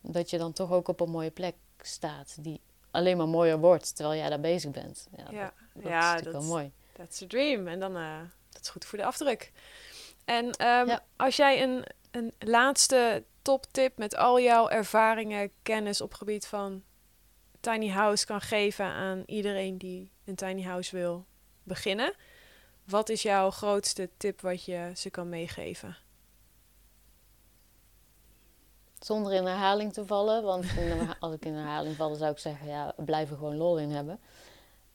Dat 0.00 0.30
je 0.30 0.38
dan 0.38 0.52
toch 0.52 0.72
ook 0.72 0.88
op 0.88 1.00
een 1.00 1.10
mooie 1.10 1.30
plek 1.30 1.54
staat 1.82 2.36
die 2.40 2.60
alleen 2.90 3.16
maar 3.16 3.28
mooier 3.28 3.58
wordt 3.58 3.96
terwijl 3.96 4.18
jij 4.18 4.28
daar 4.28 4.40
bezig 4.40 4.70
bent. 4.70 5.08
Ja, 5.16 5.24
ja. 5.30 5.42
dat, 5.74 5.82
dat 5.82 5.92
ja, 5.92 5.98
is 5.98 6.04
natuurlijk 6.04 6.32
dat- 6.32 6.42
wel 6.42 6.52
mooi. 6.52 6.72
That's 6.92 7.18
the 7.18 7.26
dream. 7.26 7.68
En 7.68 7.80
dan, 7.80 7.96
eh 7.96 8.18
dat 8.50 8.62
is 8.62 8.68
goed 8.68 8.84
voor 8.84 8.98
de 8.98 9.04
afdruk. 9.04 9.52
En 10.24 10.50
ehm, 10.50 10.86
Ja. 10.86 11.02
als 11.16 11.36
jij 11.36 11.62
een, 11.62 11.84
een 12.10 12.32
laatste 12.38 13.24
toptip 13.42 13.98
met 13.98 14.16
al 14.16 14.40
jouw 14.40 14.68
ervaringen, 14.68 15.50
kennis 15.62 16.00
op 16.00 16.14
gebied 16.14 16.46
van 16.46 16.82
tiny 17.60 17.88
house 17.88 18.26
kan 18.26 18.40
geven 18.40 18.84
aan 18.84 19.22
iedereen 19.26 19.78
die 19.78 20.10
een 20.24 20.34
tiny 20.34 20.62
house 20.62 20.96
wil 20.96 21.26
beginnen, 21.62 22.14
wat 22.84 23.08
is 23.08 23.22
jouw 23.22 23.50
grootste 23.50 24.10
tip 24.16 24.40
wat 24.40 24.64
je 24.64 24.92
ze 24.96 25.10
kan 25.10 25.28
meegeven? 25.28 25.96
Zonder 29.00 29.32
in 29.32 29.44
herhaling 29.44 29.92
te 29.92 30.06
vallen, 30.06 30.42
want 30.42 30.64
als 31.20 31.34
ik 31.34 31.44
in 31.44 31.54
herhaling 31.54 31.96
val, 31.96 32.14
zou 32.14 32.30
ik 32.30 32.38
zeggen, 32.38 32.66
ja, 32.66 32.94
blijf 32.96 33.30
er 33.30 33.36
gewoon 33.36 33.56
lol 33.56 33.78
in 33.78 33.90
hebben. 33.90 34.20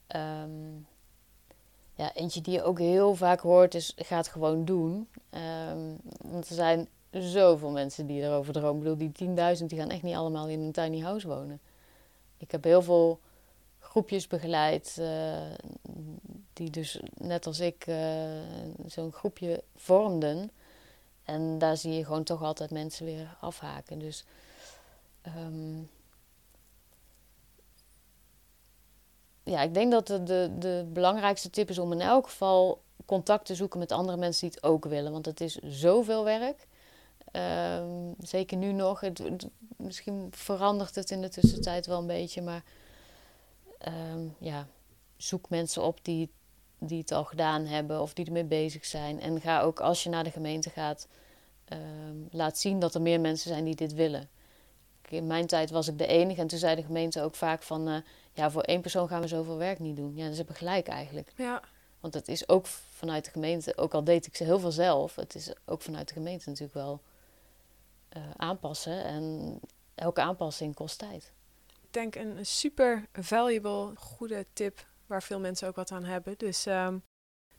Ehm, 0.06 0.74
ja, 1.94 2.14
eentje 2.14 2.40
die 2.40 2.52
je 2.52 2.62
ook 2.62 2.78
heel 2.78 3.14
vaak 3.14 3.40
hoort 3.40 3.74
is, 3.74 3.92
ga 3.96 4.16
het 4.16 4.28
gewoon 4.28 4.64
doen. 4.64 5.08
Ehm, 5.30 5.94
want 6.18 6.48
er 6.48 6.54
zijn 6.54 6.88
zoveel 7.10 7.70
mensen 7.70 8.06
die 8.06 8.22
erover 8.22 8.52
dromen. 8.52 8.76
Ik 8.76 8.82
bedoel, 8.82 9.12
die 9.12 9.58
10.000 9.58 9.64
die 9.66 9.78
gaan 9.78 9.90
echt 9.90 10.02
niet 10.02 10.14
allemaal 10.14 10.48
in 10.48 10.60
een 10.60 10.72
tiny 10.72 11.00
house 11.00 11.28
wonen. 11.28 11.60
Ik 12.38 12.50
heb 12.50 12.64
heel 12.64 12.82
veel 12.82 13.20
groepjes 13.78 14.26
begeleid, 14.26 14.96
eh, 14.98 15.50
die 16.52 16.70
dus 16.70 17.00
net 17.14 17.46
als 17.46 17.60
ik 17.60 17.86
eh, 17.86 17.96
zo'n 18.86 19.12
groepje 19.12 19.62
vormden. 19.76 20.50
En 21.26 21.58
daar 21.58 21.76
zie 21.76 21.92
je 21.92 22.04
gewoon 22.04 22.24
toch 22.24 22.42
altijd 22.42 22.70
mensen 22.70 23.04
weer 23.04 23.36
afhaken. 23.40 23.98
Dus 23.98 24.24
ehm, 25.22 25.78
ja, 29.42 29.62
ik 29.62 29.74
denk 29.74 29.92
dat 29.92 30.06
de, 30.06 30.22
de, 30.22 30.50
de 30.58 30.86
belangrijkste 30.92 31.50
tip 31.50 31.70
is 31.70 31.78
om 31.78 31.92
in 31.92 32.00
elk 32.00 32.24
geval 32.26 32.82
contact 33.06 33.46
te 33.46 33.54
zoeken 33.54 33.78
met 33.78 33.92
andere 33.92 34.16
mensen 34.16 34.48
die 34.48 34.56
het 34.56 34.70
ook 34.70 34.84
willen. 34.84 35.12
Want 35.12 35.26
het 35.26 35.40
is 35.40 35.54
zoveel 35.54 36.24
werk. 36.24 36.66
Ehm, 37.30 38.12
zeker 38.20 38.56
nu 38.56 38.72
nog. 38.72 39.00
Het, 39.00 39.48
misschien 39.76 40.28
verandert 40.30 40.94
het 40.94 41.10
in 41.10 41.20
de 41.20 41.28
tussentijd 41.28 41.86
wel 41.86 41.98
een 41.98 42.06
beetje. 42.06 42.42
Maar 42.42 42.62
ehm, 43.78 44.28
ja, 44.38 44.66
zoek 45.16 45.48
mensen 45.48 45.82
op 45.82 45.98
die, 46.02 46.30
die 46.78 46.98
het 47.00 47.12
al 47.12 47.24
gedaan 47.24 47.66
hebben 47.66 48.00
of 48.00 48.14
die 48.14 48.26
ermee 48.26 48.44
bezig 48.44 48.84
zijn. 48.84 49.20
En 49.20 49.40
ga 49.40 49.60
ook 49.60 49.80
als 49.80 50.02
je 50.02 50.08
naar 50.08 50.24
de 50.24 50.30
gemeente 50.30 50.70
gaat, 50.70 51.08
ehm, 51.64 52.16
laat 52.30 52.58
zien 52.58 52.78
dat 52.78 52.94
er 52.94 53.02
meer 53.02 53.20
mensen 53.20 53.50
zijn 53.50 53.64
die 53.64 53.74
dit 53.74 53.94
willen. 53.94 54.28
In 55.08 55.26
mijn 55.26 55.46
tijd 55.46 55.70
was 55.70 55.88
ik 55.88 55.98
de 55.98 56.06
enige 56.06 56.40
en 56.40 56.46
toen 56.46 56.58
zei 56.58 56.76
de 56.76 56.82
gemeente 56.82 57.22
ook 57.22 57.34
vaak 57.34 57.62
van... 57.62 57.88
eh, 57.88 57.96
ja, 58.32 58.50
voor 58.50 58.62
één 58.62 58.80
persoon 58.80 59.08
gaan 59.08 59.20
we 59.20 59.28
zoveel 59.28 59.56
werk 59.56 59.78
niet 59.78 59.96
doen. 59.96 60.16
Ja, 60.16 60.30
ze 60.30 60.36
hebben 60.36 60.54
gelijk 60.54 60.88
eigenlijk. 60.88 61.32
Ja, 61.36 61.62
Want 62.00 62.14
het 62.14 62.28
is 62.28 62.48
ook 62.48 62.66
vanuit 62.66 63.24
de 63.24 63.30
gemeente, 63.30 63.76
ook 63.76 63.94
al 63.94 64.04
deed 64.04 64.26
ik 64.26 64.36
ze 64.36 64.44
heel 64.44 64.58
veel 64.58 64.72
zelf... 64.72 65.14
het 65.14 65.34
is 65.34 65.52
ook 65.64 65.82
vanuit 65.82 66.08
de 66.08 66.14
gemeente 66.14 66.48
natuurlijk 66.48 66.74
wel 66.74 67.00
eh, 68.08 68.22
aanpassen. 68.36 69.04
En 69.04 69.58
elke 69.94 70.20
aanpassing 70.20 70.74
kost 70.74 70.98
tijd. 70.98 71.32
ik 71.82 71.92
denk 71.92 72.14
een 72.14 72.46
super 72.46 73.06
valuable, 73.12 73.92
goede 73.96 74.46
tip 74.52 74.86
waar 75.06 75.22
veel 75.22 75.40
mensen 75.40 75.68
ook 75.68 75.76
wat 75.76 75.92
aan 75.92 76.04
hebben. 76.04 76.34
Dus 76.36 76.66
ehm, 76.66 76.98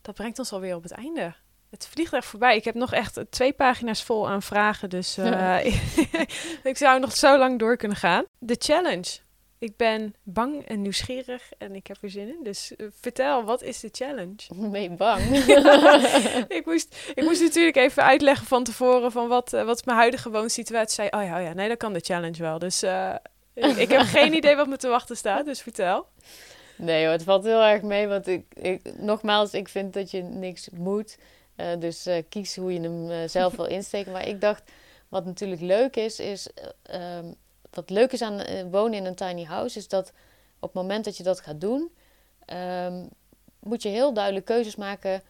dat 0.00 0.14
brengt 0.14 0.38
ons 0.38 0.52
alweer 0.52 0.74
op 0.76 0.82
het 0.82 0.92
einde. 0.92 1.34
Het 1.70 1.86
vliegt 1.86 2.12
echt 2.12 2.26
voorbij. 2.26 2.56
Ik 2.56 2.64
heb 2.64 2.74
nog 2.74 2.92
echt 2.92 3.20
twee 3.30 3.52
pagina's 3.52 4.02
vol 4.02 4.28
aan 4.28 4.42
vragen. 4.42 4.90
Dus 4.90 5.18
eh, 5.18 5.64
ik 6.62 6.76
zou 6.76 7.00
nog 7.00 7.16
zo 7.16 7.38
lang 7.38 7.58
door 7.58 7.76
kunnen 7.76 7.96
gaan. 7.96 8.24
De 8.38 8.56
challenge. 8.58 9.26
Ik 9.60 9.76
ben 9.76 10.14
bang 10.22 10.66
en 10.66 10.82
nieuwsgierig 10.82 11.50
en 11.58 11.74
ik 11.74 11.86
heb 11.86 11.96
er 12.00 12.10
zin 12.10 12.28
in. 12.28 12.40
Dus 12.42 12.76
eh, 12.76 12.86
vertel, 13.00 13.44
wat 13.44 13.62
is 13.62 13.80
de 13.80 13.88
challenge? 13.92 14.36
Ben 14.70 14.82
je 14.82 14.90
bang? 14.90 15.22
ik, 16.48 16.62
moest, 16.64 16.96
ik 17.14 17.22
moest 17.22 17.40
natuurlijk 17.40 17.76
even 17.76 18.02
uitleggen 18.02 18.46
van 18.46 18.64
tevoren 18.64 19.12
van 19.12 19.28
wat, 19.28 19.52
eh, 19.52 19.64
wat 19.64 19.76
is 19.76 19.84
mijn 19.84 19.98
huidige 19.98 20.30
woonsituatie. 20.30 20.94
Zei, 20.94 21.08
oh 21.08 21.22
ja, 21.22 21.38
oh 21.38 21.42
ja, 21.42 21.52
nee, 21.52 21.68
dat 21.68 21.78
kan 21.78 21.92
de 21.92 22.00
challenge 22.00 22.42
wel. 22.42 22.58
Dus 22.58 22.82
ik, 23.54 23.76
ik 23.76 23.88
heb 23.88 24.00
geen 24.00 24.34
idee 24.34 24.56
wat 24.56 24.66
me 24.66 24.76
te 24.76 24.88
wachten 24.88 25.16
staat, 25.16 25.44
dus 25.44 25.62
vertel. 25.62 26.06
Nee 26.78 27.02
hoor, 27.02 27.12
het 27.12 27.22
valt 27.22 27.44
heel 27.44 27.62
erg 27.62 27.82
mee. 27.82 28.06
Want 28.06 28.26
ik, 28.26 28.54
ik, 28.54 28.98
nogmaals, 28.98 29.52
ik 29.52 29.68
vind 29.68 29.92
dat 29.92 30.10
je 30.10 30.22
niks 30.22 30.68
moet. 30.70 31.18
Eh, 31.56 31.66
dus 31.78 32.06
eh, 32.06 32.22
kies 32.28 32.56
hoe 32.56 32.72
je 32.72 32.80
hem 32.80 33.10
eh, 33.10 33.28
zelf 33.28 33.56
wil 33.56 33.66
insteken. 33.78 34.12
Maar 34.12 34.28
ik 34.28 34.40
dacht, 34.40 34.70
wat 35.08 35.24
natuurlijk 35.24 35.60
leuk 35.60 35.96
is, 35.96 36.18
is... 36.20 36.48
eh, 36.82 37.16
ehm, 37.18 37.26
wat 37.70 37.90
leuk 37.90 38.12
is 38.12 38.22
aan 38.22 38.70
wonen 38.70 38.98
in 38.98 39.04
een 39.04 39.14
tiny 39.14 39.44
house, 39.44 39.78
is 39.78 39.88
dat 39.88 40.12
op 40.58 40.72
het 40.72 40.82
moment 40.82 41.04
dat 41.04 41.16
je 41.16 41.22
dat 41.22 41.40
gaat 41.40 41.60
doen... 41.60 41.90
ehm, 42.44 43.04
moet 43.60 43.82
je 43.82 43.88
heel 43.88 44.12
duidelijk 44.12 44.44
keuzes 44.44 44.76
maken... 44.76 45.22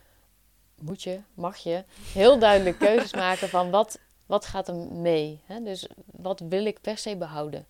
Moet 0.80 1.02
je, 1.02 1.20
mag 1.34 1.56
je, 1.56 1.84
heel 2.12 2.38
duidelijk 2.38 2.78
keuzes 2.78 3.14
maken 3.24 3.48
van 3.48 3.70
wat, 3.70 3.98
wat 4.26 4.44
gaat 4.46 4.68
er 4.68 4.74
mee. 4.74 5.40
Hè? 5.46 5.62
Dus 5.62 5.88
wat 6.06 6.40
wil 6.48 6.64
ik 6.64 6.80
per 6.80 6.98
se 6.98 7.16
behouden. 7.16 7.66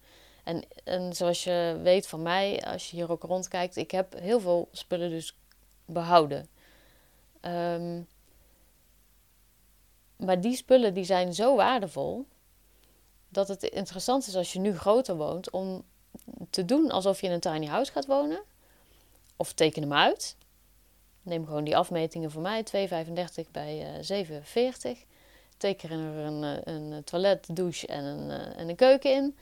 En, 0.49 0.63
en 0.85 1.15
zoals 1.15 1.45
je 1.45 1.79
weet 1.83 2.07
van 2.07 2.23
mij, 2.23 2.65
als 2.65 2.91
je 2.91 2.97
hier 2.97 3.11
ook 3.11 3.23
rondkijkt, 3.23 3.77
ik 3.77 3.91
heb 3.91 4.19
heel 4.19 4.41
veel 4.41 4.69
spullen 4.73 5.11
dus 5.11 5.37
behouden. 5.85 6.49
Ehm, 7.41 8.01
maar 10.17 10.41
die 10.41 10.57
spullen 10.57 10.95
die 10.95 11.05
zijn 11.05 11.35
zo 11.35 11.57
waardevol 11.57 12.27
dat 13.29 13.49
het 13.49 13.63
interessant 13.63 14.27
is 14.27 14.37
als 14.37 14.53
je 14.53 14.59
nu 14.59 14.77
groter 14.77 15.17
woont 15.17 15.51
om 15.51 15.85
te 16.51 16.65
doen 16.65 16.91
alsof 16.91 17.21
je 17.21 17.27
in 17.27 17.33
een 17.33 17.41
tiny 17.41 17.67
house 17.67 17.93
gaat 17.93 18.07
wonen. 18.07 18.43
Of 19.37 19.53
teken 19.53 19.83
hem 19.83 19.93
uit. 19.93 20.37
Neem 21.23 21.47
gewoon 21.47 21.65
die 21.65 21.77
afmetingen 21.77 22.31
voor 22.31 22.43
mij, 22.43 22.63
2,35 22.63 23.51
bij 23.51 24.01
eh 24.01 24.03
7,40. 24.03 25.05
Teken 25.57 25.91
er 25.91 26.25
een, 26.25 26.45
eh, 26.45 26.75
een 26.75 27.05
toilet, 27.05 27.57
douche 27.57 27.87
en 27.87 28.05
een, 28.05 28.31
eh, 28.31 28.61
en 28.61 28.69
een 28.69 28.77
keuken 28.77 29.13
in. 29.13 29.37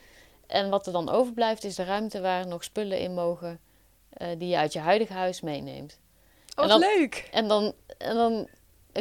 En 0.47 0.71
wat 0.71 0.87
er 0.87 0.93
dan 0.93 1.09
overblijft 1.11 1.65
is 1.65 1.75
de 1.75 1.85
ruimte 1.85 2.21
waar 2.21 2.47
nog 2.47 2.65
spullen 2.65 2.99
in 2.99 3.15
mogen 3.15 3.61
eh, 4.09 4.29
die 4.39 4.49
je 4.49 4.57
uit 4.57 4.73
je 4.73 4.79
huidige 4.79 5.13
huis 5.13 5.41
meeneemt. 5.41 5.99
Oh, 6.55 6.71
En 6.71 6.79
leuk! 6.79 7.29
En 7.33 7.49
dan, 7.49 7.73
en 7.99 8.15
dan 8.15 8.49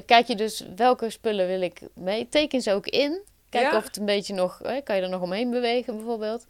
kijk 0.05 0.27
je 0.27 0.35
dus 0.35 0.65
welke 0.75 1.09
spullen 1.09 1.47
wil 1.47 1.61
ik 1.61 1.81
mee. 1.93 2.29
Teken 2.29 2.61
ze 2.61 2.73
ook 2.73 2.87
in. 2.87 3.21
Kijk 3.49 3.71
Ja. 3.71 3.77
of 3.77 3.83
het 3.83 3.97
een 3.97 4.05
beetje 4.05 4.33
nog, 4.33 4.59
hè, 4.63 4.81
kan 4.81 4.95
je 4.95 5.01
er 5.01 5.09
nog 5.09 5.21
omheen 5.21 5.49
bewegen 5.49 5.95
bijvoorbeeld. 5.95 6.45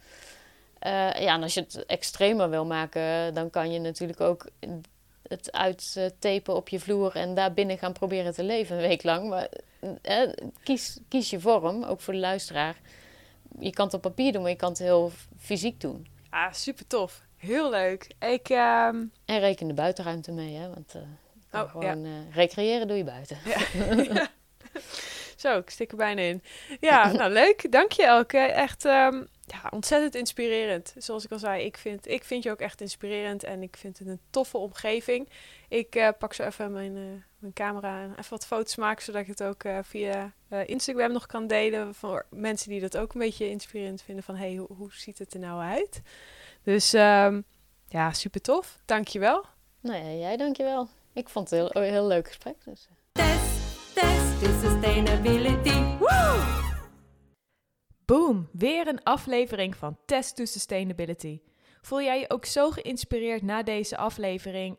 Eh, 0.78 0.92
ja, 1.12 1.34
en 1.34 1.42
als 1.42 1.54
je 1.54 1.60
het 1.60 1.86
extremer 1.86 2.50
wil 2.50 2.64
maken, 2.64 3.34
dan 3.34 3.50
kan 3.50 3.72
je 3.72 3.78
natuurlijk 3.78 4.20
ook 4.20 4.46
het 5.28 5.52
uittapen 5.52 6.54
op 6.54 6.68
je 6.68 6.80
vloer 6.80 7.16
en 7.16 7.34
daar 7.34 7.52
binnen 7.52 7.78
gaan 7.78 7.92
proberen 7.92 8.32
te 8.34 8.42
leven 8.42 8.76
een 8.76 8.88
week 8.88 9.02
lang. 9.02 9.28
Maar 9.28 9.48
eh, 10.02 10.28
kies, 10.62 10.98
kies 11.08 11.30
je 11.30 11.40
vorm, 11.40 11.84
ook 11.84 12.00
voor 12.00 12.12
de 12.12 12.20
luisteraar. 12.20 12.76
Je 13.58 13.70
kan 13.70 13.84
het 13.84 13.94
op 13.94 14.02
papier 14.02 14.32
doen, 14.32 14.42
maar 14.42 14.50
je 14.50 14.56
kan 14.56 14.68
het 14.68 14.78
heel 14.78 15.12
fysiek 15.38 15.80
doen. 15.80 16.06
Ah, 16.30 16.52
super 16.52 16.86
tof. 16.86 17.22
Heel 17.36 17.70
leuk. 17.70 18.14
Ik, 18.18 18.48
ehm, 18.48 19.04
En 19.24 19.38
reken 19.40 19.68
de 19.68 19.74
buitenruimte 19.74 20.32
mee, 20.32 20.54
hè? 20.54 20.68
Want 20.68 20.94
eh, 20.94 21.02
Oh, 21.52 21.62
ja. 21.62 21.68
gewoon 21.68 22.04
eh, 22.04 22.34
recreëren 22.34 22.88
doe 22.88 22.96
je 22.96 23.04
buiten. 23.04 23.38
Ja. 23.44 24.28
Zo, 25.36 25.58
ik 25.58 25.70
stik 25.70 25.90
er 25.90 25.96
bijna 25.96 26.20
in. 26.22 26.42
Ja, 26.80 27.12
nou 27.12 27.32
leuk. 27.32 27.72
Dank 27.72 27.92
je 27.92 28.04
Elke. 28.04 28.38
Echt 28.38 28.84
ehm, 28.84 29.22
ja, 29.46 29.68
ontzettend 29.70 30.14
inspirerend. 30.14 30.94
Zoals 30.98 31.24
ik 31.24 31.32
al 31.32 31.38
zei, 31.38 31.64
ik 31.64 31.76
vind, 31.76 32.08
ik 32.08 32.24
vind 32.24 32.42
je 32.42 32.50
ook 32.50 32.60
echt 32.60 32.80
inspirerend 32.80 33.44
en 33.44 33.62
ik 33.62 33.76
vind 33.76 33.98
het 33.98 34.08
een 34.08 34.20
toffe 34.30 34.58
omgeving. 34.58 35.28
Ik 35.68 35.94
eh, 35.94 36.08
pak 36.18 36.32
zo 36.32 36.42
even 36.42 36.72
mijn, 36.72 36.96
eh, 36.96 37.02
mijn 37.38 37.52
camera 37.52 38.02
en 38.02 38.10
even 38.10 38.30
wat 38.30 38.46
foto's 38.46 38.76
maken, 38.76 39.04
zodat 39.04 39.20
ik 39.20 39.26
het 39.26 39.42
ook 39.42 39.64
eh, 39.64 39.78
via 39.82 40.32
eh, 40.48 40.68
Instagram 40.68 41.12
nog 41.12 41.26
kan 41.26 41.46
delen 41.46 41.94
voor 41.94 42.26
mensen 42.30 42.70
die 42.70 42.80
dat 42.80 42.96
ook 42.96 43.14
een 43.14 43.20
beetje 43.20 43.50
inspirerend 43.50 44.02
vinden 44.02 44.24
van 44.24 44.36
hey, 44.36 44.54
hoe, 44.54 44.68
hoe 44.76 44.92
ziet 44.92 45.18
het 45.18 45.34
er 45.34 45.40
nou 45.40 45.60
uit? 45.60 46.02
Dus 46.62 46.92
ehm, 46.92 47.40
ja, 47.88 48.12
super 48.12 48.40
tof. 48.40 48.78
Dank 48.84 49.08
je 49.08 49.18
wel. 49.18 49.44
Nou 49.80 50.04
ja, 50.04 50.10
jij 50.10 50.36
dankjewel. 50.36 50.88
Ik 51.12 51.28
vond 51.28 51.50
het 51.50 51.60
een 51.60 51.70
heel, 51.72 51.92
heel 51.92 52.06
leuk 52.06 52.26
gesprek. 52.26 52.64
Dus. 52.64 52.88
Test, 53.12 53.94
test 53.94 54.40
to 54.40 54.68
sustainability. 54.68 55.98
Woo! 55.98 56.64
Boom, 58.04 58.48
weer 58.52 58.88
een 58.88 59.02
aflevering 59.02 59.76
van 59.76 59.98
Test 60.04 60.36
to 60.36 60.44
Sustainability. 60.44 61.40
Voel 61.82 62.02
jij 62.02 62.20
je 62.20 62.30
ook 62.30 62.44
zo 62.44 62.70
geïnspireerd 62.70 63.42
na 63.42 63.62
deze 63.62 63.96
aflevering 63.96 64.78